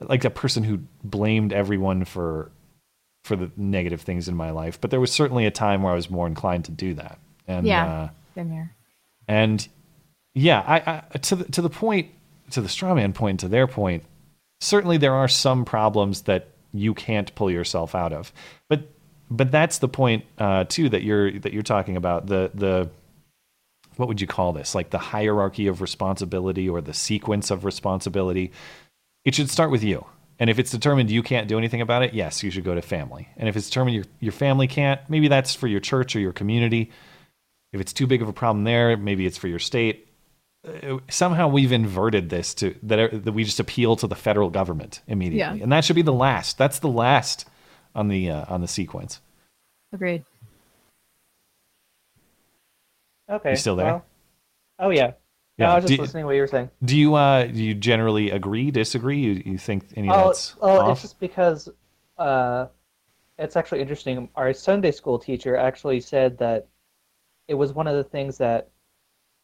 [0.00, 2.50] like a person who blamed everyone for
[3.24, 5.96] for the negative things in my life, but there was certainly a time where I
[5.96, 7.18] was more inclined to do that.
[7.48, 7.86] And yeah.
[7.86, 8.74] uh, Same here.
[9.26, 9.66] and
[10.36, 12.10] yeah, I, I to the to the point
[12.50, 14.04] to the straw man point to their point,
[14.60, 18.32] certainly there are some problems that you can't pull yourself out of.
[18.68, 18.90] But
[19.30, 22.90] but that's the point uh, too that you're that you're talking about the the
[23.96, 24.74] what would you call this?
[24.74, 28.52] Like the hierarchy of responsibility or the sequence of responsibility.
[29.24, 30.04] It should start with you.
[30.38, 32.82] And if it's determined you can't do anything about it yes you should go to
[32.82, 33.26] family.
[33.38, 36.34] And if it's determined your, your family can't maybe that's for your church or your
[36.34, 36.90] community.
[37.72, 40.05] If it's too big of a problem there maybe it's for your state
[41.08, 45.58] somehow we've inverted this to that, that we just appeal to the federal government immediately
[45.58, 45.62] Yeah.
[45.62, 47.46] and that should be the last that's the last
[47.94, 49.20] on the uh, on the sequence
[49.92, 50.24] Agreed.
[53.30, 53.50] Okay.
[53.50, 53.86] You still there?
[53.86, 54.04] well-
[54.78, 55.12] oh yeah.
[55.58, 56.70] Yeah, No, I was just do- listening to what you were saying.
[56.84, 59.18] Do you uh do you generally agree, disagree?
[59.18, 60.92] You you think any of Oh, that's oh, off?
[60.92, 61.68] it's just because
[62.18, 62.66] uh,
[63.38, 64.28] it's actually interesting.
[64.36, 66.66] Our Sunday school teacher actually said that
[67.48, 68.68] it was one of the things that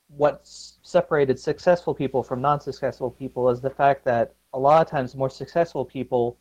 [0.09, 4.89] what s- separated successful people from non-successful people is the fact that a lot of
[4.91, 6.39] times more successful people,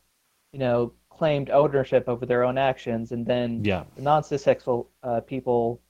[0.54, 3.86] you know, claimed ownership over their own actions, and then Yeah.
[3.96, 5.82] the non-successful uh, people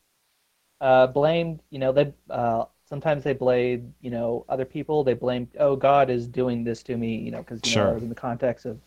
[0.81, 5.03] uh, blamed, you know, they uh, sometimes they blamed, you know, other people.
[5.03, 7.93] They blamed, oh, God is doing this to me, you know, because you know, Sure.
[7.93, 8.79] was in the context of,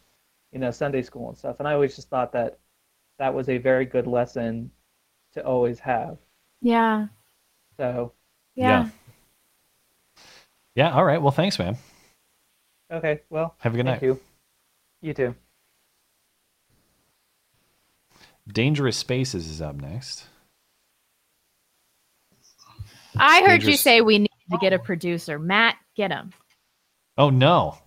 [0.52, 1.56] you know, Sunday school and stuff.
[1.60, 2.58] And I always just thought that
[3.18, 4.70] that was a very good lesson
[5.34, 6.18] to always have.
[6.62, 7.08] Yeah.
[7.78, 8.12] So
[8.56, 8.86] Yeah.
[8.86, 8.90] Yeah.
[10.78, 11.20] All right.
[11.22, 11.76] Well, thanks, man.
[12.90, 14.06] okay, well, Have a good thank night.
[14.06, 14.20] you.
[15.00, 15.34] You too.
[18.48, 20.26] Dangerous Spaces is up next.
[23.16, 25.38] I heard you say we need to get a producer.
[25.38, 26.32] Matt, get him.
[27.16, 27.78] Oh no.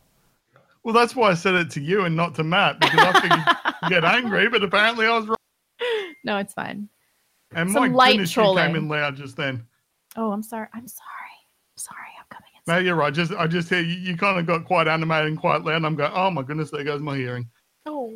[0.83, 3.39] Well, that's why I said it to you and not to Matt because I figured
[3.83, 5.35] you'd get angry, but apparently I was wrong.
[6.23, 6.87] No, it's fine.
[7.53, 9.67] And Some my light goodness, you came in loud just then.
[10.15, 10.67] Oh, I'm sorry.
[10.73, 11.07] I'm sorry.
[11.75, 12.16] Sorry, I'm coming
[12.67, 13.13] No, you're right.
[13.13, 15.77] Just I just hear you, you kind of got quite animated and quite loud.
[15.77, 17.49] And I'm going, oh my goodness, there goes my hearing.
[17.85, 18.13] Oh.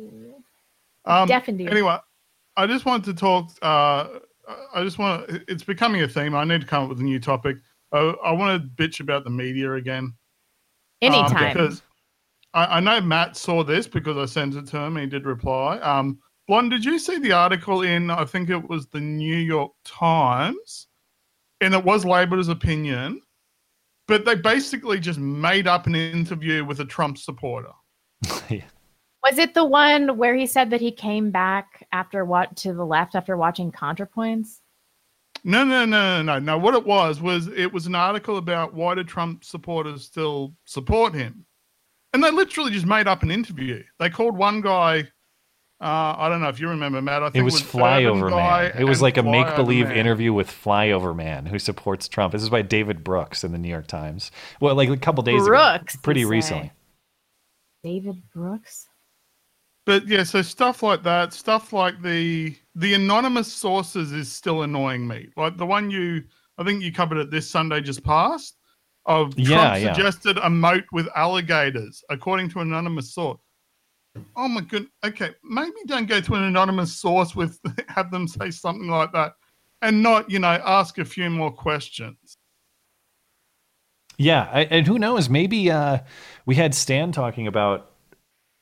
[1.06, 1.68] Um, Deafened.
[1.68, 1.96] Anyway,
[2.56, 3.50] I just wanted to talk.
[3.62, 4.08] Uh,
[4.74, 5.28] I just want.
[5.28, 6.34] to It's becoming a theme.
[6.34, 7.56] I need to come up with a new topic.
[7.92, 10.04] I, I want to bitch about the media again.
[10.04, 10.14] Um,
[11.00, 11.52] Anytime.
[11.52, 11.82] because
[12.54, 14.96] I, I know Matt saw this because I sent it to him.
[14.96, 15.78] He did reply.
[15.78, 18.10] Um, Blonde, did you see the article in?
[18.10, 20.88] I think it was the New York Times,
[21.60, 23.20] and it was labeled as opinion,
[24.12, 27.70] but they basically just made up an interview with a Trump supporter.
[28.28, 32.84] Was it the one where he said that he came back after what to the
[32.84, 34.58] left after watching ContraPoints?
[35.44, 36.58] No, no, no, no, no, no.
[36.58, 41.14] What it was was it was an article about why do Trump supporters still support
[41.14, 41.46] him,
[42.12, 43.82] and they literally just made up an interview.
[43.98, 45.08] They called one guy.
[45.82, 47.24] Uh, I don't know if you remember, Matt.
[47.24, 48.72] I think It was Urban Flyover Man.
[48.78, 52.32] It was like a make believe interview with Flyover Man who supports Trump.
[52.32, 54.30] This is by David Brooks in the New York Times.
[54.60, 56.00] Well, like a couple days Brooks, ago.
[56.04, 56.70] Pretty recently.
[57.82, 58.86] David Brooks.
[59.84, 65.08] But yeah, so stuff like that, stuff like the the anonymous sources is still annoying
[65.08, 65.30] me.
[65.36, 66.22] Like the one you,
[66.58, 68.56] I think you covered it this Sunday just past,
[69.06, 69.92] Of Yeah, Trump yeah.
[69.92, 73.40] suggested a moat with alligators, according to an anonymous source.
[74.36, 74.88] Oh my good.
[75.04, 77.58] Okay, maybe don't go to an anonymous source with
[77.88, 79.34] have them say something like that,
[79.80, 82.36] and not you know ask a few more questions.
[84.18, 85.28] Yeah, I, and who knows?
[85.28, 85.98] Maybe uh,
[86.46, 87.92] we had Stan talking about,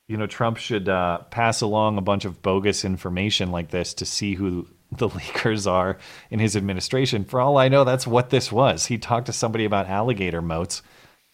[0.07, 4.05] you know, Trump should uh, pass along a bunch of bogus information like this to
[4.05, 5.97] see who the leakers are
[6.29, 7.25] in his administration.
[7.25, 8.85] For all I know, that's what this was.
[8.87, 10.81] He talked to somebody about alligator moats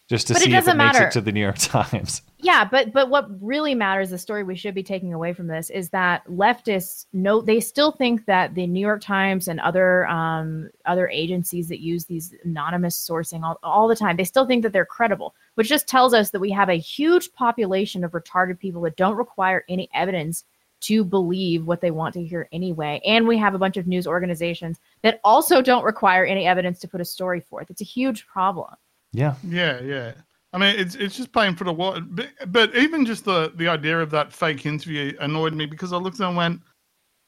[0.08, 2.22] just to But it see if it doesn't makes it to the New York Times.
[2.40, 5.70] Yeah, but but what really matters, the story we should be taking away from this
[5.70, 10.70] is that leftists know they still think that the New York Times and other um,
[10.86, 14.72] other agencies that use these anonymous sourcing all, all the time, they still think that
[14.72, 18.82] they're credible, which just tells us that we have a huge population of retarded people
[18.82, 20.44] that don't require any evidence
[20.80, 23.00] to believe what they want to hear anyway.
[23.04, 26.88] And we have a bunch of news organizations that also don't require any evidence to
[26.88, 27.68] put a story forth.
[27.68, 28.74] It's a huge problem.
[29.12, 29.34] Yeah.
[29.42, 30.12] Yeah, yeah.
[30.52, 32.00] I mean, it's it's just paying for the water.
[32.00, 35.96] But, but even just the the idea of that fake interview annoyed me because I
[35.98, 36.62] looked and went,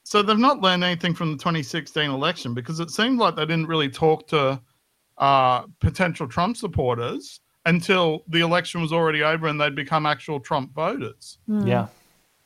[0.03, 3.67] so they've not learned anything from the 2016 election because it seemed like they didn't
[3.67, 4.61] really talk to
[5.17, 10.73] uh, potential Trump supporters until the election was already over and they'd become actual Trump
[10.73, 11.37] voters.
[11.47, 11.87] Yeah.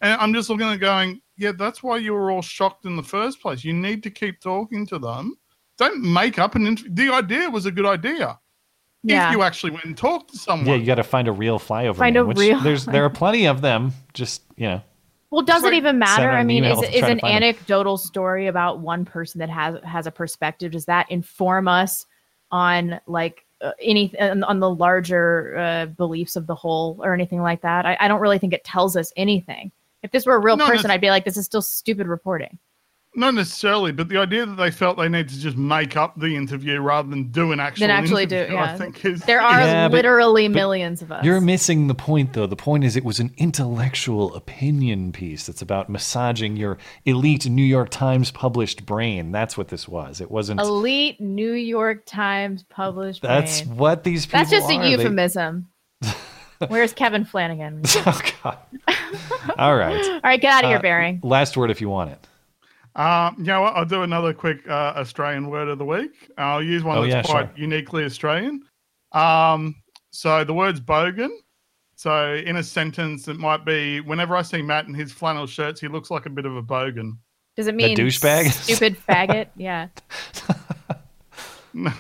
[0.02, 3.03] And I'm just looking at going, yeah, that's why you were all shocked in the
[3.03, 3.64] first place.
[3.64, 5.35] You need to keep talking to them.
[5.77, 6.93] Don't make up an interview.
[6.93, 8.38] The idea was a good idea.
[9.07, 9.30] Yeah.
[9.30, 10.68] If you actually went and talked to someone.
[10.68, 11.95] Yeah, you got to find a real flyover.
[11.98, 13.94] Find man, a which real- There's there are plenty of them.
[14.14, 14.82] Just you know.
[15.32, 16.30] Well, does it even matter?
[16.30, 17.44] I mean, is, email to is an find 'em.
[17.44, 20.72] anecdotal story about one person that has has a perspective?
[20.72, 22.06] Does that inform us
[22.52, 27.41] on like uh, any on, on the larger uh, beliefs of the whole or anything
[27.41, 27.86] like that?
[27.86, 29.72] I, I don't really think it tells us anything.
[30.03, 32.57] If this were a real No, person, I'd be like, this is still stupid reporting.
[33.17, 36.35] Not necessarily, but the idea that they felt they need to just make up the
[36.35, 38.73] interview rather than do an actual Then actually do, interview, yeah.
[38.73, 41.23] I think is There are Yeah, literally but millions of us.
[41.23, 42.45] You're missing the point, though.
[42.47, 47.63] The point is, it was an intellectual opinion piece that's about massaging your elite New
[47.63, 49.31] York Times published brain.
[49.31, 50.19] That's what this was.
[50.19, 50.59] It wasn't.
[50.59, 53.21] Elite New York Times published.
[53.21, 53.77] That's brain.
[53.77, 54.73] what these people That's just are.
[54.73, 55.67] a They- euphemism.
[56.67, 57.81] Where's Kevin Flanagan?
[58.05, 58.57] oh God!
[59.57, 60.05] All right.
[60.13, 61.19] All right, get out of here, Uh, Bearing.
[61.23, 62.27] Last word, if you want it.
[62.95, 63.76] Um, you know what?
[63.76, 66.30] I'll do another quick uh, Australian word of the week.
[66.38, 67.57] I'll use one Oh, that's yeah, quite sure.
[67.57, 68.61] uniquely Australian.
[69.11, 69.76] Um,
[70.11, 71.30] so the word's bogan.
[71.97, 75.80] So in a sentence, it might be whenever I see Matt in his flannel shirts,
[75.81, 77.17] he looks like a bit of a bogan.
[77.55, 78.51] Does it mean douchebag?
[78.51, 79.47] Stupid faggot.
[79.55, 79.88] Yeah.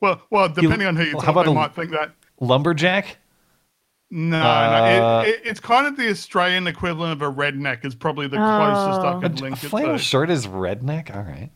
[0.00, 2.12] Well, well, depending on who you how talk, about they a- might think that.
[2.40, 3.16] Lumberjack?
[4.10, 7.84] No, Uh, no it, it, it's kind of the Australian equivalent of a redneck.
[7.84, 9.98] Is probably the closest I A could link it flannel to.
[9.98, 11.14] shirt is redneck.
[11.14, 11.50] All right.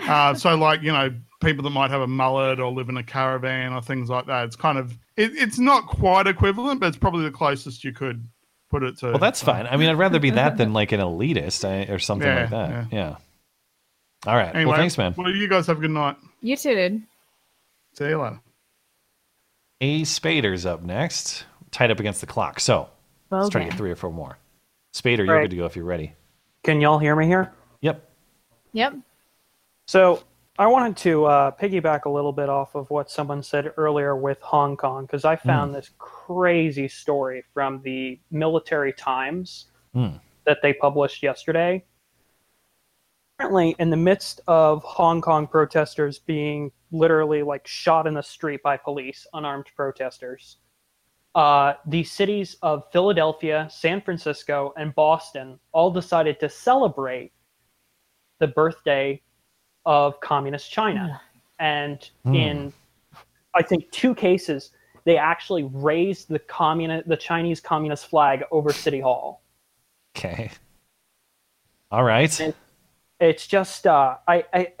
[0.00, 3.02] Uh, so, like you know, people that might have a mullet or live in a
[3.02, 4.44] caravan or things like that.
[4.44, 8.22] It's kind of it, it's not quite equivalent, but it's probably the closest you could
[8.68, 9.06] put it to.
[9.06, 9.66] Well, that's fine.
[9.66, 12.92] I mean, I'd rather be that than like an elitist or something Yeah, like that.
[12.92, 13.16] Yeah.
[14.26, 14.54] All right.
[14.54, 15.14] Anyway, well, thanks, man.
[15.16, 16.16] Well, you guys have a good night.
[16.42, 17.02] You too, dude.
[17.94, 18.40] See you later.
[19.80, 21.44] A Spader's up next,
[21.76, 22.58] tied up against the clock.
[22.58, 22.88] So
[23.30, 24.38] let's try to get three or four more.
[24.94, 25.42] Spader, you're Right.
[25.42, 26.14] good to go if you're ready.
[26.64, 27.52] Can y'all hear me here?
[27.82, 28.02] Yep.
[28.72, 28.94] Yep.
[29.86, 30.22] So
[30.58, 34.40] I wanted to uh, piggyback a little bit off of what someone said earlier with
[34.40, 40.16] Hong Kong because I found this crazy story from the Military Times Hmm.
[40.46, 41.84] that they published yesterday.
[43.38, 48.62] Apparently, in the midst of Hong Kong protesters being literally like shot in the street
[48.62, 50.56] by police, unarmed protesters,
[51.36, 57.30] uh, the cities of Philadelphia, San Francisco, and Boston all decided to celebrate
[58.40, 59.20] the birthday
[59.84, 61.20] of communist China.
[61.58, 62.34] And Hmm.
[62.34, 62.72] in,
[63.54, 64.70] I think, two cases,
[65.04, 69.42] they actually raised the communist, the Chinese communist flag over City Hall.
[70.16, 70.50] Okay.
[71.90, 72.54] All right.
[73.20, 74.72] It's just, uh, I, I,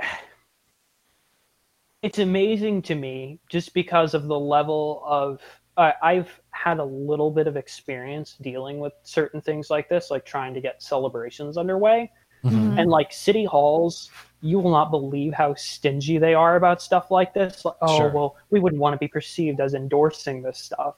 [2.02, 5.40] it's amazing to me just because of the level of.
[5.78, 10.24] Uh, I've had a little bit of experience dealing with certain things like this, like
[10.24, 12.10] trying to get celebrations underway.
[12.44, 12.78] Mhm.
[12.80, 14.10] And like city halls,
[14.40, 17.64] you will not believe how stingy they are about stuff like this.
[17.64, 18.10] Like, oh Sure.
[18.10, 20.94] well, we wouldn't want to be perceived as endorsing this stuff.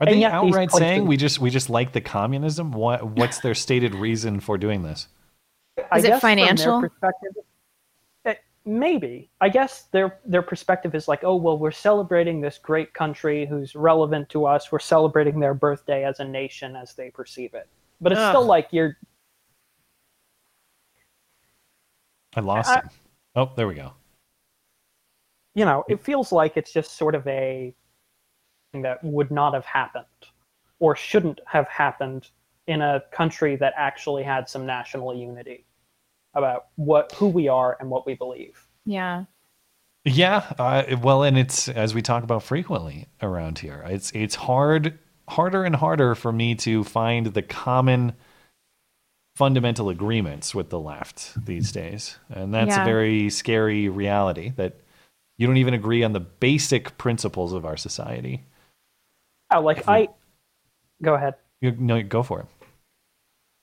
[0.00, 2.72] Are And they yet outright places- saying we just we just like the communism?
[2.72, 5.08] What what's their stated reason for doing this?
[5.90, 6.80] I Is it guess from their financial?
[6.80, 7.32] perspective,
[8.66, 9.30] maybe.
[9.40, 13.74] I guess their their perspective is like, oh well, we're celebrating this great country who's
[13.74, 14.70] relevant to us.
[14.72, 17.68] We're celebrating their birthday as a nation as they perceive it.
[18.00, 18.32] But it's Ugh.
[18.32, 18.96] still like you're
[22.34, 22.90] I lost I- him.
[23.36, 23.92] Oh, there we go.
[25.54, 27.74] you know, it feels like it's just sort of a
[28.72, 30.04] thing that would not have happened
[30.80, 32.28] or shouldn't have happened
[32.66, 35.65] in a country that actually had some national unity
[36.36, 38.68] about what who we are and what we believe.
[38.84, 39.24] Yeah.
[40.04, 43.82] Yeah, uh, well, and it's as we talk about frequently around here.
[43.88, 44.96] It's it's hard,
[45.28, 48.12] harder and harder for me to find the common
[49.34, 52.82] fundamental agreements with the left these days, and that's Yeah.
[52.82, 54.76] a very scary reality that
[55.38, 58.44] you don't even agree on the basic principles of our society.
[59.52, 60.08] Oh, like I
[61.02, 61.34] go ahead.
[61.60, 62.46] You no, go for it.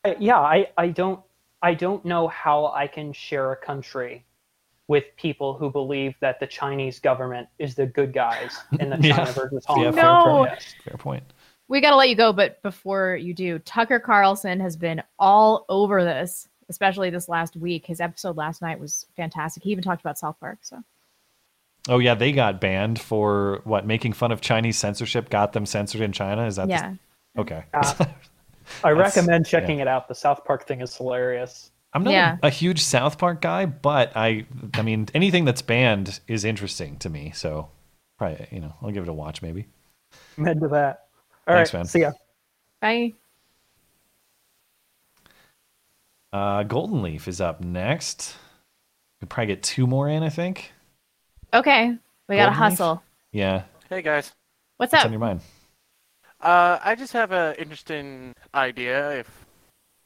[0.05, 1.21] Uh, yeah, I, I don't
[1.63, 4.23] I don't know how I can share a country
[4.89, 9.31] with people who believe that the Chinese government is the good guys in the China
[9.31, 10.23] versus Hong Yeah, Kong fair No.
[10.25, 10.75] point.
[10.83, 11.23] Fair point.
[11.69, 15.65] We got to let you go, but before you do, Tucker Carlson has been all
[15.69, 17.85] over this, especially this last week.
[17.85, 19.63] His episode last night was fantastic.
[19.63, 20.59] He even talked about South Park.
[20.61, 20.83] So
[21.89, 26.01] Oh yeah, they got banned for what making fun of Chinese censorship got them censored
[26.01, 26.45] in China.
[26.45, 26.93] Is that the- Yeah.
[27.37, 27.63] okay?
[27.73, 28.05] Uh,
[28.83, 29.83] I recommend checking yeah.
[29.83, 30.07] it out.
[30.07, 31.71] The South Park thing is hilarious.
[31.93, 32.37] I'm not Yeah.
[32.41, 36.97] a, a huge South Park guy, but I I mean anything that's banned is interesting
[36.99, 37.31] to me.
[37.35, 37.69] So
[38.17, 39.67] probably you know I'll give it a watch maybe.
[40.37, 41.07] I'm into that.
[41.47, 41.85] All right, Thanks, man.
[41.85, 42.11] see ya.
[42.81, 43.13] bye.
[46.31, 48.35] Uh, Golden Leaf is up next.
[49.19, 50.71] Could probably get two more in, I think.
[51.53, 51.95] Okay,
[52.27, 52.55] we got to Golden Leaf?
[52.57, 53.03] hustle.
[53.31, 53.63] Yeah.
[53.89, 54.31] Hey guys.
[54.77, 55.05] What's What's up?
[55.05, 55.41] on your mind?
[56.43, 59.11] Uh, I just have an interesting idea.
[59.19, 59.45] If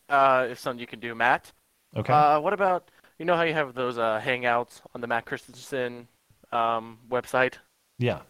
[0.10, 1.52] uh, if something you can do, Matt.
[1.96, 2.14] Okay.
[2.14, 6.08] Uh, what about you know how you have those uh, hangouts on the Matt Christiansen
[6.52, 7.56] um, website,
[7.98, 8.22] Yeah.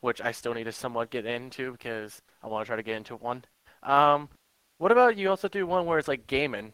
[0.00, 2.96] which I still need to somewhat get into because I want to try to get
[2.96, 3.44] into one.
[3.84, 4.28] Um,
[4.78, 6.72] what about you also do one where it's like gaming,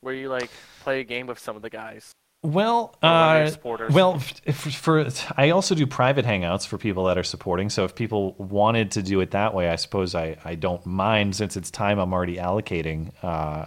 [0.00, 0.50] where you like
[0.82, 2.12] play a game with some of the guys?
[2.42, 5.06] Well, Or one of your uh, well, for, for
[5.36, 7.68] I also do private hangouts for people that are supporting.
[7.68, 11.36] So if people wanted to do it that way, I suppose I, I don't mind
[11.36, 13.12] since it's time I'm already allocating.
[13.22, 13.66] Uh,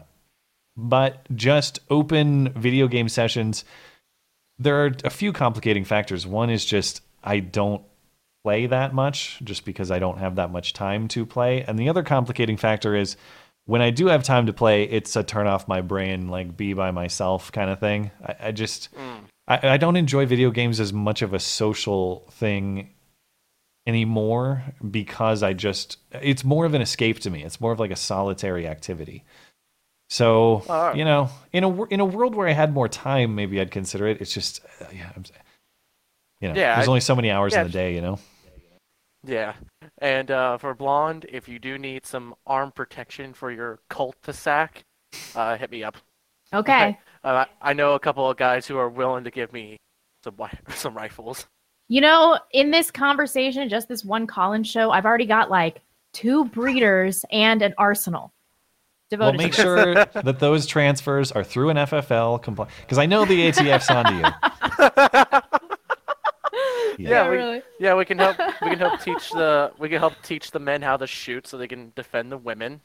[0.76, 3.64] but just open video game sessions,
[4.58, 6.26] there are a few complicating factors.
[6.26, 7.84] One is just I don't
[8.44, 11.64] play that much just because I don't have that much time to play.
[11.64, 13.18] And the other complicating factor is
[13.66, 16.74] when I do have time to play, it's a turn off my brain, like be
[16.74, 18.12] by myself kind of thing.
[18.26, 18.90] I, I just
[19.48, 22.90] I, I don't enjoy video games as much of a social thing
[23.86, 27.44] anymore because I just it's more of an escape to me.
[27.44, 29.24] It's more of like a solitary activity.
[30.10, 33.72] So you know, in a in a world where I had more time, maybe I'd
[33.72, 34.22] consider it.
[34.22, 35.24] It's just uh, yeah, I'm,
[36.42, 37.62] You know, Yeah, there's I- only so many hours yeah.
[37.62, 37.96] in the day.
[37.96, 38.20] You know.
[39.26, 39.54] Yeah,
[40.00, 44.84] and uh, for blonde, if you do need some arm protection for your cul-de-sac,
[45.36, 45.98] uh, hit me up.
[46.54, 46.98] Okay.
[47.24, 49.78] Uh, I know a couple of guys who are willing to give me
[50.26, 50.36] some
[50.76, 51.48] some rifles.
[51.88, 55.80] You know, in this conversation, just this one call-in show, I've already got like
[56.12, 58.34] two breeders and an arsenal
[59.10, 59.38] Well, devoted.
[59.38, 63.48] make to sure that those transfers are through an FFL compli because I know the
[63.50, 65.60] ATF's onto you.
[66.98, 67.62] Yeah, Yeah, we, really.
[67.80, 68.38] yeah, we can help.
[68.62, 71.58] We can help teach the we can help teach the men how to shoot so
[71.58, 72.82] they can defend the women.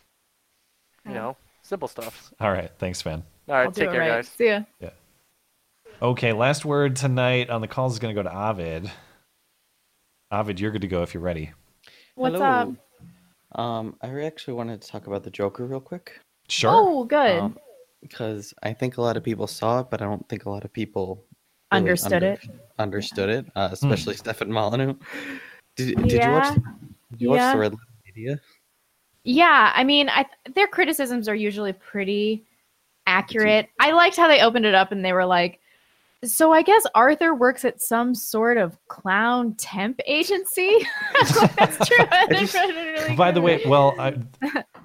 [1.06, 2.32] You know, simple stuff.
[2.38, 3.22] All right, thanks, man.
[3.48, 4.08] All right, I'll take care, right.
[4.08, 4.28] guys.
[4.28, 4.62] See ya.
[4.78, 4.90] Yeah.
[6.02, 8.90] Okay, last word tonight on the calls is going to go to Ovid.
[10.30, 11.52] Ovid, you're good to go if you're ready.
[12.14, 12.76] What's Hello.
[13.54, 13.58] up?
[13.58, 16.20] Um, I actually wanted to talk about the Joker real quick.
[16.48, 16.70] Sure.
[16.72, 17.38] Oh, good.
[17.38, 17.58] Um,
[18.02, 20.64] because I think a lot of people saw it, but I don't think a lot
[20.64, 21.24] of people
[21.72, 22.40] really Understood under- it.
[22.78, 23.74] Understood it, uh, Hmm.
[23.74, 24.94] especially Stefan Molyneux.
[25.76, 26.54] Did, did you watch?
[27.10, 27.52] Did you watch Yeah.
[27.52, 28.40] the Red Letter Media?
[29.24, 32.44] Yeah, I mean, I their criticisms are usually pretty
[33.06, 33.68] accurate.
[33.80, 35.60] I liked how they opened it up and they were like,
[36.24, 40.70] "So I guess Arthur works at some sort of clown temp agency."
[41.56, 41.96] That's true.
[42.30, 44.14] Really By the way, well, I,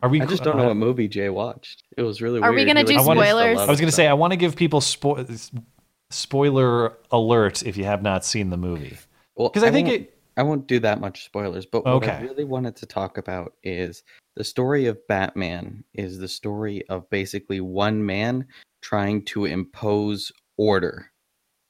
[0.02, 0.22] are we?
[0.22, 1.84] I just don't know uh, what movie Jay watched.
[1.98, 2.68] It was really Are we weird.
[2.68, 3.60] gonna do I wanna- missed a spoilers?
[3.60, 5.52] I was going to say I want to give people spo-
[6.14, 8.98] spoiler alert if you have not seen the movie.
[9.36, 10.18] Well, Because I, think it.
[10.38, 14.04] I won't do that much spoilers, but what I really wanted to talk about is
[14.36, 18.48] the story of Batman is the story of basically one man
[18.82, 21.12] trying to impose order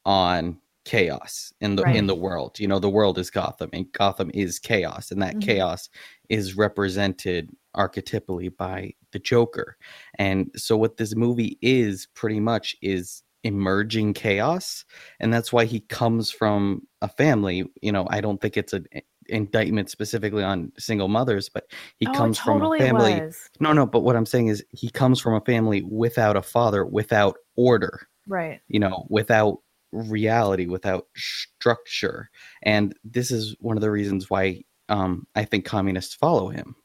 [0.05, 1.95] on chaos in the Right.
[1.95, 2.59] in the world.
[2.59, 5.41] You know, the world is Gotham and Gotham is chaos and that Mhm.
[5.41, 5.89] chaos
[6.29, 9.77] is represented archetypally by the Joker.
[10.15, 14.85] And so what this movie is pretty much is emerging chaos
[15.19, 18.85] and that's why he comes from a family you know i don't think it's an
[19.27, 21.65] indictment specifically on single mothers but
[21.99, 23.49] he Oh, comes totally from a family was.
[23.59, 26.85] no no but what i'm saying is he comes from a family without a father
[26.85, 28.61] without order Right.
[28.67, 29.57] you know without
[29.91, 32.29] reality without structure
[32.63, 36.75] and this is one of the reasons why um i think communists follow him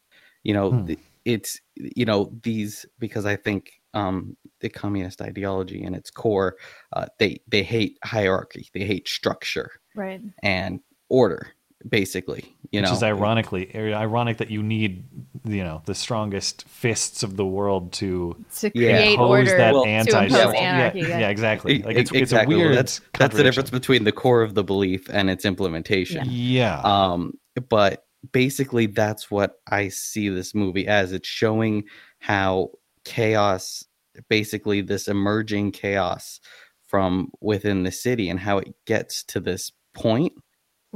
[0.43, 0.87] you know Hmm.
[0.87, 6.57] th- it's you know these because i think um the communist ideology in its core
[6.93, 10.21] uh, they they hate hierarchy they hate structure Right.
[10.43, 11.49] and order
[11.89, 15.05] basically you which know is ironically er, ironic that you need
[15.45, 19.83] you know the strongest fists of the world to To create impose order, that to
[19.87, 21.19] anti impose yeah, anarchy, yeah, yeah.
[21.21, 22.21] yeah, exactly like it's, exactly.
[22.23, 25.31] it's a Well, weird that's that's the difference between the core of the belief and
[25.31, 26.81] its implementation Yeah.
[26.81, 27.35] um
[27.69, 31.85] but basically that's what i see this movie as it's showing
[32.19, 32.71] how
[33.05, 33.85] chaos
[34.29, 36.41] basically this emerging chaos
[36.87, 40.33] from within the city and how it gets to this point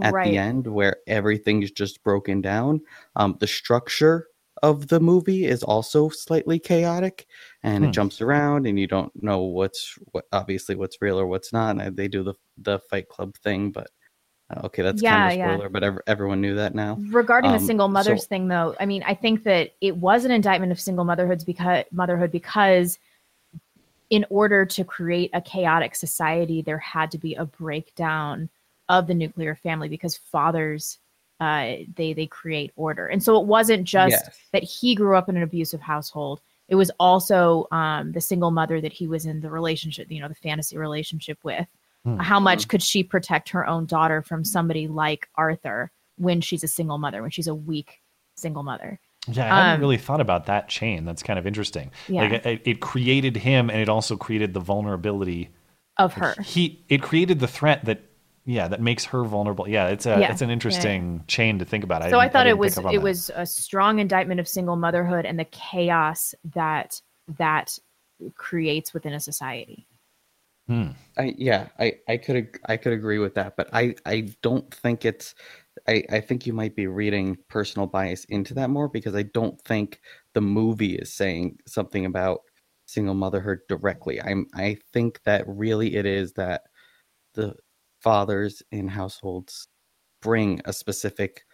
[0.03, 0.25] at Right.
[0.25, 2.81] the end where everything's just broken down
[3.17, 4.27] um the structure
[4.63, 7.27] of the movie is also slightly chaotic
[7.63, 7.91] and Hmm.
[7.91, 11.79] it jumps around and you don't know what's what obviously what's real or what's not
[11.81, 13.91] and they do the the fight club thing but
[14.55, 15.55] uh, okay that's Yeah, kind of a yeah.
[15.55, 18.75] spoiler but ev- everyone knew that now regarding the Um, single mothers so- thing though
[18.81, 22.99] i mean i think that it was an indictment of single motherhoods because motherhood because
[24.13, 28.49] in order to create a chaotic society there had to be a breakdown
[28.89, 30.99] of the nuclear family because fathers
[31.41, 34.39] uh, they they create order and so it wasn't just Yes.
[34.53, 38.81] that he grew up in an abusive household it was also um, the single mother
[38.81, 41.67] that he was in the relationship you know the fantasy relationship with
[42.05, 42.19] Hmm.
[42.19, 46.69] how much could she protect her own daughter from somebody like Arthur when she's a
[46.69, 48.03] single mother, when she's a weak
[48.35, 48.99] single mother?
[49.29, 51.05] Yeah, I hadn't Um, really thought about that chain.
[51.05, 51.91] That's kind of interesting.
[52.09, 52.23] Yeah.
[52.23, 55.51] Like it, it created him, and it also created the vulnerability
[55.97, 56.35] Of her.
[56.43, 58.03] He it created the threat that
[58.45, 59.69] yeah that makes her vulnerable.
[59.69, 62.03] Yeah, it's a Yeah, it's an yeah, interesting chain to think about.
[62.11, 63.05] so I didn't- thought it was pick up on it that.
[63.05, 67.01] was a strong indictment of single motherhood and the chaos that
[67.39, 67.79] that
[68.35, 69.87] creates within a society.
[70.69, 70.89] Hmm.
[71.19, 75.05] I, yeah, I, I could I could agree with that, but I, I don't think
[75.05, 75.35] it's
[75.89, 79.61] I, I think you might be reading personal bias into that more because I don't
[79.63, 80.01] think
[80.35, 82.41] the movie is saying something about
[82.87, 84.21] single motherhood directly.
[84.23, 86.65] I'm I think that really it is that
[87.35, 87.57] the
[88.01, 89.69] fathers in households
[90.23, 91.45] bring a specific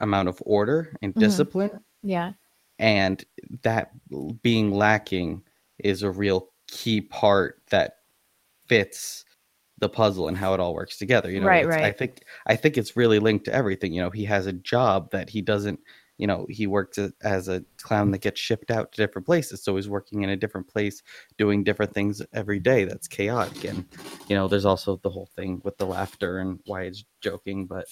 [0.00, 1.18] amount of order and Mhm.
[1.18, 2.34] discipline Yeah.
[2.78, 3.24] and
[3.62, 3.90] that
[4.42, 5.42] being lacking
[5.78, 7.94] is a real key part that
[8.68, 9.24] fits
[9.80, 12.56] the puzzle and how it all works together you know Right, it's- i think i
[12.56, 15.80] think it's really linked to everything you know he has a job that he doesn't
[16.16, 19.76] you know he works as a clown that gets shipped out to different places so
[19.76, 21.02] he's working in a different place
[21.36, 23.84] doing different things every day that's chaotic and
[24.28, 27.86] you know there's also the whole thing with the laughter and why it's joking but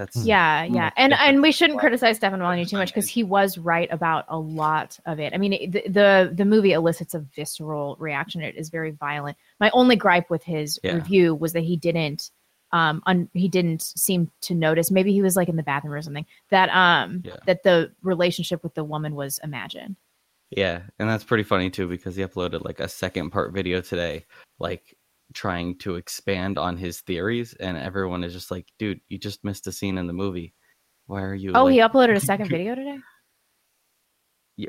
[0.00, 3.22] that's Yeah, yeah, much and and we shouldn't criticize Stefan Molyneux too much because he
[3.22, 5.34] was right about a lot of it.
[5.34, 8.40] I mean, it- the, the the movie elicits a visceral reaction.
[8.42, 9.36] It is very violent.
[9.60, 10.94] My only gripe with his Yeah.
[10.94, 12.30] review was that he didn't
[12.72, 14.90] um un, he didn't seem to notice.
[14.90, 18.74] Maybe he was like in the bathroom or something that um that the relationship with
[18.74, 19.96] the woman was imagined.
[20.50, 24.24] Yeah, and that's pretty funny too because he uploaded like a second part video today,
[24.58, 24.96] like
[25.34, 29.66] trying to expand on his theories, and everyone is just like, "Dude, you just missed
[29.66, 30.54] a scene in the movie.
[31.06, 32.98] Why are you?" Oh, like, he uploaded a second video today.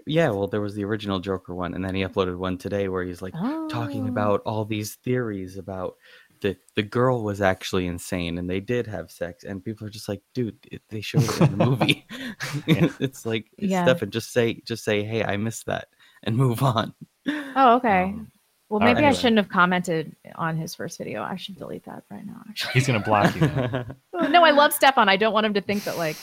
[0.05, 3.03] Yeah, well, there was the original Joker one, and then he uploaded one today where
[3.03, 3.33] he's like
[3.69, 4.07] talking Oh.
[4.07, 5.95] about all these theories about
[6.39, 10.07] the the girl was actually insane and they did have sex, and people are just
[10.07, 10.57] like, "Dude,
[10.89, 12.07] they showed it in the movie."
[12.67, 13.83] it's like, Yeah.
[13.83, 15.89] Stefan, just say, just say, "Hey, I missed that,"
[16.23, 16.93] and move on.
[17.27, 18.03] Oh, okay.
[18.03, 18.31] Um,
[18.71, 19.09] well, all maybe right.
[19.09, 21.21] I shouldn't have commented on his first video.
[21.21, 22.41] I should delete that right now.
[22.47, 22.71] Actually.
[22.71, 23.41] He's gonna block you.
[24.29, 25.09] No, I love Stefan.
[25.09, 26.15] I don't want him to think that like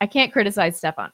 [0.00, 1.10] I can't criticize Stefan.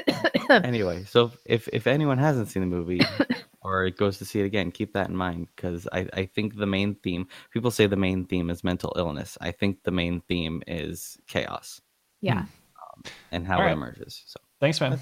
[0.50, 3.02] anyway, so if if anyone hasn't seen the movie
[3.60, 6.56] or it goes to see it again, keep that in mind because I I think
[6.56, 7.28] the main theme.
[7.52, 9.38] People say the main theme is mental illness.
[9.40, 11.80] I think the main theme is chaos
[12.20, 12.40] yeah.
[12.40, 14.24] um, and how All it emerges.
[14.26, 14.98] So Thanks, man.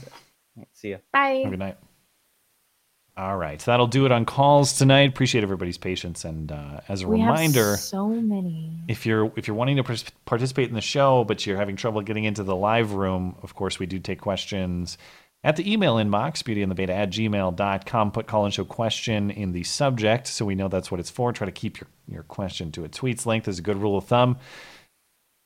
[0.75, 0.99] see ya.
[1.15, 1.41] Bye.
[1.45, 1.79] Have a good night.
[3.15, 5.11] All right, so that'll do it on calls tonight.
[5.11, 8.73] Appreciate everybody's patience, and uh, as a we reminder, so many.
[8.89, 12.25] if you're if you're wanting to participate in the show but you're having trouble getting
[12.25, 14.97] into the live room of course we do take questions
[15.45, 19.53] at the email inbox beauty and the beta at gmail.com put call-in show question in
[19.53, 22.73] the subject so we know that's what it's for try to keep your, your question
[22.73, 24.39] to a tweet's length is a good rule of thumb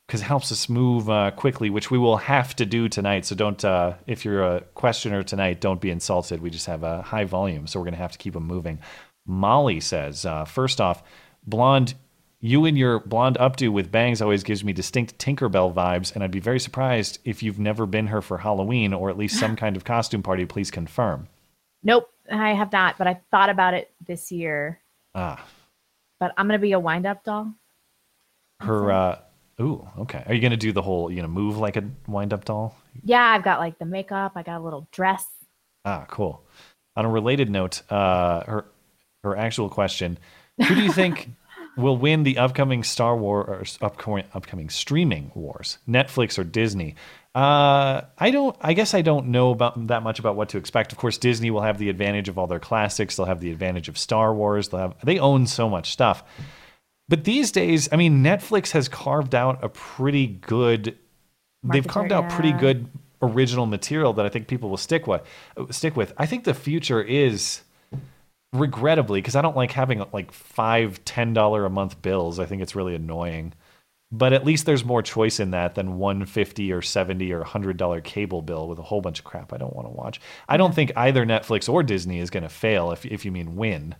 [0.07, 3.35] because it helps us move uh, quickly which we will have to do tonight so
[3.35, 7.25] don't uh, if you're a questioner tonight don't be insulted we just have a high
[7.25, 8.79] volume so we're going to have to keep them moving
[9.25, 11.03] molly says uh, first off
[11.45, 11.93] blonde
[12.39, 16.29] you and your blonde updo with bangs always gives me distinct Tinkerbell vibes, and I'd
[16.29, 19.75] be very surprised if you've never been her for Halloween or at least some kind
[19.75, 20.45] of costume party.
[20.45, 21.27] Please confirm.
[21.83, 24.79] Nope, I have not, but I thought about it this year.
[25.15, 25.43] Ah,
[26.19, 27.53] But I'm gonna be a wind up doll.
[28.59, 28.91] her.
[28.91, 29.19] Uh,
[29.61, 30.23] ooh, okay.
[30.25, 31.11] Are you gonna do the whole?
[31.11, 32.75] You know, move like a wind-up doll?
[33.03, 35.25] Yeah, I've got like the makeup, I got a little dress.
[35.85, 36.43] Ah, cool.
[36.95, 38.65] On a related note, uh, her
[39.23, 40.17] her actual question:
[40.57, 41.29] Who do you think
[41.77, 45.77] will win the upcoming Star Wars or upcoming upcoming streaming wars?
[45.87, 46.95] Netflix or Disney?
[47.35, 48.55] Uh, I don't.
[48.61, 50.91] I guess I don't know about that much about what to expect.
[50.91, 53.15] Of course, Disney will have the advantage of all their classics.
[53.15, 54.69] They'll have the advantage of Star Wars.
[54.69, 54.95] They'll have.
[55.03, 56.23] They own so much stuff.
[57.09, 60.97] But these days, I mean, Netflix has carved out a pretty good.
[61.63, 62.89] they've carved out pretty good
[63.21, 65.21] original material that I think people will stick with.
[65.71, 66.13] Stick with.
[66.17, 67.61] I think the future is
[68.53, 72.39] regrettably because I don't like having like five ten dollar a month bills.
[72.39, 73.53] I think it's really annoying.
[74.09, 77.77] But at least there's more choice in that than one fifty or seventy or hundred
[77.77, 80.21] dollar cable bill with a whole bunch of crap I don't want to watch.
[80.47, 82.91] I don't think either Netflix or Disney is going to fail.
[82.91, 83.95] If if you mean win,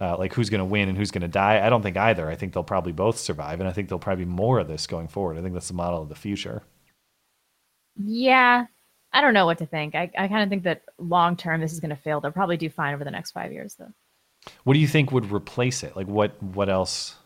[0.00, 2.28] uh, like who's going to win and who's going to die, I don't think either.
[2.28, 4.86] I think they'll probably both survive, and I think there'll probably be more of this
[4.86, 5.38] going forward.
[5.38, 6.62] I think that's the model of the future.
[7.96, 8.66] Yeah.
[9.12, 9.94] I don't know what to think.
[9.94, 12.20] I, I kind of think that long term this is gonna fail.
[12.20, 13.92] They'll probably do fine over the next five years though.
[14.64, 15.96] What do you think would replace it?
[15.96, 17.16] Like what what else?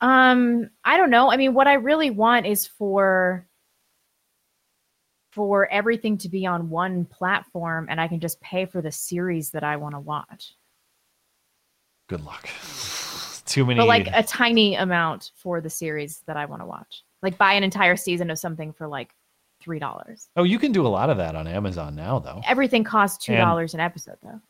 [0.00, 1.30] Um, I don't know.
[1.30, 3.46] I mean, what I really want is for
[5.30, 9.50] for everything to be on one platform and I can just pay for the series
[9.50, 10.54] that I want to watch.
[12.08, 12.48] Good luck.
[13.46, 13.78] Too many.
[13.78, 17.04] But like a tiny amount for the series that I want to watch.
[17.22, 19.14] Like buy an entire season of something for like
[19.60, 20.28] three dollars.
[20.36, 22.40] oh, you can do a lot of that on Amazon now, though.
[22.46, 24.40] Everything costs two dollars an episode though.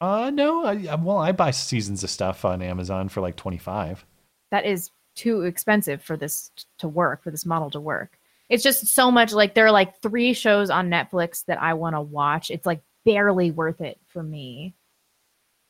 [0.00, 0.64] Uh, no.
[0.64, 4.04] I, I- well, I buy seasons of stuff on Amazon for like twenty five.
[4.50, 8.18] that is too expensive for this to work for this model to work
[8.50, 11.96] it's just so much like there are like three shows on netflix that i want
[11.96, 14.74] to watch it's like barely worth it for me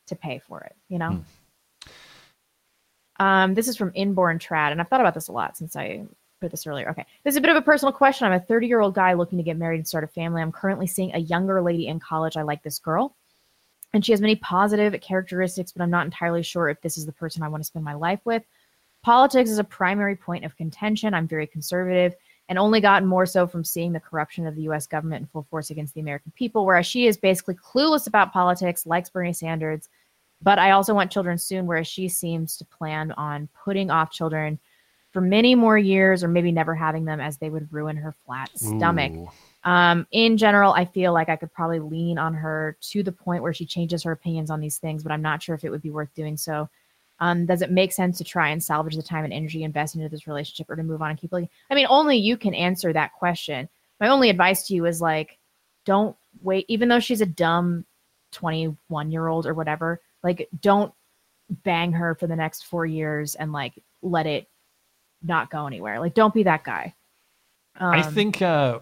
[0.07, 1.23] to pay for it you know?
[3.19, 6.05] Um this is from inborn trad and i've thought about this a lot since i
[6.39, 6.89] put this earlier.
[6.89, 7.05] Okay.
[7.23, 8.27] This is a bit of a personal question.
[8.27, 10.41] I'm a 30 year old guy looking to get married and start a family.
[10.41, 12.37] I'm currently seeing a younger lady in college.
[12.37, 13.15] I like this girl.
[13.93, 17.11] And she has many positive characteristics but i'm not entirely sure if this is the
[17.13, 18.43] person i want to spend my life with.
[19.03, 21.13] Politics is a primary point of contention.
[21.13, 22.13] I'm very conservative
[22.49, 25.47] and only gotten more so from seeing the corruption of the US government in full
[25.49, 29.89] force against the American people, whereas she is basically clueless about politics, likes Bernie Sanders.
[30.41, 34.59] But I also want children soon, whereas she seems to plan on putting off children
[35.11, 38.51] for many more years or maybe never having them as they would ruin her flat
[38.55, 39.13] stomach.
[39.13, 39.29] Ooh.
[39.63, 43.41] Um, in general, I feel like I could probably lean on her to the point
[43.41, 45.81] where she changes her opinions on these things, but I'm not sure if it would
[45.81, 46.69] be worth doing so.
[47.19, 50.09] Um, does it make sense to try and salvage the time and energy invested into
[50.09, 51.49] this relationship or to move on and keep looking?
[51.71, 53.67] I mean, only you can answer that question.
[53.99, 55.39] My only advice to you is like,
[55.85, 57.85] don't wait, even though she's a dumb
[58.33, 60.93] 21 year old or whatever, like, don't
[61.49, 64.49] bang her for the next four years and like let it
[65.23, 65.99] not go anywhere.
[65.99, 66.93] Like, don't be that guy.
[67.79, 68.79] I Um, think uh,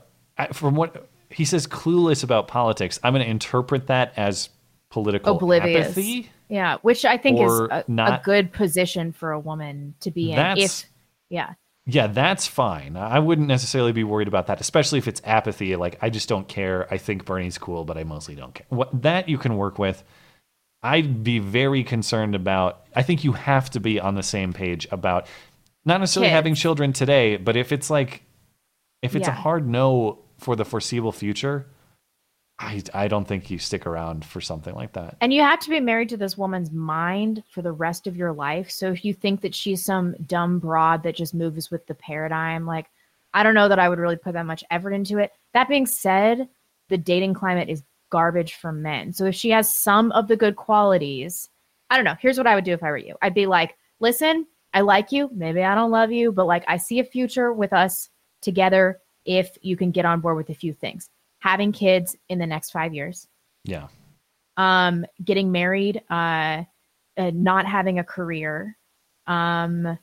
[0.54, 3.00] from what he says, clueless about politics.
[3.04, 4.50] I'm going to interpret that as
[4.90, 5.88] political oblivious.
[5.88, 6.30] apathy.
[6.50, 10.58] Yeah, which I think is a, a good position for a woman to be in.
[10.58, 10.86] If
[11.30, 11.54] yeah,
[11.88, 12.96] Yeah, that's fine.
[12.96, 15.76] I wouldn't necessarily be worried about that, especially if it's apathy.
[15.76, 16.88] Like, I just don't care.
[16.92, 18.68] I think Bernie's cool, but I mostly don't care.
[18.70, 20.04] What that you can work with.
[20.86, 22.86] I'd be very concerned about.
[22.96, 25.28] I think you have to be on the same page about
[25.84, 26.36] not necessarily Kids.
[26.36, 28.22] having children today, but if it's like,
[29.02, 31.66] if it's a hard no for the foreseeable future,
[32.60, 35.18] I I don't think you stick around for something like that.
[35.22, 38.32] and you have to be married to this woman's mind for the rest of your
[38.32, 38.70] life.
[38.70, 42.68] So if you think that she's some dumb broad that just moves with the paradigm,
[42.68, 42.92] like
[43.34, 45.32] I don't know that I would really put that much effort into it.
[45.54, 46.48] That being said,
[46.90, 47.84] the dating climate is
[48.16, 49.12] garbage for men.
[49.12, 51.50] So if she has some of the good qualities,
[51.90, 52.16] I don't know.
[52.22, 53.16] Here's what I would do if I were you.
[53.22, 55.30] I'd be like, listen, I like you.
[55.34, 58.10] Maybe I don't love you, but like I see a future with us
[58.42, 61.10] together if you can get on board with a few things.
[61.40, 63.28] Having kids in the next five years,
[63.66, 63.88] Yeah.
[64.56, 66.64] um, getting married, uh,
[67.18, 68.78] uh, not having a career,
[69.28, 69.98] um,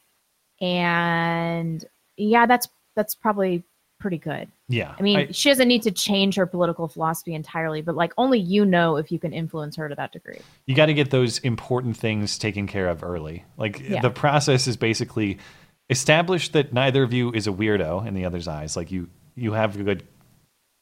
[0.61, 1.85] and
[2.17, 3.65] yeah, that's that's probably
[4.03, 4.49] pretty good.
[4.69, 4.95] Yeah.
[4.99, 8.39] I mean, I- she doesn't need to change her political philosophy entirely, but like only
[8.39, 10.41] you know if you can influence her to that degree.
[10.67, 13.45] you got to get those important things taken care of early.
[13.57, 14.01] Like Yeah.
[14.03, 15.39] the process is basically
[15.89, 18.77] establish that neither of you is a weirdo in the other's eyes.
[18.77, 20.03] Like you you have a good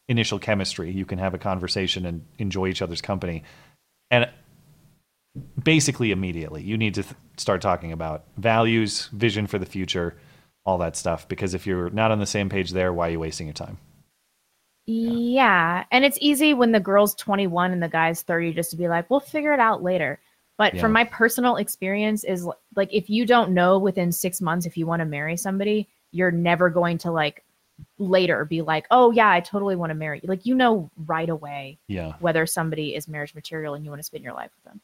[0.08, 0.90] initial chemistry.
[0.90, 3.44] You can have a conversation and enjoy each other's company.
[4.10, 4.28] And
[5.62, 10.16] basically immediately you need to th- start talking about values, vision for the future,
[10.64, 13.20] all that stuff because if you're not on the same page there, why are you
[13.20, 13.78] wasting your time?
[14.86, 15.84] Yeah.
[15.90, 19.08] And it's easy when the girl's 21 and the guy's 30 just to be like,
[19.08, 20.20] we'll figure it out later.
[20.58, 20.80] But Yeah.
[20.82, 22.46] from my personal experience is
[22.76, 26.30] like if you don't know within 6 months if you want to marry somebody, you're
[26.32, 27.44] never going to like
[27.98, 31.28] later be like, "Oh yeah, I totally want to marry." you." Like you know right
[31.30, 32.14] away Yeah.
[32.20, 34.80] whether somebody is marriage material and you want to spend your life with them.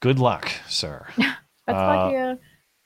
[0.00, 1.06] Good luck, sir.
[1.16, 1.36] That's
[1.68, 2.38] Uh, you.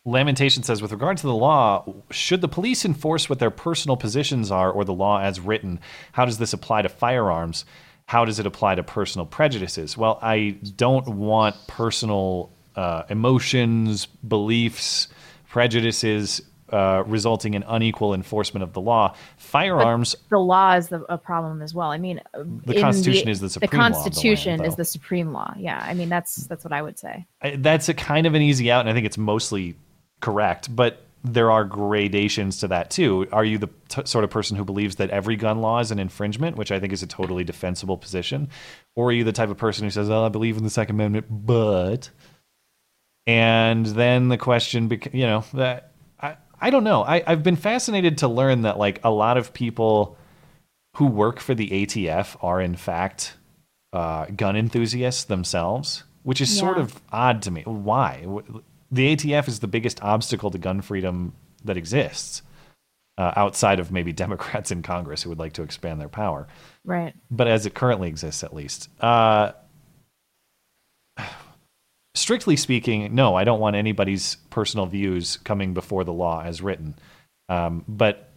[0.06, 4.50] Lamentation says, with regard to the law, should the police enforce what their personal positions
[4.50, 5.78] are or the law as written?
[6.12, 7.66] How does this apply to firearms?
[8.06, 9.98] How does it apply to personal prejudices?
[9.98, 15.08] Well, I don't want personal uh, emotions, beliefs,
[15.48, 16.40] prejudices
[16.72, 19.14] uh, resulting in unequal enforcement of the law.
[19.36, 21.90] Firearms, the law is the, a problem as well.
[21.90, 22.20] I mean,
[22.64, 25.52] The Constitution is the supreme law of the land, Constitution is the supreme law.
[25.58, 27.26] Yeah, I mean that's that's what I would say.
[27.42, 29.76] I- that's a kind of an easy out, and I think it's mostly
[30.20, 30.74] correct.
[30.74, 33.26] But there are gradations to that too.
[33.32, 35.98] Are you the t- sort of person who believes that every gun law is an
[35.98, 38.48] infringement, which I think is a totally defensible position,
[38.96, 40.96] or are you the type of person who says, "Oh, I believe in the Second
[40.96, 42.10] Amendment, but,"
[43.26, 47.02] and then the question, bec- you know, that I I don't know.
[47.02, 50.16] I I've been fascinated to learn that like a lot of people
[50.96, 53.36] who work for the ATF are in fact
[53.92, 57.62] uh, gun enthusiasts themselves, which is sort of odd to me.
[57.62, 58.26] Why?
[58.90, 61.32] The ATF is the biggest obstacle to gun freedom
[61.64, 62.42] that exists,
[63.18, 66.48] uh, outside of maybe Democrats in Congress who would like to expand their power.
[66.84, 67.14] Right.
[67.30, 68.88] But as it currently exists, at least.
[69.00, 69.52] Uh,
[72.14, 76.94] strictly speaking, no, I don't want anybody's personal views coming before the law as written.
[77.48, 78.30] Um, but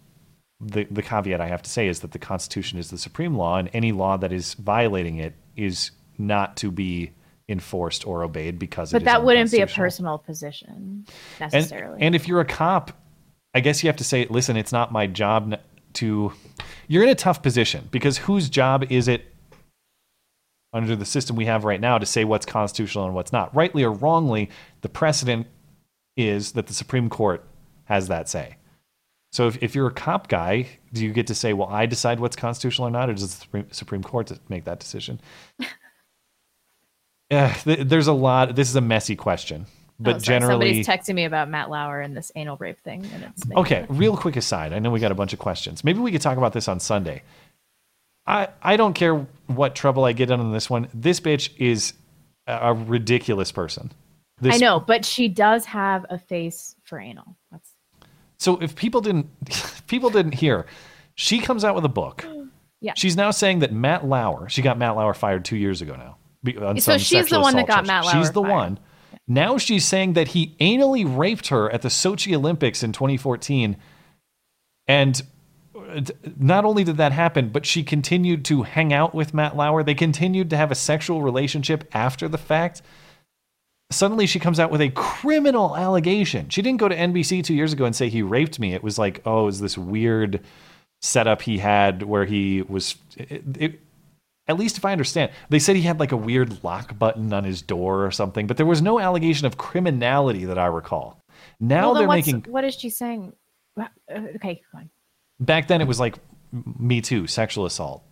[0.60, 3.58] the the caveat I have to say is that the Constitution is the supreme law,
[3.58, 7.12] and any law that is violating it is not to be
[7.50, 11.06] enforced or obeyed because it But that wouldn't be a personal position
[11.40, 12.02] And, necessarily.
[12.02, 12.98] and if you're a cop,
[13.54, 15.60] I guess you have to say, listen, it's not my job
[15.94, 16.34] to.
[16.88, 19.26] You're in a tough position because whose job is it
[20.74, 23.56] under the system we have right now to say what's constitutional and what's not?
[23.56, 24.50] Rightly or wrongly,
[24.82, 25.48] the precedent
[26.18, 27.44] is that the Supreme Court
[27.86, 28.56] has that say.
[29.32, 32.20] So if, if you're a cop guy, do you get to say, well, I decide
[32.20, 35.20] what's constitutional or not, or does the Supreme Court make that decision?
[37.34, 38.56] yeah, th- there's a lot.
[38.56, 42.02] This is a messy question, oh, but Oh, generally, somebody's texting me about Matt Lauer
[42.02, 44.74] and this anal rape thing, and it's making Okay, real quick aside.
[44.74, 45.84] I know we got a bunch of questions.
[45.84, 47.24] Maybe we could talk about this on Sunday.
[48.26, 49.16] I I don't care
[49.48, 50.88] what trouble I get in on this one.
[50.94, 51.94] This bitch is
[52.48, 53.92] a a ridiculous person.
[54.42, 57.38] This, I know, but she does have a face for anal.
[57.52, 57.70] That's
[58.38, 60.66] So if people didn't if people didn't hear,
[61.16, 62.26] she comes out with a book
[62.82, 62.94] Yeah.
[62.96, 66.18] She's now saying that Matt Lauer, she got Matt Lauer fired two years ago now.
[66.62, 67.86] On So some she's the one that got.
[67.86, 68.52] Matt She's the fired.
[68.52, 68.80] one.
[69.28, 73.78] Now she's saying that he anally raped her at the Sochi Olympics in 2014.
[74.88, 75.22] And
[75.76, 76.02] uh,
[76.38, 79.84] not only did that happen, but she continued to hang out with Matt Lauer.
[79.84, 82.82] They continued to have a sexual relationship after the fact.
[83.92, 86.50] Suddenly she comes out with a criminal allegation.
[86.50, 88.74] She didn't go to NBC two years ago and say he raped me.
[88.74, 90.42] It was like, oh, it was this weird
[91.02, 92.96] setup he had where he was.
[93.18, 93.80] It, it,
[94.48, 97.44] at least if I understand, they said he had like a weird lock button on
[97.44, 101.24] his door or something, but there was no allegation of criminality that I recall.
[101.60, 102.46] Now well, they're making.
[102.50, 103.34] what is she saying?
[103.80, 103.88] Uh,
[104.36, 104.90] Okay, fine.
[105.40, 106.16] Back then, it was like
[106.52, 108.04] Me Too, sexual assault,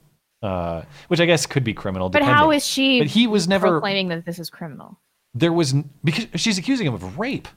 [0.41, 2.09] uh, which I guess could be criminal.
[2.09, 2.35] But depending.
[2.35, 2.99] how is she?
[2.99, 3.69] But he was never.
[3.69, 4.99] proclaiming that this is criminal.
[5.33, 7.47] There was because she's accusing him of rape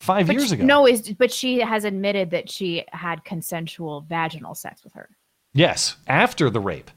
[0.00, 0.64] five But years she- ago.
[0.64, 5.08] No, is but she has admitted that she had consensual vaginal sex with her.
[5.54, 6.90] Yes, after the rape.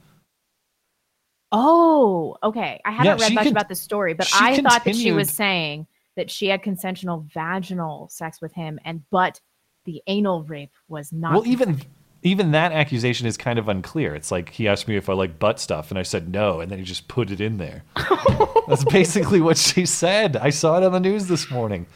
[1.52, 2.80] Oh, okay.
[2.86, 5.30] I haven't Yeah, read much con- about the story, but I thought that she was
[5.32, 9.40] saying that she had consensual vaginal sex with him, and but
[9.86, 11.34] the anal rape was not.
[11.34, 11.82] well, even
[12.22, 14.14] even that accusation is kind of unclear.
[14.14, 16.70] It's like he asked me if I like butt stuff, and I said no, and
[16.70, 17.84] then he just put it in there.
[18.68, 20.36] That's basically what she said.
[20.38, 21.88] I saw it on the news this morning.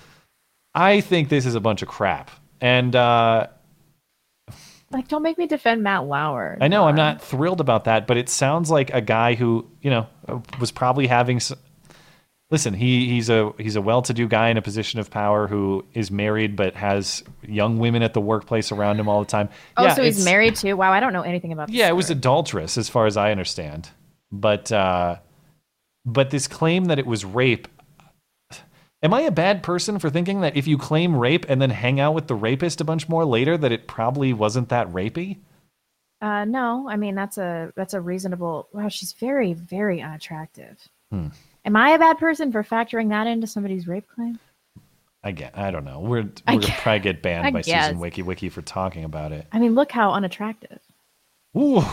[0.74, 2.32] I think this is a bunch of crap,
[2.62, 3.48] and uh,
[4.94, 6.58] like, don't make me defend Matt Lauer.
[6.62, 9.90] I know I'm not thrilled about that, but it sounds like a guy who you
[9.90, 10.08] know
[10.60, 11.38] was probably having.
[11.38, 11.52] s
[12.52, 16.12] Listen, he he's a he's a well-to-do guy in a position of power who is
[16.12, 19.50] married but has young women at the workplace around him all the time.
[19.76, 20.78] Oh, Yeah, so he's married too.
[20.78, 21.68] Wow, I don't know anything about.
[21.68, 23.90] This Yeah, it was adulterous as far as I understand.
[24.32, 25.18] But uh
[26.06, 27.68] but this claim that it was rape
[29.04, 32.00] Am I a bad person for thinking that if you claim rape and then hang
[32.00, 35.40] out with the rapist a bunch more later that it probably wasn't that rapey?
[36.22, 38.70] Uh, no, I mean that's a that's a reasonable.
[38.72, 40.80] Wow, she's very very unattractive.
[41.12, 41.28] Hmm.
[41.66, 44.40] Am I a bad person for factoring that into somebody's rape claim?
[45.22, 46.00] I get I don't know.
[46.00, 47.88] We're we're I gonna guess- probably get banned I by guess.
[47.88, 49.48] Susan Wojcicki for talking about it.
[49.52, 50.80] I mean, look how unattractive.
[51.58, 51.84] Ooh.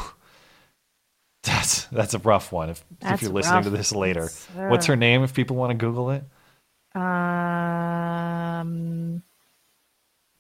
[1.43, 3.65] That's that's a rough one if, if you're listening rough.
[3.65, 4.23] to this later.
[4.23, 6.23] That's, What's her uh, name if people want to Google it?
[6.95, 8.73] Um,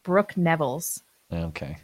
[0.03, 1.03] Brooke Nevils.
[1.33, 1.79] Okay.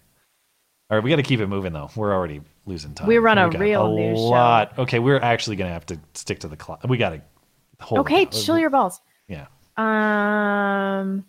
[0.89, 1.91] All right, we got to keep it moving though.
[1.97, 3.09] We're already losing time.
[3.09, 4.25] We run a got real a news show.
[4.25, 4.79] lot.
[4.79, 6.85] Okay, we're actually gonna have to stick to the clock.
[6.89, 7.23] We got to
[7.81, 8.01] hold.
[8.01, 9.01] okay, chill your balls.
[9.27, 9.47] Yeah.
[9.77, 11.25] Um,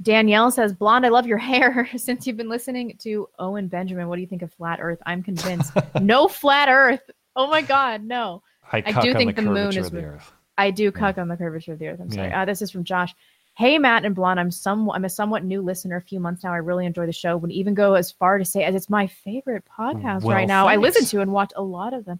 [0.00, 1.88] Danielle says, "Blonde, I love your hair.
[1.96, 5.00] Since you've been listening to Owen Benjamin, what do you think of flat Earth?
[5.06, 5.72] I'm convinced.
[6.00, 7.02] no flat Earth.
[7.34, 8.42] Oh my God, no.
[8.72, 9.90] I cuck do think the the, moon is.
[9.90, 10.32] the Earth.
[10.56, 12.00] I do cuck on the curvature of the Earth.
[12.00, 12.28] I'm sorry.
[12.28, 12.42] Yeah.
[12.42, 13.14] Uh, this is from Josh.
[13.56, 15.96] Hey Matt and Blonde, I'm some I'm a somewhat new listener.
[15.96, 17.36] A few months now, I really enjoy the show.
[17.36, 20.66] Would even go as far to say as it's my favorite podcast Well, right now.
[20.66, 22.18] I listen to and watch a lot of them.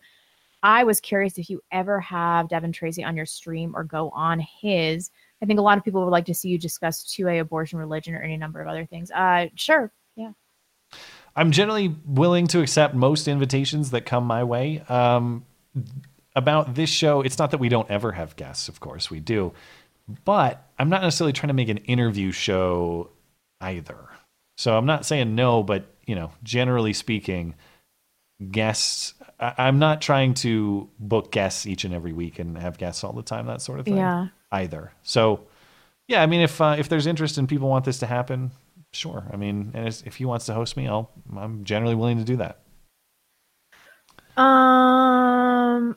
[0.62, 4.40] I was curious if you ever have Devin Tracy on your stream or go on
[4.40, 5.11] his.
[5.43, 8.15] I think a lot of people would like to see you discuss 2A abortion, religion,
[8.15, 9.11] or any number of other things.
[9.11, 10.31] Uh, sure, yeah.
[11.36, 14.82] I'm generally willing to accept most invitations that come my way.
[14.89, 15.44] Um,
[16.36, 19.52] about this show, it's not that we don't ever have guests, of course, we do.
[20.24, 23.11] But I'm not necessarily trying to make an interview show
[23.61, 23.98] either.
[24.56, 27.55] So I'm not saying no, but, you know, generally speaking,
[28.51, 33.02] guests, I- I'm not trying to book guests each and every week and have guests
[33.02, 33.97] all the time, that sort of thing.
[33.97, 34.28] Yeah.
[34.52, 34.93] Either.
[35.02, 35.40] So,
[36.06, 38.51] yeah, I mean, if uh, if there's interest and people want this to happen,
[38.93, 39.24] sure.
[39.32, 42.36] I mean, and if he wants to host me, I'll I'm generally willing to do
[42.36, 42.61] that.
[44.36, 45.44] Um.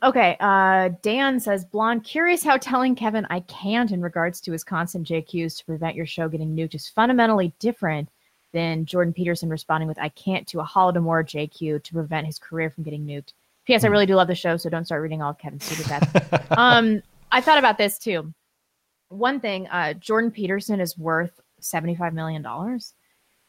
[0.04, 0.38] Okay.
[0.40, 0.90] Uh.
[1.02, 5.66] Dan says, "Blonde, curious how telling Kevin I can't in regards to Wisconsin JQs to
[5.66, 8.10] prevent your show getting nuked is fundamentally different
[8.54, 12.70] than Jordan Peterson responding with I can't to a Holodomor JQ to prevent his career
[12.70, 13.34] from getting nuked."
[13.66, 13.84] P.S.
[13.84, 16.48] I really do love the show, so don't start reading all of Kevin's stupid bets.
[16.58, 17.02] um.
[17.32, 18.34] I thought about this too.
[19.10, 22.94] One thing, uh, Jordan Peterson is worth seventy-five million dollars.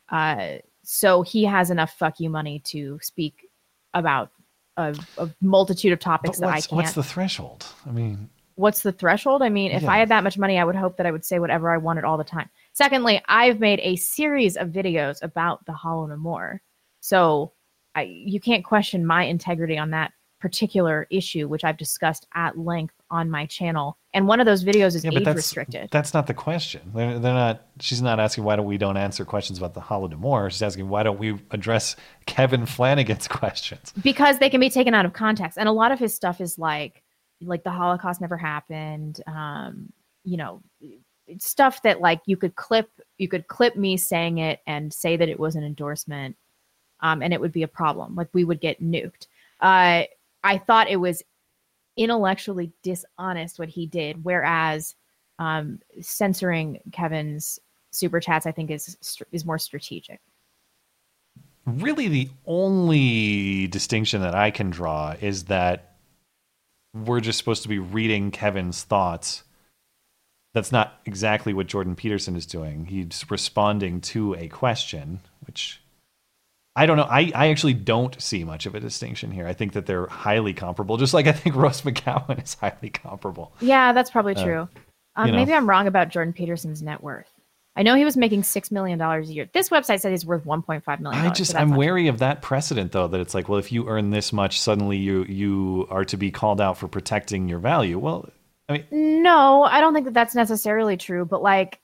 [0.08, 3.48] Uh, so he has enough fuck you money to speak
[3.94, 4.30] about
[4.78, 6.72] a, a multitude of topics that I can't.
[6.72, 7.66] what's the threshold?
[7.86, 9.42] I mean, what's the threshold?
[9.42, 9.90] I mean, if Yeah.
[9.90, 12.04] I had that much money, I would hope that I would say whatever I wanted
[12.04, 12.48] all the time.
[12.72, 16.60] Secondly, I've made a series of videos about the Holodomor,
[17.00, 17.52] so
[17.94, 22.94] I, you can't question my integrity on that particular issue, which I've discussed at length
[23.10, 23.96] on my channel.
[24.14, 25.88] And one of those videos is yeah, age that's restricted.
[25.90, 26.80] that's not the question.
[26.94, 27.66] They're, they're not.
[27.80, 30.50] She's not asking why don't we don't answer questions about the Holodomor.
[30.50, 31.96] She's asking why don't we address
[32.26, 33.92] Kevin Flanagan's questions.
[34.02, 36.58] because they can be taken out of context and a lot of his stuff is
[36.58, 37.02] like
[37.40, 39.92] like the holocaust never happened um
[40.24, 40.60] you know
[41.38, 45.28] stuff that like you could clip you could clip me saying it and say that
[45.28, 46.36] it was an endorsement
[47.00, 49.26] um and it would be a problem like we would get nuked
[49.60, 50.02] Uh,
[50.42, 51.22] I thought it was
[51.96, 54.94] intellectually dishonest what he did, whereas
[55.38, 57.58] um, censoring Kevin's
[57.90, 58.96] super chats, I think, is
[59.32, 60.20] is more strategic.
[61.66, 65.96] really the only distinction that I can draw is that
[66.94, 69.44] we're just supposed to be reading Kevin's thoughts.
[70.54, 72.86] That's not exactly what Jordan Peterson is doing.
[72.86, 75.82] He's responding to a question, which
[76.78, 77.06] I don't know.
[77.10, 79.46] I, I actually don't see much of a distinction here.
[79.46, 83.52] I think that they're highly comparable, just like I think Ross McGowan is highly comparable.
[83.60, 84.68] Yeah, that's probably Uh, true.
[85.16, 85.30] um.
[85.32, 87.28] Maybe I'm wrong about Jordan Peterson's net worth.
[87.76, 89.48] I know he was making six million dollars a year.
[89.52, 91.24] This website said he's worth 1.5 million.
[91.24, 94.10] I just I'm wary of that precedent though that it's like well if you earn
[94.10, 97.96] this much suddenly you you are to be called out for protecting your value.
[97.98, 98.28] Well,
[98.68, 101.24] I mean No, I don't think that that's necessarily true.
[101.24, 101.78] But like,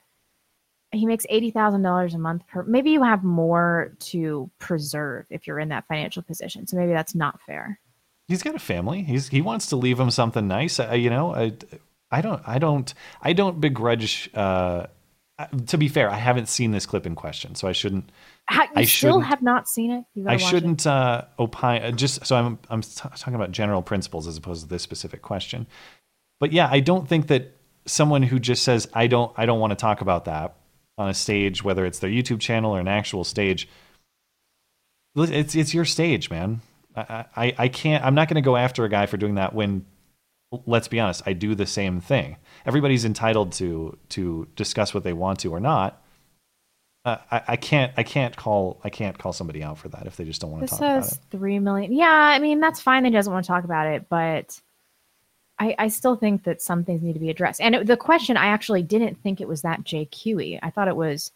[0.97, 2.63] he makes eighty thousand dollars a month per.
[2.63, 6.67] Maybe you have more to preserve if you're in that financial position.
[6.67, 7.79] So maybe that's not fair.
[8.27, 9.03] he's got a family.
[9.03, 10.79] He's he wants to leave him something nice.
[10.79, 11.53] Uh, you know, I,
[12.11, 14.29] I don't I don't I don't begrudge.
[14.33, 14.87] Uh,
[15.37, 18.09] uh, to be fair, I haven't seen this clip in question, so I shouldn't.
[18.49, 20.05] Ha- you I still have not seen it.
[20.25, 21.81] I shouldn't uh, opine.
[21.83, 25.21] uh, Just so I'm I'm t- talking about general principles as opposed to this specific
[25.21, 25.67] question.
[26.39, 27.51] But yeah, I don't think that
[27.85, 30.55] someone who just says I don't I don't want to talk about that
[30.97, 33.67] on a stage, whether it's their YouTube channel or an actual stage,
[35.15, 36.61] it's it's your stage, man.
[36.95, 38.03] I I, I can't.
[38.03, 39.85] I'm not going to go after a guy for doing that when.
[40.65, 41.23] Let's be honest.
[41.25, 42.37] I do the same thing.
[42.65, 46.01] Everybody's entitled to to discuss what they want to or not.
[47.03, 47.91] Uh, I, I can't.
[47.97, 48.79] I can't call.
[48.83, 50.79] I can't call somebody out for that if they just don't want to This talk
[50.79, 51.05] about it.
[51.05, 51.91] says three million.
[51.91, 53.03] Yeah, I mean that's fine.
[53.03, 54.59] They he doesn't want to talk about it, but
[55.59, 57.61] I, I still think that some things need to be addressed.
[57.61, 60.59] And it, the question, I actually didn't think it was that JQE.
[60.61, 61.31] I thought it was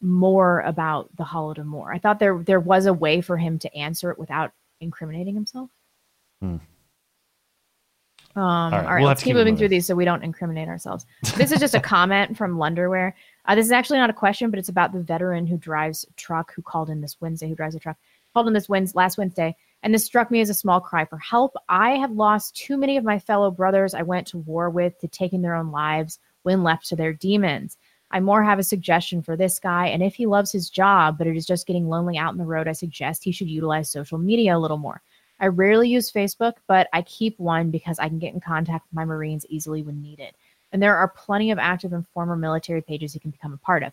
[0.00, 1.94] more about the Holodomor.
[1.94, 5.70] I thought there there was a way for him to answer it without incriminating himself.
[6.40, 6.56] Hmm.
[8.34, 9.58] Um, All right, all right, we'll let's keep keep moving moving.
[9.58, 11.04] through these so we don't incriminate ourselves.
[11.36, 13.12] This is just a comment from Lunderwear.
[13.44, 16.52] Uh, this is actually not a question, but it's about the veteran who drives truck
[16.54, 17.98] who called in this Wednesday, who drives a truck,
[18.32, 19.54] called in this Wednesday, last Wednesday.
[19.82, 21.54] And this struck me as a small cry for help.
[21.68, 25.08] I have lost too many of my fellow brothers I went to war with to
[25.08, 27.78] taking their own lives when left to their demons.
[28.12, 31.26] I more have a suggestion for this guy, and if he loves his job, but
[31.26, 34.18] it is just getting lonely out in the road, I suggest he should utilize social
[34.18, 35.00] media a little more.
[35.40, 38.94] I rarely use Facebook, but I keep one because I can get in contact with
[38.94, 40.34] my Marines easily when needed.
[40.72, 43.82] And there are plenty of active and former military pages he can become a part
[43.82, 43.92] of.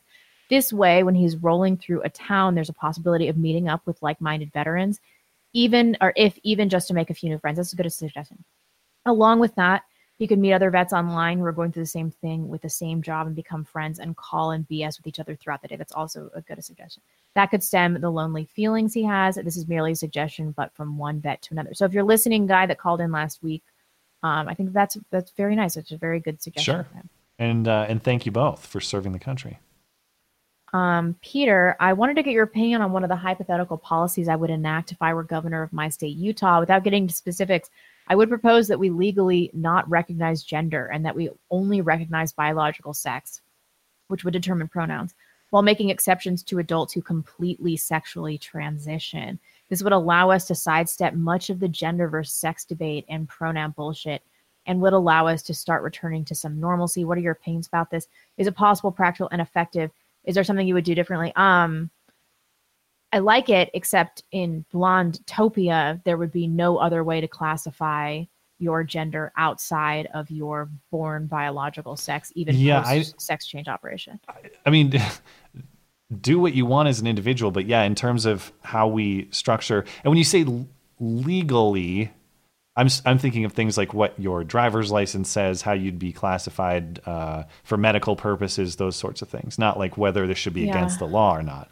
[0.50, 4.02] This way, when he's rolling through a town, there's a possibility of meeting up with
[4.02, 5.00] like minded veterans,
[5.54, 7.58] even or if even just to make a few new friends.
[7.58, 8.44] That's a good suggestion.
[9.06, 9.84] Along with that,
[10.20, 12.70] you could meet other vets online who are going through the same thing with the
[12.70, 15.78] same job and become friends and call and BS with each other throughout the day.
[15.78, 17.02] That's also a good suggestion.
[17.36, 19.36] That could stem the lonely feelings he has.
[19.36, 21.74] This is merely a suggestion, but from one vet to another.
[21.74, 23.64] So if you're listening, guy that called in last week,
[24.22, 25.78] um, I think that's that's very nice.
[25.78, 26.76] It's a very good suggestion.
[26.76, 26.88] Sure.
[27.38, 29.60] And uh, and thank you both for serving the country.
[30.74, 34.36] Um, Peter, I wanted to get your opinion on one of the hypothetical policies I
[34.36, 36.60] would enact if I were governor of my state, Utah.
[36.60, 37.70] Without getting to specifics,
[38.08, 42.94] I would propose that we legally not recognize gender and that we only recognize biological
[42.94, 43.42] sex,
[44.08, 45.16] which would determine pronouns,
[45.50, 49.40] while making exceptions to adults who completely sexually transition.
[49.70, 53.72] This would allow us to sidestep much of the gender versus sex debate and pronoun
[53.72, 54.24] bullshit
[54.68, 57.06] and would allow us to start returning to some normalcy.
[57.06, 58.08] What are your opinions about this?
[58.38, 59.90] Is it possible, practical, and effective?
[60.26, 61.34] Is there something you would do differently?
[61.36, 61.90] Um,
[63.12, 68.24] I like it, except in Blonde Topia, there would be no other way to classify
[68.60, 74.20] your gender outside of your born biological sex, even Yeah, post I- sex change operation.
[74.66, 74.94] I mean,
[76.22, 79.86] do what you want as an individual, but yeah, in terms of how we structure,
[80.04, 80.46] and when you say
[81.00, 82.12] legally,
[82.80, 87.00] I'm I'm thinking of things like what your driver's license says, how you'd be classified
[87.06, 89.60] uh, for medical purposes, those sorts of things.
[89.60, 90.78] Not like whether this should be Yeah.
[90.78, 91.70] against the law or not.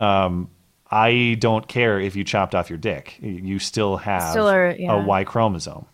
[0.00, 0.50] Um,
[0.90, 4.92] I don't care if you chopped off your dick; you still have Still are- yeah.
[4.92, 5.86] a Y chromosome.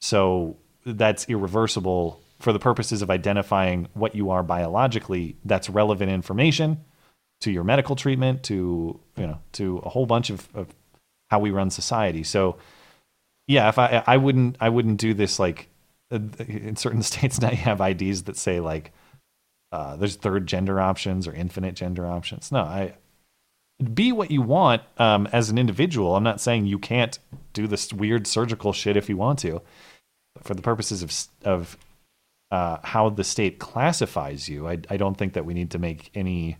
[0.00, 0.56] So
[0.86, 5.36] that's irreversible for the purposes of identifying what you are biologically.
[5.44, 6.84] That's relevant information
[7.40, 10.68] to your medical treatment, to you know, to a whole bunch of, of
[11.30, 12.22] how we run society.
[12.24, 12.56] So,
[13.52, 15.68] yeah, if I I wouldn't I wouldn't do this like
[16.10, 18.92] uh, in certain states now you have IDs that say like
[19.70, 22.50] uh, there's third gender options or infinite gender options.
[22.50, 22.94] No, I
[23.94, 26.16] be what you want um, as an individual.
[26.16, 27.18] I'm not saying you can't
[27.52, 29.60] do this weird surgical shit if you want to.
[30.42, 31.12] For the purposes of
[31.44, 31.76] of
[32.50, 36.10] uh, how the state classifies you, I, I don't think that we need to make
[36.14, 36.56] any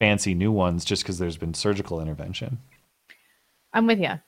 [0.00, 2.58] fancy new ones just because there's been surgical intervention.
[3.72, 4.20] I'm with you.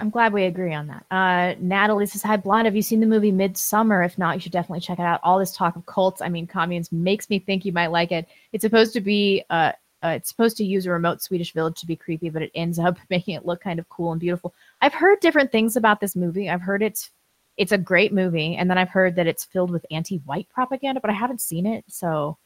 [0.00, 1.06] I'm glad we agree on that.
[1.10, 2.66] Uh, Natalie says, Hi, Blonde.
[2.66, 4.04] Have you seen the movie Midsommar?
[4.04, 5.20] If not, you should definitely check it out.
[5.22, 8.26] All this talk of cults, I mean, communes, makes me think you might like it.
[8.52, 9.72] It's supposed to be, uh,
[10.02, 12.78] uh, it's supposed to use a remote Swedish village to be creepy, but it ends
[12.78, 14.52] up making it look kind of cool and beautiful.
[14.80, 16.50] I've heard different things about this movie.
[16.50, 17.10] I've heard it's
[17.56, 21.10] it's a great movie, and then I've heard that it's filled with anti-white propaganda, but
[21.10, 22.38] I haven't seen it, so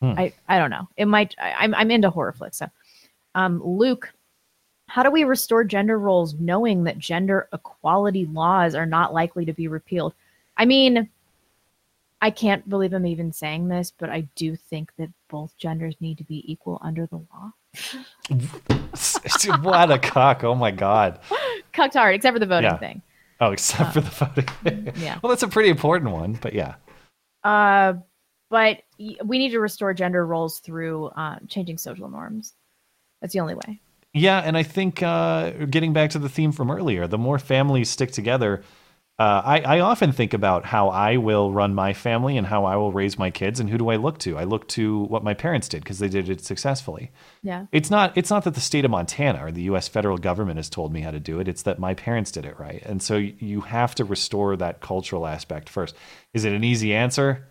[0.00, 0.14] Hmm.
[0.16, 0.88] I I don't know.
[0.96, 1.34] It might.
[1.38, 2.66] I, I'm I'm into horror flicks, so.
[3.36, 4.12] Um, Luke,
[4.90, 9.52] how do we restore gender roles knowing that gender equality laws are not likely to
[9.52, 10.14] be repealed?
[10.56, 11.08] I mean,
[12.20, 16.18] I can't believe I'm even saying this, but I do think that both genders need
[16.18, 17.52] to be equal under the law.
[19.62, 20.42] what a cock!
[20.42, 21.20] Oh my god.
[21.72, 22.78] Cucked hard, except for the voting Yeah.
[22.78, 23.00] thing.
[23.40, 24.92] Oh, except Uh, for the voting.
[24.96, 25.20] yeah.
[25.22, 26.74] Well, that's a pretty important one, but yeah.
[27.44, 27.94] Uh,
[28.48, 32.54] but we need to restore gender roles through um, changing social norms.
[33.20, 33.80] That's the only way.
[34.12, 37.88] Yeah, and I think uh, getting back to the theme from earlier, the more families
[37.90, 38.62] stick together,
[39.20, 42.76] uh, I, I often think about how I will run my family and how I
[42.76, 44.38] will raise my kids, and who do I look to?
[44.38, 47.10] I look to what my parents did because they did it successfully.
[47.42, 47.66] Yeah.
[47.70, 49.88] It's not it's not that the state of Montana or the U.S.
[49.88, 51.48] federal government has told me how to do it.
[51.48, 55.26] It's that my parents did it right, and so you have to restore that cultural
[55.26, 55.94] aspect first.
[56.32, 57.46] Is it an easy answer?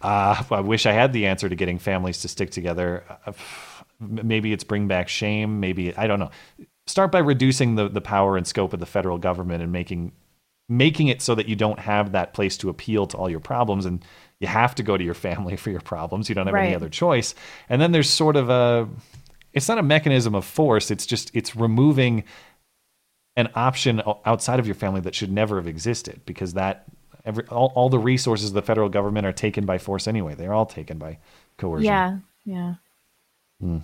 [0.00, 3.02] Uh, I wish I had the answer to getting families to stick together.
[4.02, 5.60] Maybe it's bring back shame.
[5.60, 6.30] Maybe I don't know.
[6.86, 10.12] Start by reducing the the power and scope of the federal government and making
[10.68, 13.84] making it so that you don't have that place to appeal to all your problems
[13.84, 14.04] and
[14.40, 16.28] you have to go to your family for your problems.
[16.28, 17.34] You don't have any other choice.
[17.68, 18.88] And then there's sort of a
[19.52, 20.90] it's not a mechanism of force.
[20.90, 22.24] It's just it's removing
[23.36, 26.84] an option outside of your family that should never have existed because that
[27.24, 30.34] every all, all the resources of the federal government are taken by force anyway.
[30.34, 31.18] They're all taken by
[31.56, 31.84] coercion.
[31.84, 32.74] Yeah, yeah.
[33.60, 33.78] Hmm.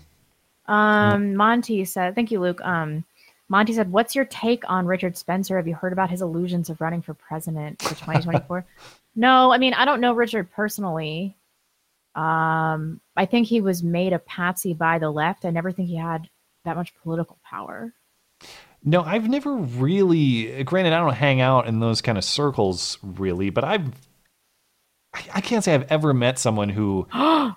[0.69, 3.05] Um, Monty said, "Thank you, Luke." Um,
[3.49, 5.57] Monty said, "What's your take on Richard Spencer?
[5.57, 8.65] Have you heard about his illusions of running for president for 2024?"
[9.16, 11.36] no, I mean I don't know Richard personally.
[12.15, 15.45] Um, I think he was made a patsy by the left.
[15.45, 16.28] I never think he had
[16.65, 17.95] that much political power.
[18.85, 20.62] No, I've never really.
[20.65, 23.86] Granted, I don't hang out in those kind of circles really, but I've.
[25.15, 27.07] I I can't say I've ever met someone who.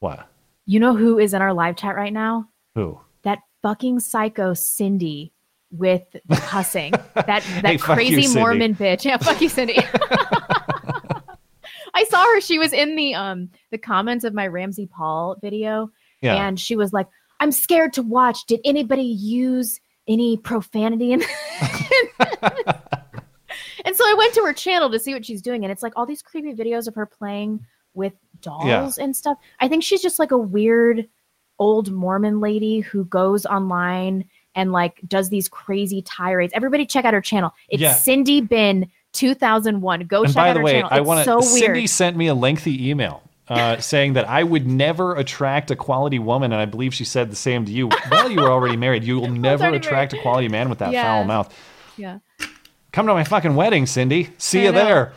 [0.00, 0.28] what?
[0.66, 2.48] You know who is in our live chat right now?
[2.74, 2.98] Who?
[3.22, 5.32] That fucking psycho Cindy
[5.70, 6.92] with the cussing.
[7.14, 9.04] that that Hey, fuck you, crazy Mormon bitch.
[9.04, 9.78] Yeah, fuck you, Cindy.
[11.96, 12.40] I saw her.
[12.40, 15.90] She was in the um the comments of my RamZPaul video,
[16.22, 16.46] Yeah.
[16.46, 17.06] and she was like,
[17.40, 18.46] "I'm scared to watch.
[18.46, 21.22] Did anybody use any profanity?" And
[23.84, 25.92] and so I went to her channel to see what she's doing, and it's like
[25.96, 27.64] all these creepy videos of her playing
[27.94, 28.12] with
[28.44, 29.38] dolls and stuff.
[29.60, 31.08] I think she's just like a weird
[31.58, 36.52] old Mormon lady who goes online and like does these crazy tirades.
[36.54, 37.52] Everybody check out her channel.
[37.68, 37.94] It's Yeah.
[37.94, 40.00] Cindy Bin 2001.
[40.06, 40.88] Go and check by out the her way, channel.
[40.92, 41.24] I It's want to.
[41.24, 41.90] so Cindy weird.
[41.90, 46.52] sent me a lengthy email uh, saying that I would never attract a quality woman,
[46.52, 47.88] and I believe she said the same to you.
[48.10, 49.04] Well, you were already married.
[49.04, 51.02] You will never attract a quality man with that Yeah.
[51.04, 51.54] foul mouth.
[51.96, 52.18] Yeah.
[52.92, 54.30] Come to my fucking wedding, Cindy.
[54.38, 54.84] See I you know.
[54.84, 55.12] there.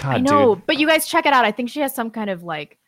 [0.00, 0.66] God, I know, dude.
[0.66, 1.44] but you guys check it out.
[1.44, 2.78] I think she has some kind of like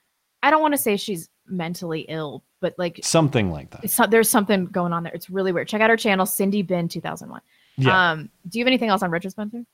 [0.43, 3.85] I don't want to say she's mentally ill, but like Something like that.
[3.85, 5.13] it's, there's something going on there.
[5.13, 5.69] It's really weird.
[5.69, 7.41] Check out her channel, Cindy Bin 2001.
[7.77, 8.11] Yeah.
[8.13, 9.65] Um, do you have anything else on Richard Spencer?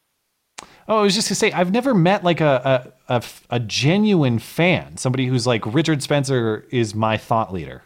[0.88, 4.38] Oh, I was just to say, I've never met like a, a, a, a genuine
[4.38, 7.82] fan, somebody who's like Richard Spencer is my thought leader.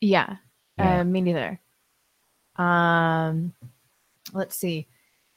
[0.00, 0.36] Yeah,
[0.78, 1.00] Yeah.
[1.00, 1.60] Uh, me neither.
[2.56, 3.52] Um,
[4.32, 4.88] let's see.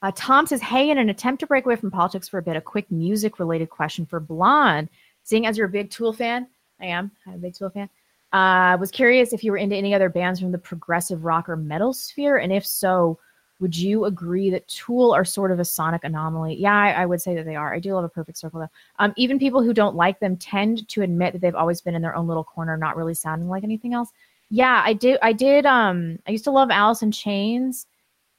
[0.03, 2.57] Uh, Tom says, "Hey, in an attempt to break away from politics for a bit,
[2.57, 4.89] a quick music-related question for Blonde.
[5.23, 6.47] Seeing as you're a big Tool fan,
[6.79, 7.09] I am.
[7.25, 7.89] I'm a big Tool fan.
[8.33, 11.55] Uh, was curious if you were into any other bands from the progressive rock or
[11.55, 13.17] metal sphere, and if so,
[13.61, 16.55] would you agree that Tool are sort of a sonic anomaly?
[16.55, 17.73] Yeah, I, I would say that they are.
[17.73, 18.69] I do love a Perfect Circle though.
[18.99, 22.01] Um, even people who don't like them tend to admit that they've always been in
[22.01, 24.09] their own little corner, not really sounding like anything else.
[24.49, 25.17] Yeah, I did.
[25.21, 25.65] I did.
[25.65, 27.87] Um, I used to love Alice in Chains,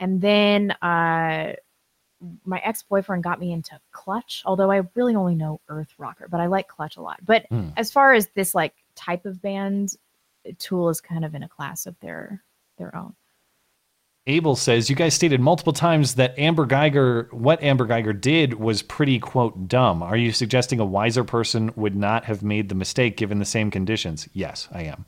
[0.00, 1.54] and then uh,
[2.44, 4.42] my ex boyfriend got me into Clutch.
[4.46, 7.20] Although I really only know Earth Rocker, but I like Clutch a lot.
[7.24, 7.68] But Hmm.
[7.76, 9.94] as far as this like type of band,
[10.58, 12.42] Tool is kind of in a class of their
[12.78, 13.14] their own.
[14.26, 18.80] Abel says, You guys stated multiple times that Amber Guyger, what Amber Guyger did was
[18.80, 20.02] pretty, quote, dumb.
[20.02, 23.70] Are you suggesting a wiser person would not have made the mistake given the same
[23.70, 24.26] conditions?
[24.32, 25.04] Yes, I am.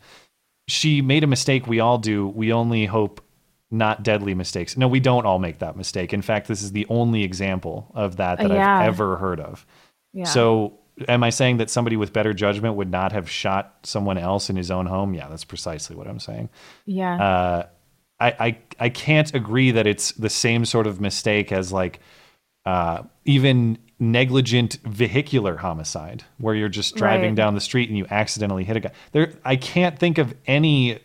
[0.68, 1.66] She made a mistake.
[1.66, 2.28] We all do.
[2.28, 3.22] We only hope
[3.70, 4.76] not deadly mistakes.
[4.76, 6.12] No, we don't all make that mistake.
[6.12, 8.78] In fact, this is the only example of that that Yeah.
[8.80, 9.66] I've ever heard of.
[10.12, 10.24] Yeah.
[10.24, 10.78] So,
[11.08, 14.56] am I saying that somebody with better judgment would not have shot someone else in
[14.56, 15.14] his own home?
[15.14, 16.48] Yeah, that's precisely what I'm saying.
[16.86, 17.16] Yeah.
[17.22, 17.66] Uh,
[18.18, 22.00] I, I I can't agree that it's the same sort of mistake as like
[22.64, 27.34] uh, even negligent vehicular homicide where you're just driving Right.
[27.34, 28.92] down the street and you accidentally hit a guy.
[29.12, 30.98] There I can't think of any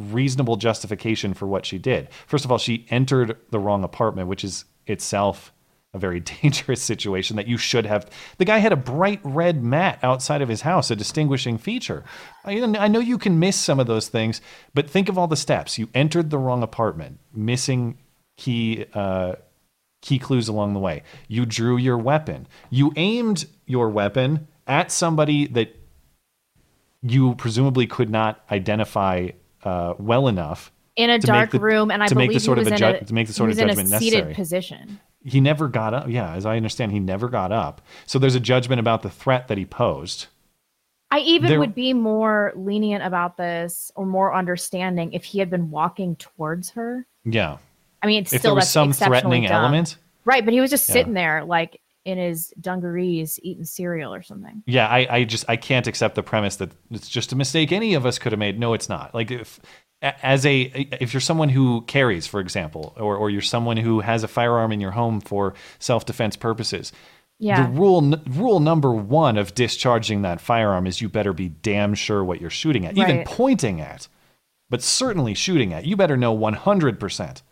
[0.00, 2.08] reasonable justification for what she did.
[2.26, 5.52] First of all, she entered the wrong apartment, which is itself
[5.92, 8.08] a very dangerous situation that you should have.
[8.38, 12.04] The guy had a bright red mat outside of his house, a distinguishing feature.
[12.44, 14.40] I, know you can miss some of those things,
[14.74, 15.78] but think of all the steps.
[15.78, 17.98] You entered the wrong apartment, missing
[18.36, 19.34] key uh,
[20.02, 21.02] key clues along the way.
[21.28, 22.46] You drew your weapon.
[22.70, 25.76] You aimed your weapon at somebody that
[27.02, 29.30] you presumably could not identify
[29.64, 32.58] uh, well enough in a dark the- room, and I to believe make the sort
[32.58, 33.68] he of was a in ju- a, to make the sort of was in a
[33.74, 34.34] judgment seated necessary.
[34.34, 35.00] position.
[35.24, 36.08] He never got up.
[36.08, 37.82] Yeah, as I understand, he never got up.
[38.06, 40.26] So there's a judgment about the threat that he posed.
[41.10, 45.50] I even There- would be more lenient about this or more understanding if he had
[45.50, 47.06] been walking towards her.
[47.24, 47.58] Yeah.
[48.02, 49.52] I mean, it's if still there was some threatening dumb.
[49.52, 50.44] element, right?
[50.44, 50.92] But he was just Yeah.
[50.94, 54.62] sitting there, like in his dungarees, eating cereal or something.
[54.66, 57.94] yeah, I, I just I can't accept the premise that it's just a mistake any
[57.94, 58.58] of us could have made.
[58.58, 59.14] No, it's not.
[59.14, 59.60] Like if
[60.02, 60.60] as a
[61.00, 64.72] if you're someone who carries, for example, or or you're someone who has a firearm
[64.72, 66.92] in your home for self defense purposes.
[67.38, 67.66] Yeah.
[67.66, 72.22] The rule rule number one of discharging that firearm is you better be damn sure
[72.22, 74.08] what you're shooting at, even pointing at,
[74.68, 75.86] but certainly shooting at.
[75.86, 77.42] You better know 100 percent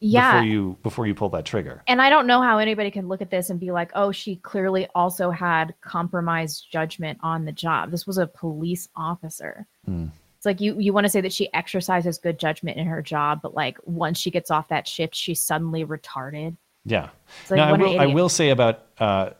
[0.00, 0.32] Yeah.
[0.32, 1.82] before you before you pull that trigger.
[1.86, 4.36] And I don't know how anybody can look at this and be like, oh, she
[4.36, 7.90] clearly also had compromised judgment on the job.
[7.90, 9.66] This was a police officer.
[9.86, 10.06] Hmm.
[10.36, 13.40] It's like you you want to say that she exercises good judgment in her job,
[13.42, 16.56] but like once she gets off that shift, she's suddenly retarded.
[16.84, 17.08] Yeah.
[17.48, 19.30] Like, now I will I will say about uh,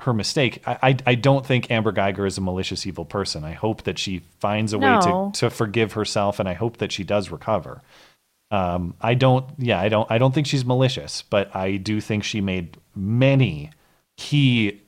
[0.00, 0.62] her mistake.
[0.66, 3.44] I, I I don't think Amber Guyger is a malicious evil person.
[3.44, 4.96] I hope that she finds a No.
[4.96, 5.00] way
[5.32, 7.80] to to forgive herself, and I hope that she does recover.
[8.52, 9.46] Um, I don't.
[9.58, 10.08] Yeah, I don't.
[10.10, 13.70] I don't think she's malicious, but I do think she made many
[14.18, 14.82] key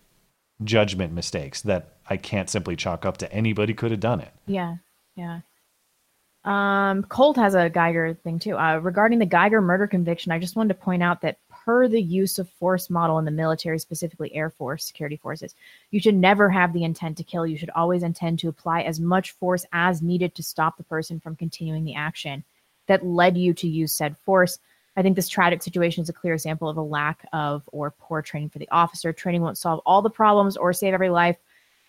[0.62, 4.32] judgment mistakes that I can't simply chalk up to anybody could have done it.
[4.46, 4.76] Yeah,
[5.16, 5.40] yeah.
[6.44, 8.58] Um, Colt has a Guyger thing too.
[8.58, 12.02] Uh, regarding the Guyger murder conviction, I just wanted to point out that per the
[12.02, 15.54] use of force model in the military, specifically Air Force security forces,
[15.90, 17.46] you should never have the intent to kill.
[17.46, 21.18] You should always intend to apply as much force as needed to stop the person
[21.18, 22.44] from continuing the action
[22.86, 24.58] that led you to use said force.
[24.96, 28.22] I think this tragic situation is a clear example of a lack of or poor
[28.22, 29.12] training for the officer.
[29.12, 31.36] Training won't solve all the problems or save every life,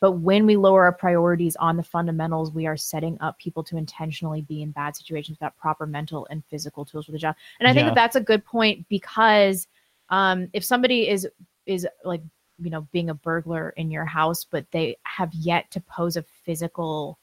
[0.01, 3.77] but when we lower our priorities on the fundamentals, we are setting up people to
[3.77, 7.35] intentionally be in bad situations without proper mental and physical tools for the job.
[7.59, 7.89] And I think Yeah.
[7.91, 9.67] that that's a good point because
[10.09, 11.27] um, if somebody is
[11.65, 12.21] is like
[12.59, 16.23] you know being a burglar in your house, but they have yet to pose a
[16.23, 17.19] physical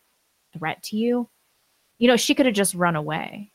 [0.56, 1.28] threat to you,
[1.98, 3.52] you know she could have just run away.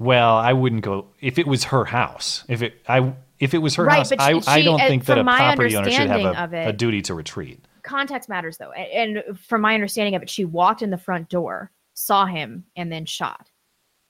[0.00, 2.42] Well, I wouldn't go if it was her house.
[2.48, 5.04] If it I if it was her Right, house, I, she- I don't uh, think
[5.04, 7.62] that a property owner should have a, it- a duty to retreat.
[7.82, 11.70] Context matters though, and from my understanding of it, she walked in the front door,
[11.92, 13.50] saw him, and then shot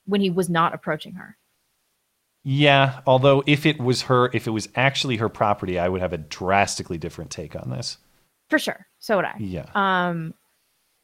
[0.06, 1.36] when he was not approaching her.
[2.44, 6.12] Yeah, although if it was her, if it was actually her property, I would have
[6.12, 7.98] a drastically different take on this.
[8.48, 8.86] For sure.
[9.00, 9.34] So would I.
[9.38, 9.66] Yeah.
[9.74, 10.34] Um,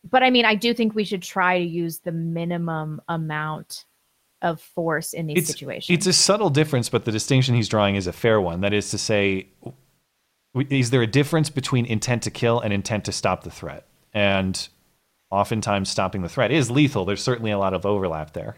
[0.08, 3.84] but I mean, I do think we should try to use the minimum amount
[4.42, 5.94] of force in these It's situations.
[5.96, 8.60] it's a subtle difference, but the distinction he's drawing is a fair one.
[8.60, 9.48] That is to say,
[10.70, 13.86] is there a difference between intent to kill and intent to stop the threat?
[14.12, 14.68] And
[15.30, 17.04] oftentimes, stopping the threat is lethal.
[17.04, 18.56] There's certainly a lot of overlap there,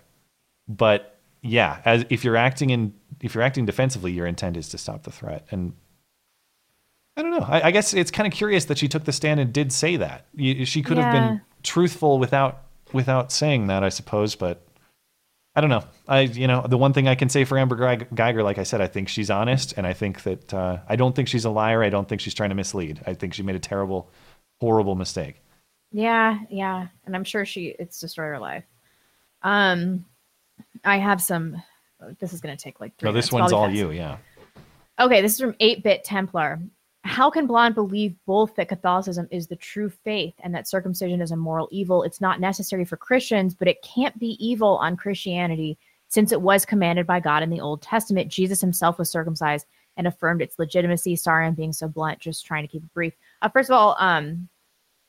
[0.69, 4.79] but yeah, as if you're acting in if you're acting defensively, your intent is to
[4.79, 5.47] stop the threat.
[5.51, 5.75] And
[7.17, 7.45] I don't know.
[7.49, 9.97] I, I guess it's kind of curious that she took the stand and did say
[9.97, 10.27] that.
[10.35, 14.35] You- She could have been truthful without without saying that, I suppose.
[14.37, 14.63] But
[15.59, 15.83] I don't know.
[16.07, 18.81] I you know the one thing I can say for Amber Guyger, like I said,
[18.81, 21.83] I think she's honest, and I think that uh, I don't think she's a liar.
[21.83, 23.03] I don't think she's trying to mislead.
[23.09, 24.09] I think she made a terrible,
[24.61, 25.43] horrible mistake.
[25.91, 28.63] yeah, yeah, and I'm sure she it's destroyed her life.
[29.43, 30.05] Um,
[30.85, 31.61] I have some.
[32.21, 32.97] This is going to take like.
[32.97, 33.77] Three No, this minutes, one's all fast.
[33.77, 33.91] you.
[33.91, 34.19] Yeah.
[35.01, 36.61] Okay, this is from 8 Bit Templar.
[37.05, 41.31] How can Blonde believe both that Catholicism is the true faith and that circumcision is
[41.31, 42.03] a moral evil?
[42.03, 46.65] It's not necessary for Christians, but it can't be evil on Christianity since it was
[46.65, 48.29] commanded by God in the Old Testament.
[48.33, 49.67] Jesus himself was circumcised
[49.97, 51.17] and affirmed its legitimacy.
[51.17, 53.15] Sorry, I'm being so blunt, just trying to keep it brief.
[53.43, 54.49] Uh, first of all, um,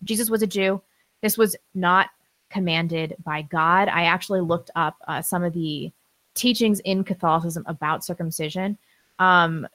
[0.03, 0.81] Jesus was a Jew.
[1.21, 2.09] This was not
[2.49, 3.87] commanded by God.
[3.87, 5.91] I actually looked up uh, some of the
[6.33, 8.77] teachings in Catholicism about circumcision.
[9.19, 9.67] Um,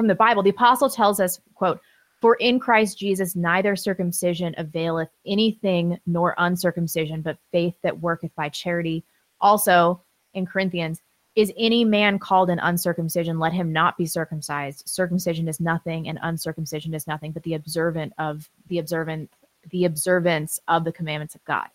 [0.00, 1.78] from the Bible, the apostle tells us, quote,
[2.22, 8.48] For in Christ Jesus neither circumcision availeth anything nor uncircumcision, but faith that worketh by
[8.48, 9.04] charity.
[9.42, 10.00] Also,
[10.32, 11.02] in Corinthians,
[11.36, 13.38] is any man called an uncircumcision?
[13.38, 14.88] Let him not be circumcised.
[14.88, 19.30] Circumcision is nothing, and uncircumcision is nothing, but the observant of the observant,
[19.68, 21.68] the observance of the commandments of God.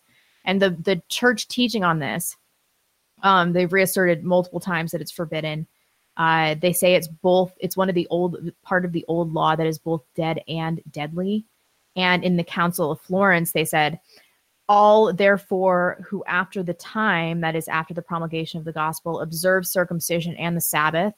[0.44, 2.36] And the the church teaching on this,
[3.22, 5.68] um, they've reasserted multiple times that it's forbidden.
[6.16, 7.52] Uh, they say it's both.
[7.58, 10.80] It's one of the old part of the old law that is both dead and
[10.90, 11.44] deadly.
[11.94, 14.00] And in the Council of Florence, they said
[14.68, 19.66] all therefore who after the time that is after the promulgation of the gospel observe
[19.66, 21.14] circumcision and the sabbath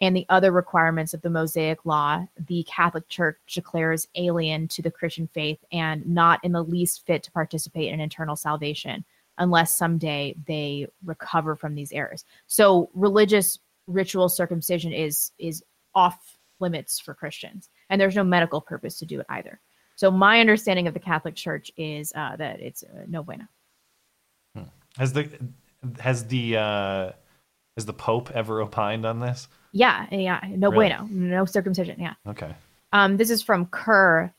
[0.00, 4.90] and the other requirements of the mosaic law the catholic church declares alien to the
[4.90, 9.04] christian faith and not in the least fit to participate in eternal salvation
[9.38, 15.62] unless someday they recover from these errors so religious ritual circumcision is is
[15.94, 19.60] off limits for christians and there's no medical purpose to do it either
[19.96, 23.44] so my understanding of the Catholic Church is uh, that it's uh, no bueno.
[24.98, 25.28] Has the
[25.98, 27.12] has the uh,
[27.76, 29.48] has the Pope ever opined on this?
[29.72, 30.88] Yeah, yeah, no Really?
[30.88, 32.00] bueno, no circumcision.
[32.00, 32.14] Yeah.
[32.26, 32.54] Okay.
[32.92, 34.32] Um, this is from Kerr.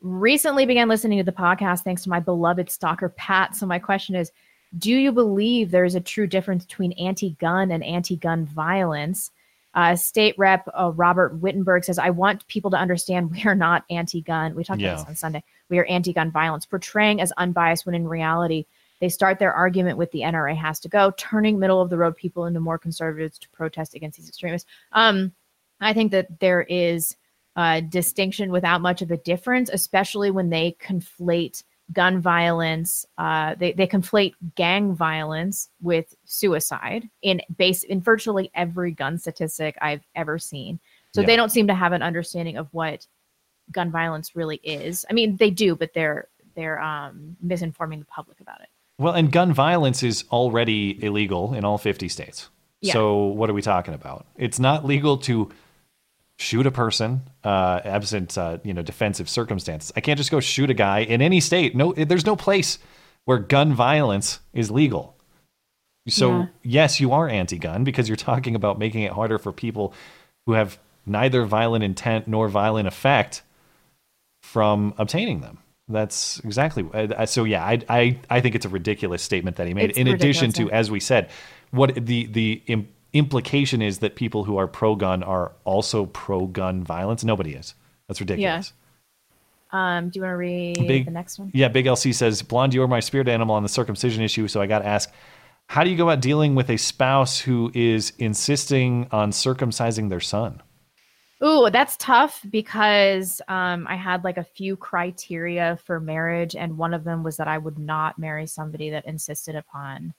[0.00, 3.54] Recently began listening to the podcast thanks to my beloved stalker Pat.
[3.54, 4.32] So my question is,
[4.76, 9.30] do you believe there is a true difference between anti-gun and anti-gun violence?
[9.74, 13.84] Uh, State Rep uh, Robert Wittenberg says, "I want people to understand we are not
[13.90, 14.54] anti-gun.
[14.54, 14.92] We talked Yeah.
[14.92, 15.44] about this on Sunday.
[15.68, 18.66] We are anti-gun violence, portraying as unbiased when in reality."
[19.00, 22.16] They start their argument with the NRA has to go, turning middle of the road
[22.16, 24.68] people into more conservatives to protest against these extremists.
[24.92, 25.32] Um,
[25.80, 27.16] I think that there is
[27.56, 33.04] a distinction without much of a difference, especially when they conflate gun violence.
[33.18, 39.76] Uh, they they conflate gang violence with suicide in base in virtually every gun statistic
[39.80, 40.78] I've ever seen.
[41.14, 41.26] So Yeah.
[41.28, 43.06] they don't seem to have an understanding of what
[43.72, 45.04] gun violence really is.
[45.10, 48.68] I mean, they do, but they're they're um, misinforming the public about it.
[48.98, 52.50] Well, and gun violence is already illegal in all 50 states.
[52.82, 52.92] Yeah.
[52.92, 54.26] So what are we talking about?
[54.36, 55.50] It's not legal to
[56.40, 59.92] shoot a person uh, absent uh, you know defensive circumstances.
[59.94, 61.76] I can't just go shoot a guy in any state.
[61.76, 62.78] No, there's no place
[63.26, 65.16] where gun violence is legal.
[66.08, 66.46] So Yeah.
[66.62, 69.92] yes, you are anti-gun because you're talking about making it harder for people
[70.46, 73.42] who have neither violent intent nor violent effect
[74.42, 75.58] from obtaining them.
[75.88, 76.86] That's exactly.
[76.94, 79.90] Uh, so yeah, I, I I think it's a ridiculous statement that he made.
[79.90, 81.28] It's in addition to, as we said,
[81.70, 82.62] what the the
[83.12, 87.24] implication is that people who are pro-gun are also pro-gun violence.
[87.24, 87.74] Nobody is.
[88.08, 88.72] That's ridiculous.
[89.72, 91.50] Um, do you want to read Big, the next one?
[91.54, 94.48] Yeah, Big LC says, Blonde, you're my spirit animal on the circumcision issue.
[94.48, 95.12] So I got to ask,
[95.66, 100.20] how do you go about dealing with a spouse who is insisting on circumcising their
[100.20, 100.60] son?
[101.42, 106.92] Ooh, that's tough because um, I had like a few criteria for marriage, and one
[106.92, 110.12] of them was that I would not marry somebody that insisted upon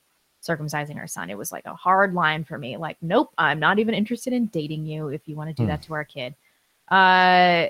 [0.47, 1.29] circumcising our son.
[1.29, 2.77] It was like a hard line for me.
[2.77, 5.69] Like, nope, I'm not even interested in dating you if you want to do Hmm.
[5.69, 6.35] that to our kid.
[6.89, 7.67] Uh,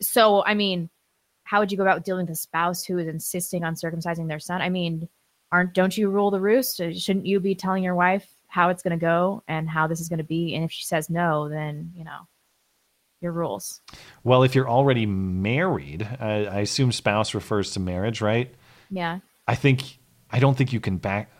[0.00, 0.88] so I mean,
[1.44, 4.40] how would you go about dealing with a spouse who is insisting on circumcising their
[4.40, 4.60] son?
[4.62, 5.08] I mean,
[5.52, 6.80] aren't don't you rule the roost?
[6.80, 10.00] Uh, Shouldn't you be telling your wife how it's going to go and how this
[10.00, 10.54] is going to be?
[10.54, 12.26] And if she says no, then you know
[13.20, 13.80] your rules.
[14.24, 18.54] Well, if you're already married, I assume spouse refers to marriage, right?
[18.90, 19.20] Yeah.
[19.48, 19.98] I think,
[20.30, 21.30] I don't think you can back,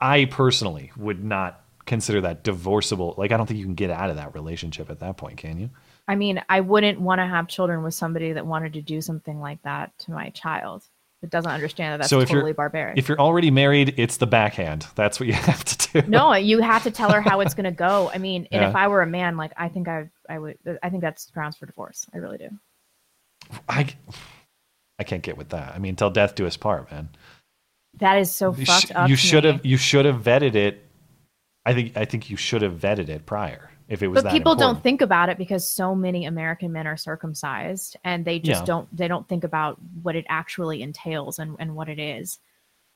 [0.00, 3.14] I personally would not consider that divorceable.
[3.18, 5.58] Like, I don't think you can get out of that relationship at that point, can
[5.58, 5.70] you?
[6.08, 9.40] I mean, I wouldn't want to have children with somebody that wanted to do something
[9.40, 10.82] like that to my child.
[11.20, 12.96] That doesn't understand that that's so if totally you're barbaric.
[12.96, 14.86] if you're already married, it's the backhand.
[14.94, 16.08] That's what you have to do.
[16.08, 18.10] no, you have to tell her how it's going to go.
[18.12, 20.58] I mean, and if I were a man, like I think I, I would.
[20.82, 22.06] I think that's grounds for divorce.
[22.14, 22.48] I really do.
[23.68, 23.86] I,
[24.98, 25.74] I can't get with that.
[25.74, 27.10] I mean, till death do us part, man.
[28.00, 29.08] That is so You fucked sh- up.
[29.08, 30.84] you should have you should have vetted it.
[31.66, 34.52] I think I think you should have vetted it prior if it was But people
[34.52, 34.76] important.
[34.76, 38.66] don't think about it because so many American men are circumcised, and they just Yeah.
[38.66, 38.96] don't.
[38.96, 42.38] They don't think about what it actually entails and, and what it is.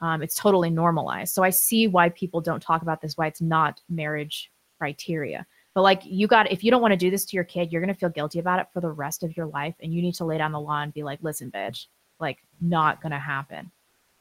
[0.01, 1.35] Um, it's totally normalized.
[1.35, 3.17] So I see why people don't talk about this.
[3.17, 5.47] Why it's not marriage criteria.
[5.75, 7.81] But like you got, if you don't want to do this to your kid, you're
[7.81, 10.25] gonna feel guilty about it for the rest of your life, and you need to
[10.25, 11.87] lay down the law and be like, "Listen, bitch,
[12.19, 13.71] like not gonna happen,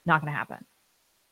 [0.06, 0.66] not gonna happen."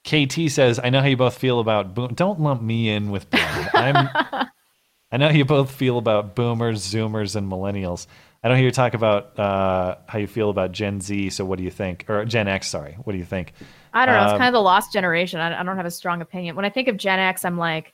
[0.04, 2.14] KT says, "I know how you both feel about boom.
[2.14, 3.42] Don't lump me in with boom.
[3.74, 4.10] I'm.
[5.14, 8.08] I know how you both feel about boomers, zoomers, and millennials.
[8.44, 11.32] I don't hear you talk about uh, how you feel about Gen Z.
[11.32, 12.06] So what do you think?
[12.08, 12.70] Or Gen X?
[12.70, 12.94] Sorry.
[13.04, 13.52] What do you think?
[13.94, 14.24] I don't know.
[14.24, 15.42] It's Um, kind of the lost generation.
[15.42, 16.56] I, I don't have a strong opinion.
[16.56, 17.94] When I think of Gen X, I'm like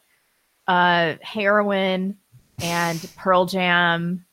[0.67, 2.17] uh, heroin
[2.61, 4.23] and Pearl Jam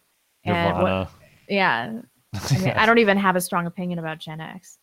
[0.45, 1.11] and what-
[1.49, 2.01] yeah.
[2.35, 4.79] I, mean, I don't even have a strong opinion about Gen X.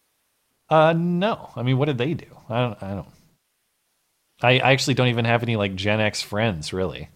[0.71, 1.49] Uh, no.
[1.55, 2.25] I mean, what did they do?
[2.49, 2.83] I don't.
[2.83, 3.07] I don't.
[4.41, 7.09] I, I actually don't even have any like Gen X friends, really.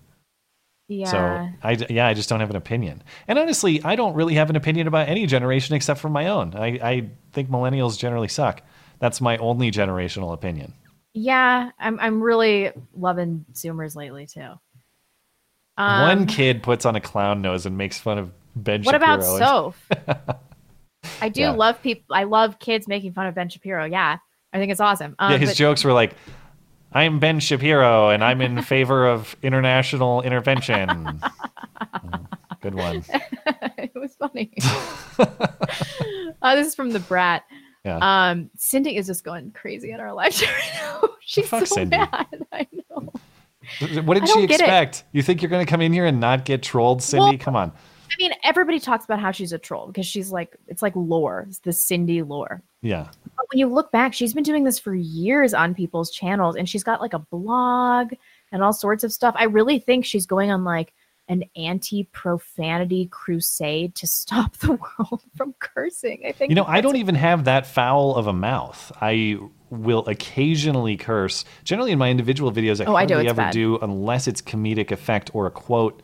[0.88, 1.10] Yeah.
[1.10, 3.02] So I yeah, I just don't have an opinion.
[3.28, 6.54] And honestly, I don't really have an opinion about any generation except for my own.
[6.56, 8.62] I, I think millennials generally suck.
[9.00, 10.74] That's my only generational opinion.
[11.14, 14.52] yeah, I'm I'm really loving Zoomers lately too.
[15.78, 19.14] Um, One kid puts on a clown nose and makes fun of Ben What Shapiro.
[19.16, 19.90] about Soph?
[21.22, 21.52] I do Yeah.
[21.52, 22.16] love people.
[22.16, 23.86] I love kids making fun of Ben Shapiro.
[23.86, 24.18] Yeah,
[24.54, 25.16] I think it's awesome.
[25.20, 26.16] Um, yeah, his but- jokes were like,
[26.94, 31.22] "I'm Ben Shapiro and I'm in favor of international intervention."
[32.62, 33.04] Good one.
[33.78, 34.52] it was funny.
[36.42, 37.44] uh, this is from the brat.
[37.84, 38.00] Yeah.
[38.02, 40.72] Um, Cindy is just going crazy on our live chat right
[41.04, 41.10] now.
[41.22, 41.98] She's so Cindy.
[41.98, 42.26] mad.
[42.52, 43.12] I know.
[44.04, 44.64] What I did she get it.
[44.64, 45.04] expect?
[45.12, 47.24] You think you're going to come in here and not get trolled, Cindy?
[47.24, 47.72] Well- come on.
[48.16, 51.46] I mean, everybody talks about how she's a troll because she's like, it's like lore.
[51.50, 52.62] It's the Cindy lore.
[52.82, 53.08] Yeah.
[53.36, 56.70] But when you look back, she's been doing this for years on people's channels and
[56.70, 58.14] she's got like a blog
[58.52, 59.36] and all sorts of stuff.
[59.38, 60.94] I really think she's going on like
[61.28, 66.24] an anti profanity crusade to stop the world from cursing.
[66.26, 68.92] I think You know, I don't even have that foul of a mouth.
[69.02, 69.40] I
[69.70, 71.44] will occasionally curse.
[71.64, 73.16] Generally, in my individual videos, I Oh, I do.
[73.16, 73.54] hardly ever bad.
[73.54, 76.02] do unless it's comedic effect or a quote.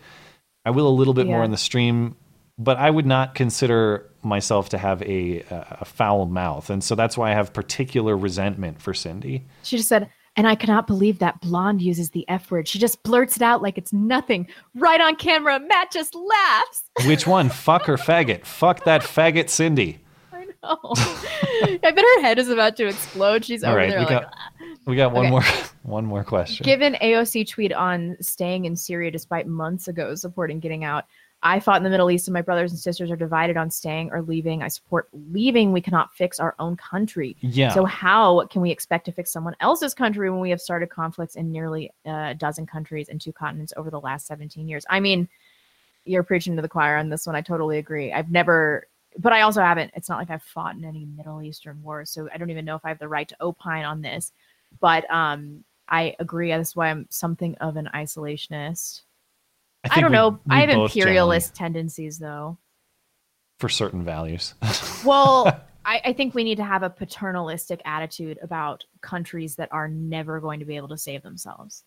[0.65, 2.15] I will a little bit more in the stream,
[2.57, 7.17] but I would not consider myself to have a, a foul mouth, and so that's
[7.17, 9.45] why I have particular resentment for Cindy.
[9.63, 12.67] She just said, and I cannot believe that blonde uses the F word.
[12.67, 14.47] She just blurts it out like it's nothing.
[14.75, 16.83] Right on camera, Matt just laughs.
[17.05, 17.49] Which one?
[17.49, 18.45] Fuck her faggot?
[18.45, 19.99] Fuck that faggot, Cindy.
[20.63, 20.77] Oh.
[21.63, 23.43] I bet her head is about to explode.
[23.43, 24.60] She's All over right, there we like, got ah.
[24.85, 25.31] We got one Okay.
[25.31, 25.43] more
[25.83, 26.63] one more question.
[26.63, 31.05] Given AOC tweet on staying in Syria despite months ago supporting getting out,
[31.43, 34.11] I fought in the Middle East and my brothers and sisters are divided on staying
[34.11, 34.61] or leaving.
[34.61, 35.71] I support leaving.
[35.71, 37.35] We cannot fix our own country.
[37.41, 37.73] Yeah.
[37.73, 41.35] So how can we expect to fix someone else's country when we have started conflicts
[41.35, 44.85] in nearly uh, a dozen countries and two continents over the last 17 years?
[44.87, 45.27] I mean,
[46.05, 47.35] you're preaching to the choir on this one.
[47.35, 48.13] I totally agree.
[48.13, 48.87] I've never,
[49.17, 49.91] but I also haven't.
[49.95, 52.75] It's not like I've fought in any Middle Eastern wars, so I don't even know
[52.75, 54.31] if I have the right to opine on this.
[54.79, 56.49] But um, I agree.
[56.49, 59.01] That's why I'm something of an isolationist.
[59.83, 60.29] I, think don't we- know.
[60.45, 62.57] we I have imperialist tendencies, though.
[63.59, 64.53] for certain values.
[65.03, 65.47] Well,
[65.83, 70.39] I, I think we need to have a paternalistic attitude about countries that are never
[70.39, 71.83] going to be able to save themselves.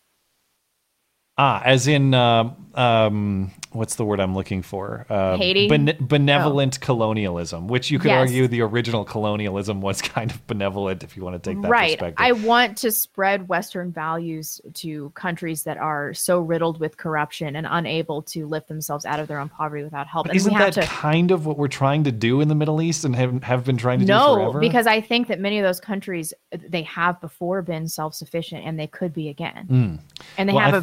[1.36, 5.04] Ah, as in, um, um, what's the word I'm looking for?
[5.10, 5.68] Uh, Haiti?
[5.68, 8.20] bene- benevolent colonialism, which you could Yes.
[8.28, 11.98] argue the original colonialism was kind of benevolent if you want to take that right.
[11.98, 12.14] perspective.
[12.18, 17.66] I want to spread Western values to countries that are so riddled with corruption and
[17.68, 20.28] unable to lift themselves out of their own poverty without help.
[20.28, 23.04] But isn't that to kind of what we're trying to do in the Middle East
[23.04, 24.52] and have, have been trying to do forever?
[24.52, 28.78] no, because I think that many of those countries they have before been self-sufficient and
[28.78, 29.66] they could be again.
[29.68, 29.98] Mm.
[30.38, 30.80] And they Well, have I a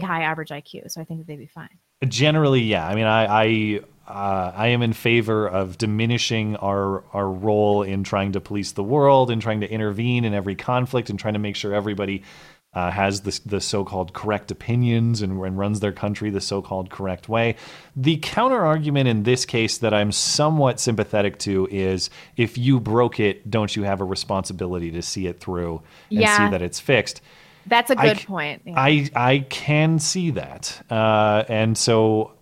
[0.00, 1.68] high average IQ, so I think that they'd be fine.
[2.06, 2.86] Generally, yeah.
[2.86, 8.04] I mean, I I, uh, I am in favor of diminishing our our role in
[8.04, 11.40] trying to police the world and trying to intervene in every conflict and trying to
[11.40, 12.22] make sure everybody
[12.74, 17.28] uh, has the the so-called correct opinions and, and runs their country the so-called correct
[17.28, 17.54] way.
[17.94, 23.20] The counter argument in this case that I'm somewhat sympathetic to is if you broke
[23.20, 26.46] it, don't you have a responsibility to see it through and Yeah.
[26.46, 27.20] see that it's fixed?
[27.66, 28.62] That's a good c- point.
[28.64, 28.74] Yeah.
[28.76, 32.32] I I can see that, uh, and so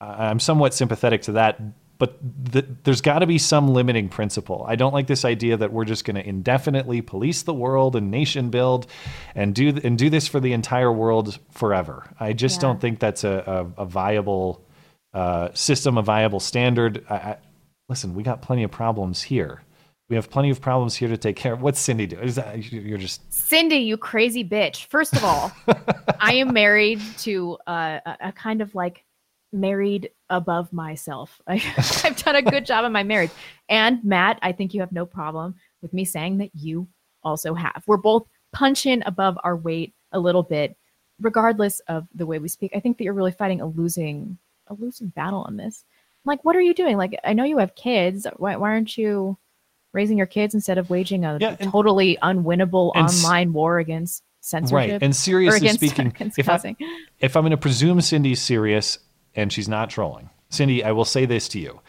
[0.00, 1.60] I- I'm somewhat sympathetic to that.
[1.98, 2.18] But
[2.52, 4.64] th- there's got to be some limiting principle.
[4.66, 8.10] I don't like this idea that we're just going to indefinitely police the world and
[8.10, 8.86] nation build,
[9.34, 12.08] and do th- and do this for the entire world forever.
[12.18, 12.68] I just Yeah.
[12.68, 14.64] don't think that's a a, a viable
[15.12, 17.04] uh, system, a viable standard.
[17.10, 17.36] I, I,
[17.90, 19.60] listen, we got plenty of problems here.
[20.10, 21.62] We have plenty of problems here to take care of.
[21.62, 22.24] What's Cindy doing?
[22.24, 24.86] Is that you're just Cindy, you crazy bitch.
[24.86, 25.52] First of all,
[26.20, 29.04] I am married to uh, a, a kind of like
[29.52, 31.40] married above myself.
[31.46, 31.62] I,
[32.04, 33.30] I've done a good job in my marriage.
[33.68, 36.88] And Matt, I think you have no problem with me saying that you
[37.22, 37.84] also have.
[37.86, 40.76] We're both punching above our weight a little bit,
[41.20, 42.72] regardless of the way we speak.
[42.74, 45.84] I think that you're really fighting a losing a losing battle on this.
[46.24, 46.96] Like, what are you doing?
[46.96, 48.26] Like, I know you have kids.
[48.38, 49.38] Why, why aren't you
[49.92, 54.72] raising your kids instead of waging a totally unwinnable and online war against censorship?
[54.72, 55.02] Right.
[55.02, 56.76] And seriously speaking, against if, I,
[57.18, 58.98] if I'm going to presume Cindy's serious
[59.34, 61.80] and she's not trolling, Cindy, I will say this to you.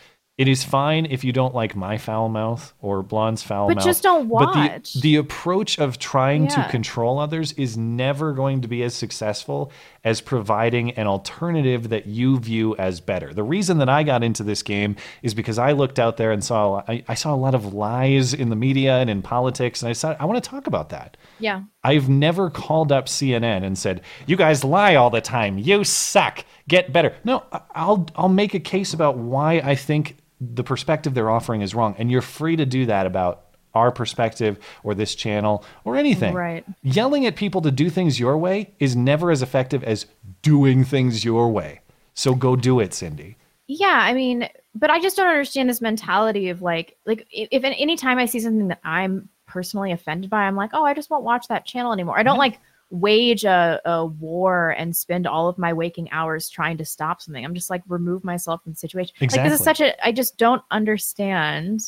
[0.41, 3.85] It is fine if you don't like my foul mouth or Blonde's foul But mouth.
[3.85, 4.55] just don't watch.
[4.55, 8.95] But the, the approach of trying to control others is never going to be as
[8.95, 9.71] successful
[10.03, 13.35] as providing an alternative that you view as better.
[13.35, 16.43] The reason that I got into this game is because I looked out there and
[16.43, 19.89] saw I, I saw a lot of lies in the media and in politics, and
[19.89, 21.17] I said I want to talk about that.
[21.37, 21.61] Yeah.
[21.83, 25.59] I've never called up CNN and said, "You guys lie all the time.
[25.59, 26.43] You suck.
[26.67, 27.43] Get better." No,
[27.75, 31.95] I'll I'll make a case about why I think the perspective they're offering is wrong,
[31.97, 36.33] and you're free to do that about our perspective or this channel or anything.
[36.33, 36.65] Right.
[36.81, 40.07] Yelling at people to do things your way is never as effective as
[40.41, 41.79] doing things your way.
[42.13, 43.37] So go do it, Cindy.
[43.67, 47.95] Yeah, I mean, but I just don't understand this mentality of like, like if, any
[47.95, 51.23] time I see something that I'm personally offended by, I'm like, oh, I just won't
[51.23, 52.19] watch that channel anymore.
[52.19, 52.59] I don't like
[52.91, 57.43] wage a, a war and spend all of my waking hours trying to stop something.
[57.43, 59.13] I'm just like remove myself from the situation.
[59.19, 61.81] Like this is such a I just don't understand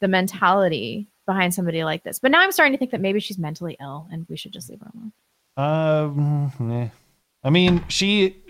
[0.00, 2.18] the mentality behind somebody like this.
[2.18, 4.70] But now I'm starting to think that maybe she's mentally ill and we should just
[4.70, 5.12] leave her alone.
[5.56, 6.90] Um.
[7.44, 8.42] I mean, she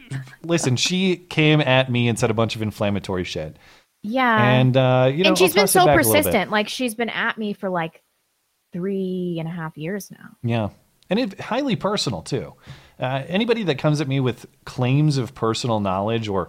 [0.42, 0.76] listen.
[0.76, 3.56] She came at me and said a bunch of inflammatory shit.
[4.02, 4.42] Yeah.
[4.42, 6.18] And uh, you know, and she's I'll been so back a little bit.
[6.22, 6.50] persistent.
[6.50, 8.02] Like she's been at me for like
[8.72, 10.36] three and a half years now.
[10.42, 10.68] Yeah,
[11.18, 12.54] and it highly personal too.
[12.98, 16.48] Uh, anybody that comes at me with claims of personal knowledge or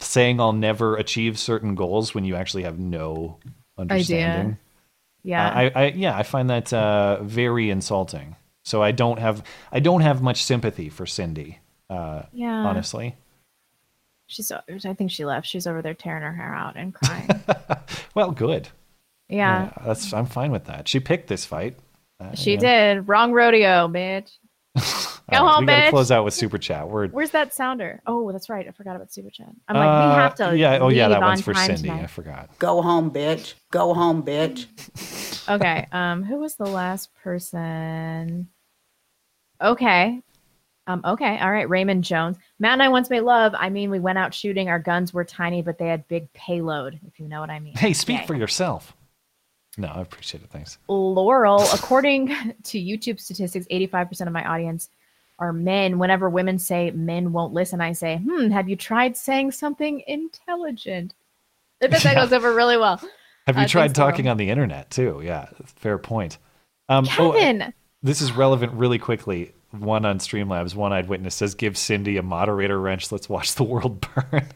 [0.00, 3.38] saying I'll never achieve certain goals when you actually have no
[3.78, 4.58] understanding.
[5.22, 5.46] Yeah.
[5.46, 8.36] Uh, I, I yeah, I find that uh, very insulting.
[8.64, 11.58] So I don't have I don't have much sympathy for Cindy.
[11.90, 12.52] Uh, Yeah.
[12.52, 13.16] honestly.
[14.26, 14.50] She's.
[14.50, 15.46] I think she left.
[15.46, 17.28] She's over there tearing her hair out and crying.
[18.14, 18.68] Well, good.
[19.28, 19.70] Yeah.
[19.86, 20.86] that's I'm fine with that.
[20.86, 21.76] She picked this fight.
[22.22, 23.08] Uh, She you did.
[23.08, 24.30] Wrong rodeo, bitch.
[24.76, 25.90] Go All right, home, we gotta bitch.
[25.90, 26.88] close out with super chat.
[26.88, 28.02] We're Where's that sounder?
[28.06, 28.66] Oh, that's right.
[28.68, 29.48] I forgot about super chat.
[29.68, 30.56] I'm like, we Uh, have to.
[30.56, 30.78] yeah.
[30.80, 31.08] Oh, yeah.
[31.08, 31.88] leave That one's for Cindy.
[31.88, 32.04] tonight.
[32.04, 32.50] I forgot.
[32.58, 33.54] Go home, bitch.
[33.70, 34.66] Go home, bitch.
[35.48, 35.86] okay.
[35.92, 38.48] Um, who was the last person?
[39.60, 40.20] Okay.
[40.86, 41.38] Um, okay.
[41.38, 41.68] All right.
[41.68, 42.36] Raymond Jones.
[42.58, 43.54] Matt and I once made love.
[43.56, 44.68] I mean, we went out shooting.
[44.68, 47.76] Our guns were tiny, but they had big payload, if you know what I mean.
[47.76, 48.26] Hey, speak Okay.
[48.26, 48.94] for yourself.
[49.78, 50.50] No, I appreciate it.
[50.50, 50.78] Thanks.
[50.88, 52.28] Laurel, according
[52.64, 54.90] to YouTube statistics, 85% of my audience
[55.38, 55.98] are men.
[55.98, 61.14] Whenever women say men won't listen, I say, hmm, have you tried saying something intelligent?
[61.82, 63.00] I bet that goes over really well.
[63.46, 64.10] Have you Uh, tried Laurel.
[64.12, 65.20] talking on the internet too?
[65.24, 66.38] Yeah, fair point.
[66.88, 67.72] Um, oh, Kevin!
[68.02, 69.52] this is relevant really quickly.
[69.70, 73.10] One on Streamlabs, One Eyed Witness says, "Give Cindy a moderator wrench.
[73.10, 74.46] Let's watch the world burn."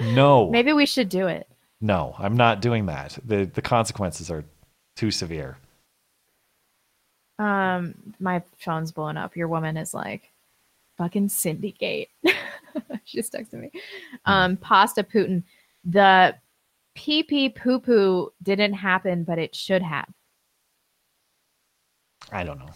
[0.14, 1.46] no, Maybe we should do it.
[1.80, 3.18] No, I'm not doing that.
[3.24, 4.44] the The consequences are
[4.96, 5.58] too severe.
[7.38, 9.34] Um, my phone's blowing up.
[9.36, 10.30] Your woman is like,
[10.98, 12.10] fucking Syndicate.
[13.04, 13.70] she just texted me.
[14.26, 15.42] Um, Pasta Putin.
[15.84, 16.34] The
[16.94, 20.08] pee pee poo poo didn't happen, but it should have.
[22.30, 22.68] I don't know.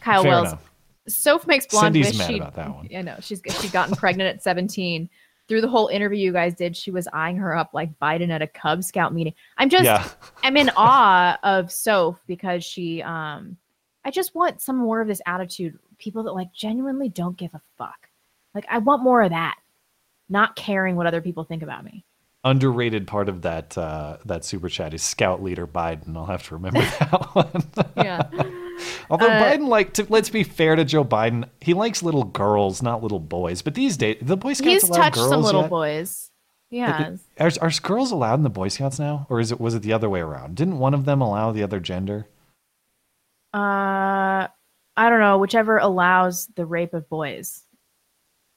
[0.00, 0.48] Kyle Fair Wells.
[0.48, 0.70] enough.
[1.08, 2.36] Soph makes blonde Cindy's wish mad she.
[2.38, 2.88] about that one.
[2.94, 5.08] I know she's she gotten pregnant at 17.
[5.50, 8.40] Through the whole interview you guys did, she was eyeing her up like Biden at
[8.40, 9.34] a Cub Scout meeting.
[9.58, 10.08] I'm just Yeah.
[10.44, 13.56] I'm in awe of Soph because she um
[14.04, 15.76] I just want some more of this attitude.
[15.98, 18.08] People that like genuinely don't give a fuck.
[18.54, 19.56] Like I want more of that.
[20.28, 22.04] Not caring what other people think about me.
[22.44, 26.16] Underrated part of that uh, that super chat is Scout Leader Biden.
[26.16, 27.64] I'll have to remember that one.
[27.96, 28.30] Yeah.
[29.10, 32.82] Although Uh, Biden, like, to, let's be fair to Joe Biden, he likes little girls,
[32.82, 33.62] not little boys.
[33.62, 35.70] But these days, the Boy Scouts He's allow touched girls some little yet?
[35.70, 36.30] boys.
[36.72, 37.16] Like, Yeah.
[37.40, 39.92] Are, are girls allowed in the Boy Scouts now, or is it was it the
[39.92, 40.54] other way around?
[40.56, 42.26] Didn't one of them allow the other gender?
[43.52, 44.46] Uh
[44.96, 47.62] I don't know, whichever allows the rape of boys.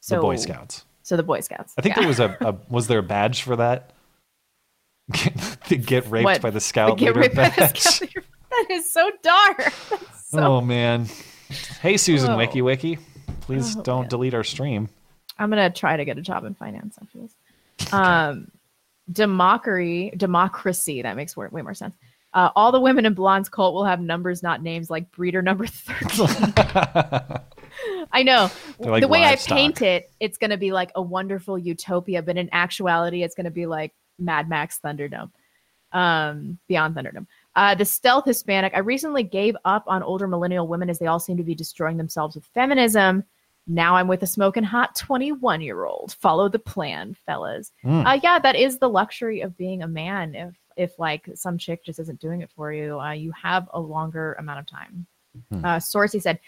[0.07, 0.85] the Boy Scouts.
[1.03, 1.73] So the Boy Scouts.
[1.77, 2.01] I think yeah.
[2.01, 3.93] there was a, a was there a badge for that?
[5.11, 6.41] Get, get raped What?
[6.41, 7.73] by the The get leader raped by the.
[7.75, 8.23] Scout leader-
[8.53, 9.73] That is so dark.
[10.33, 11.05] So oh man!
[11.79, 12.37] Hey Susan Oh.
[12.37, 12.97] Wiki Wiki,
[13.41, 14.89] please Oh, don't delete our stream.
[15.37, 17.35] I'm gonna try to get a job in finance after this.
[17.93, 18.49] Um,
[19.11, 21.03] democracy, democracy.
[21.03, 21.95] That makes way more sense.
[22.33, 25.67] Uh, all the women in Blonde's cult will have numbers, not names, like breeder number
[25.67, 26.53] thirteen.
[28.11, 28.49] I know.
[28.79, 29.51] Like the way livestock.
[29.53, 33.51] I paint it, it's gonna be like a wonderful utopia, but in actuality, it's gonna
[33.51, 35.29] be like Mad Max Thunderdome,
[35.91, 37.27] um, Beyond Thunderdome.
[37.55, 38.73] Uh, the stealth Hispanic.
[38.75, 41.97] I recently gave up on older millennial women as they all seem to be destroying
[41.97, 43.23] themselves with feminism.
[43.67, 46.15] Now I'm with a smoking hot 21 year old.
[46.19, 47.71] Follow the plan, fellas.
[47.85, 48.05] Mm.
[48.05, 50.35] Uh, yeah, that is the luxury of being a man.
[50.35, 53.79] If if like some chick just isn't doing it for you, uh, you have a
[53.79, 55.05] longer amount of time.
[55.49, 55.65] Hmm.
[55.65, 56.39] Uh, Sourcey said,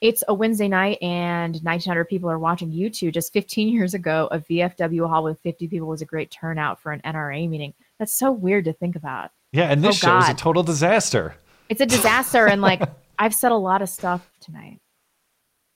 [0.00, 3.14] it's a Wednesday night and 1,900 people are watching YouTube.
[3.14, 6.92] Just 15 years ago, a VFW hall with 50 people was a great turnout for
[6.92, 7.74] an NRA meeting.
[7.98, 9.30] That's so weird to think about.
[9.52, 11.34] Yeah, and this Oh, show is a total disaster.
[11.68, 12.82] It's a disaster, and like
[13.18, 14.78] I've said a lot of stuff tonight.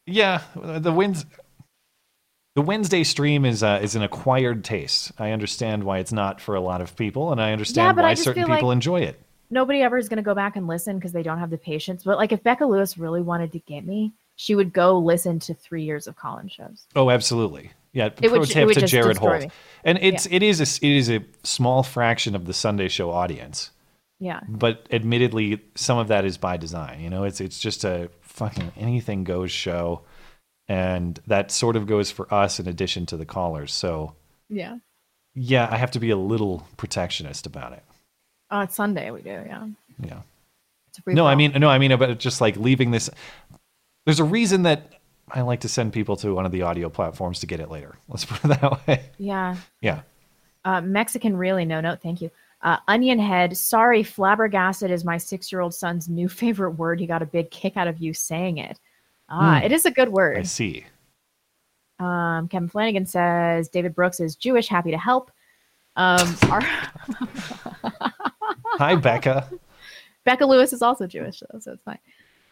[0.06, 1.24] Yeah, the wins.
[2.54, 5.12] The Wednesday stream is uh, is an acquired taste.
[5.18, 8.12] I understand why it's not for a lot of people, and I understand I why
[8.12, 9.20] just certain people like- enjoy it.
[9.50, 12.04] Nobody ever is going to go back and listen because they don't have the patience.
[12.04, 15.52] But like, if Becca Lewis really wanted to get me, she would go listen to
[15.52, 16.86] three years of call-in shows.
[16.96, 17.70] Oh, absolutely.
[17.92, 19.50] Yeah, It pro would- tip to Jared Holt, me.
[19.84, 23.70] and it's it is a it is a small fraction of the Sunday show audience,
[24.18, 24.40] Yeah.
[24.48, 27.00] but admittedly, some of that is by design.
[27.00, 30.02] You know, it's it's just a fucking anything goes show,
[30.68, 33.74] and that sort of goes for us in addition to the callers.
[33.74, 34.14] So
[34.48, 34.78] Yeah.
[35.34, 37.82] yeah, I have to be a little protectionist about it.
[38.50, 39.10] Oh, it's Sunday.
[39.10, 39.30] We do.
[39.30, 39.66] Yeah.
[40.02, 40.22] Yeah.
[41.06, 43.10] No, I mean no, I mean about just like leaving this.
[44.06, 44.94] There's a reason that
[45.34, 47.96] I like to send people to one of the audio platforms to get it later.
[48.08, 49.10] Let's put it that way.
[49.18, 49.56] Yeah.
[49.80, 50.02] Yeah.
[50.64, 52.30] Uh, Mexican really no no thank you.
[52.60, 53.56] Uh, onion head.
[53.56, 57.00] Sorry, flabbergasted is my six year old son's new favorite word.
[57.00, 58.78] He got a big kick out of you saying it.
[59.28, 59.64] Ah, Hmm.
[59.64, 60.38] it is a good word.
[60.38, 60.84] I see.
[61.98, 65.30] Um, Kevin Flanagan says David Brooks is Jewish, happy to help.
[65.96, 66.60] Um, our,
[68.78, 69.48] Hi, Becca.
[70.24, 71.98] Becca Lewis is also Jewish, though, so it's fine.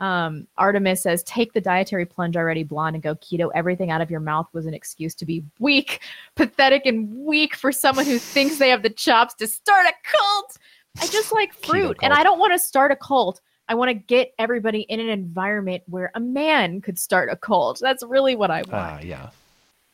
[0.00, 3.50] Um, Artemis says, take the dietary plunge already, blonde, and go keto.
[3.54, 6.00] Everything out of your mouth was an excuse to be weak,
[6.36, 10.56] pathetic, and weak for someone who thinks they have the chops to start a cult.
[11.00, 13.42] I just like fruit, and I don't want to start a cult.
[13.68, 17.78] I want to get everybody in an environment where a man could start a cult.
[17.78, 18.72] That's really what I want.
[18.72, 19.30] Ah, yeah.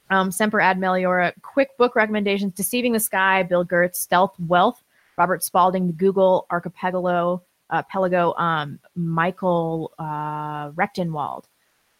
[0.08, 1.32] Um, Semper Ad Meliora.
[1.42, 4.82] Quick book recommendations: Deceiving the Sky, Bill Gertz, Stealth Wealth,
[5.18, 11.44] Robert Spalding, The Google Archipelago, uh, Pelago, um, Michael uh, Rectenwald,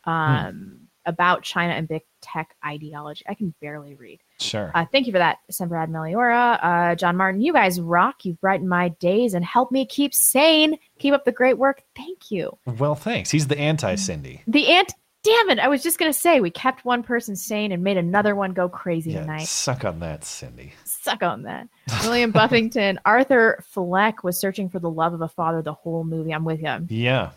[0.04, 3.24] um, about China and big tech ideology.
[3.28, 4.20] I can barely read.
[4.40, 4.72] Sure.
[4.74, 6.58] Uh, thank you for that, Semper Ad Meliora.
[6.62, 8.24] Uh, John Martin, you guys rock.
[8.24, 10.76] You've brightened my days and helped me keep sane.
[10.98, 11.82] Keep up the great work.
[11.96, 12.56] Thank you.
[12.66, 13.30] Well, thanks.
[13.30, 14.42] He's the anti Cindy.
[14.46, 14.92] The ant.
[15.22, 15.58] Damn it!
[15.58, 18.68] I was just gonna say we kept one person sane and made another one go
[18.68, 19.48] crazy Yeah, tonight.
[19.48, 20.72] suck on that, Cindy.
[21.06, 21.68] Suck on that.
[22.02, 26.34] William Buffington, Arthur Fleck was searching for the love of a father the whole movie.
[26.34, 26.88] I'm with him.
[26.90, 27.30] Yeah.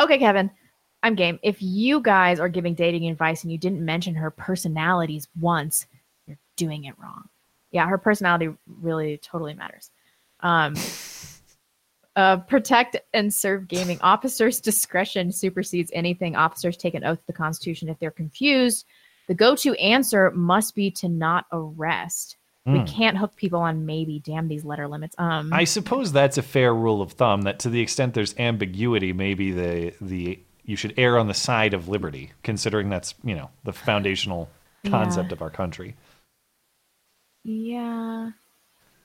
[0.00, 0.50] Okay, Kevin,
[1.04, 1.38] I'm game.
[1.44, 5.86] If you guys are giving dating advice and you didn't mention her personalities once,
[6.26, 7.28] you're doing it wrong.
[7.70, 9.92] Yeah, her personality really totally matters.
[10.40, 10.74] Um,
[12.16, 14.00] uh, protect and serve gaming.
[14.00, 16.34] Officers' discretion supersedes anything.
[16.34, 17.88] Officers take an oath to the Constitution.
[17.88, 18.84] If they're confused,
[19.30, 22.36] the go to answer must be to not arrest.
[22.66, 22.84] We Hmm.
[22.84, 24.18] can't hook people on maybe.
[24.18, 25.14] Damn these letter limits.
[25.18, 27.42] Um, I suppose that's a fair rule of thumb.
[27.42, 31.74] That to the extent there's ambiguity, maybe the the you should err on the side
[31.74, 34.50] of liberty, considering that's you know the foundational
[34.86, 35.34] concept Yeah.
[35.34, 35.94] of our country.
[37.44, 38.30] Yeah.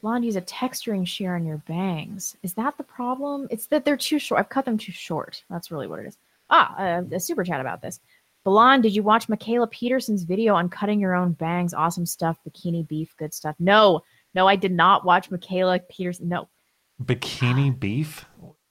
[0.01, 2.35] Blonde, use a texturing shear on your bangs.
[2.41, 3.47] Is that the problem?
[3.51, 4.39] It's that they're too short.
[4.39, 5.43] I've cut them too short.
[5.51, 6.17] That's really what it is.
[6.49, 7.99] Ah, uh, a super chat about this.
[8.45, 11.73] Blonde, did you watch Mikhaila Peterson's video on cutting your own bangs?
[11.73, 12.37] Awesome stuff.
[12.47, 13.55] Bikini beef, good stuff.
[13.59, 14.01] No,
[14.33, 16.29] no, I did not watch Mikhaila Peterson.
[16.29, 16.47] No,
[17.03, 18.23] Bikini beef?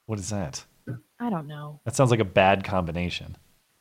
[0.06, 0.64] What is that?
[1.20, 1.80] I don't know.
[1.84, 3.36] That sounds like a bad combination.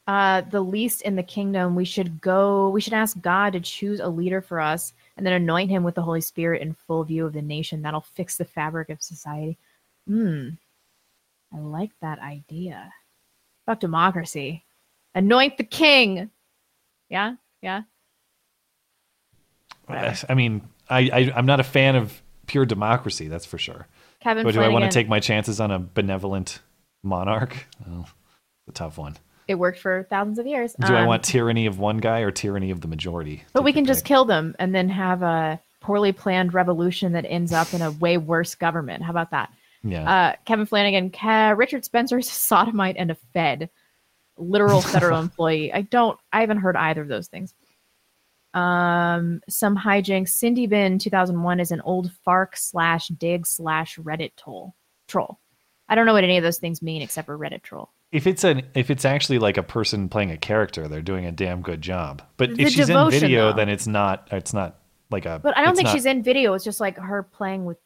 [0.08, 4.00] uh, the least in the kingdom, we should go, we should ask God to choose
[4.00, 7.26] a leader for us and then anoint him with the Holy Spirit in full view
[7.26, 7.82] of the nation.
[7.82, 9.58] That'll fix the fabric of society.
[10.08, 10.50] Hmm.
[11.54, 12.92] I like that idea.
[13.66, 14.64] Fuck democracy.
[15.16, 16.30] Anoint the king.
[17.10, 17.36] Yeah?
[17.62, 17.82] Yeah?
[19.88, 23.28] I I mean, I, I I'm not a fan of pure democracy.
[23.28, 23.88] That's for sure.
[24.22, 26.60] Kevin but do I want to take my chances on a benevolent
[27.04, 27.68] monarch?
[27.88, 29.18] Oh, it's a tough one.
[29.48, 30.74] It worked for thousands of years.
[30.80, 33.44] Do I Um, want tyranny of one guy or tyranny of the majority?
[33.52, 37.52] But we can just kill them and then have a poorly planned revolution that ends
[37.52, 39.04] up in a way worse government.
[39.04, 39.52] How about that?
[39.84, 40.10] Yeah.
[40.10, 41.12] Uh, Kevin Flanagan,
[41.58, 43.70] Richard Spencer is a sodomite and a Fed,
[44.38, 45.74] literal federal employee.
[45.74, 47.54] I don't, I haven't heard either of those things.
[48.54, 50.30] Um, some hijinks.
[50.30, 54.76] Cindy Bin 2001 is an old Fark slash Digg slash Reddit troll.
[55.08, 55.40] Troll.
[55.90, 57.90] I don't know what any of those things mean except for Reddit troll.
[58.12, 61.32] If it's an if it's actually like a person playing a character, they're doing a
[61.32, 62.22] damn good job.
[62.38, 63.58] But The if she's devotion, in video, though.
[63.58, 64.78] then it's not it's not
[65.10, 65.40] like a.
[65.42, 66.54] But I don't think not- she's in video.
[66.54, 67.78] It's just like her playing with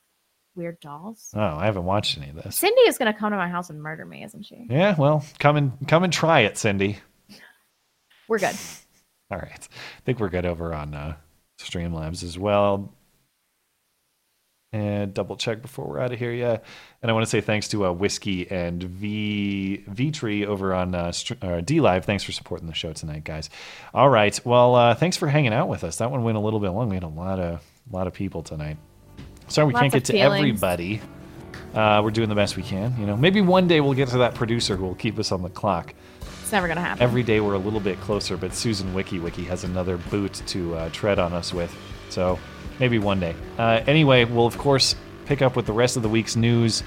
[0.57, 1.29] weird dolls.
[1.35, 2.55] Oh, I haven't watched any of this.
[2.55, 4.65] Cindy is going to come to my house and murder me, isn't she?
[4.69, 6.97] Yeah, well, come and come and try it, Cindy.
[8.27, 8.55] We're good.
[9.31, 11.15] All right, I think we're good over on uh,
[11.59, 12.93] Streamlabs as well.
[14.73, 16.57] And double check before we're out of here, yeah.
[17.01, 21.05] And I want to say thanks to uh, Whiskey and V Tree over on uh,
[21.07, 21.11] uh,
[21.61, 22.03] DLive.
[22.03, 23.49] Thanks for supporting the show tonight, guys.
[23.93, 25.97] All right, well, uh, thanks for hanging out with us.
[25.97, 26.89] That one went a little bit long.
[26.89, 28.77] We had a lot of lot of people tonight.
[29.48, 30.40] Sorry we Lots can't get to feelings.
[30.40, 31.01] everybody.
[31.74, 32.95] Uh, we're doing the best we can.
[33.00, 35.42] You know, maybe one day we'll get to that producer who will keep us on
[35.43, 35.93] the clock.
[36.42, 37.03] It's never gonna happen.
[37.03, 40.76] Every day we're a little bit closer, but Susan Wiki Wiki has another boot to
[40.76, 41.76] uh, tread on us with.
[42.09, 42.40] So
[42.80, 43.35] maybe one day.
[43.58, 44.95] Uh, anyway, we'll of course
[45.26, 46.84] pick up with the rest of the week's news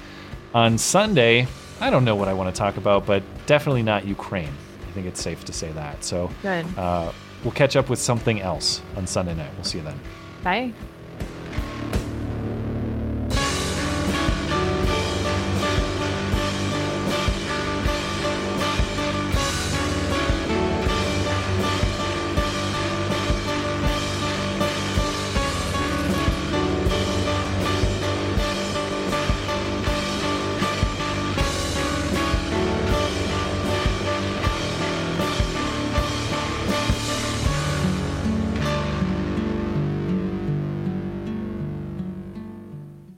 [0.53, 1.47] on Sunday.
[1.79, 4.53] I don't know what I want to talk about, but definitely not Ukraine.
[4.87, 6.03] I think it's safe to say that.
[6.03, 6.65] So Good.
[6.77, 7.11] Uh,
[7.43, 9.51] we'll catch up with something else on Sunday night.
[9.55, 9.99] We'll see you then.
[10.43, 10.73] Bye.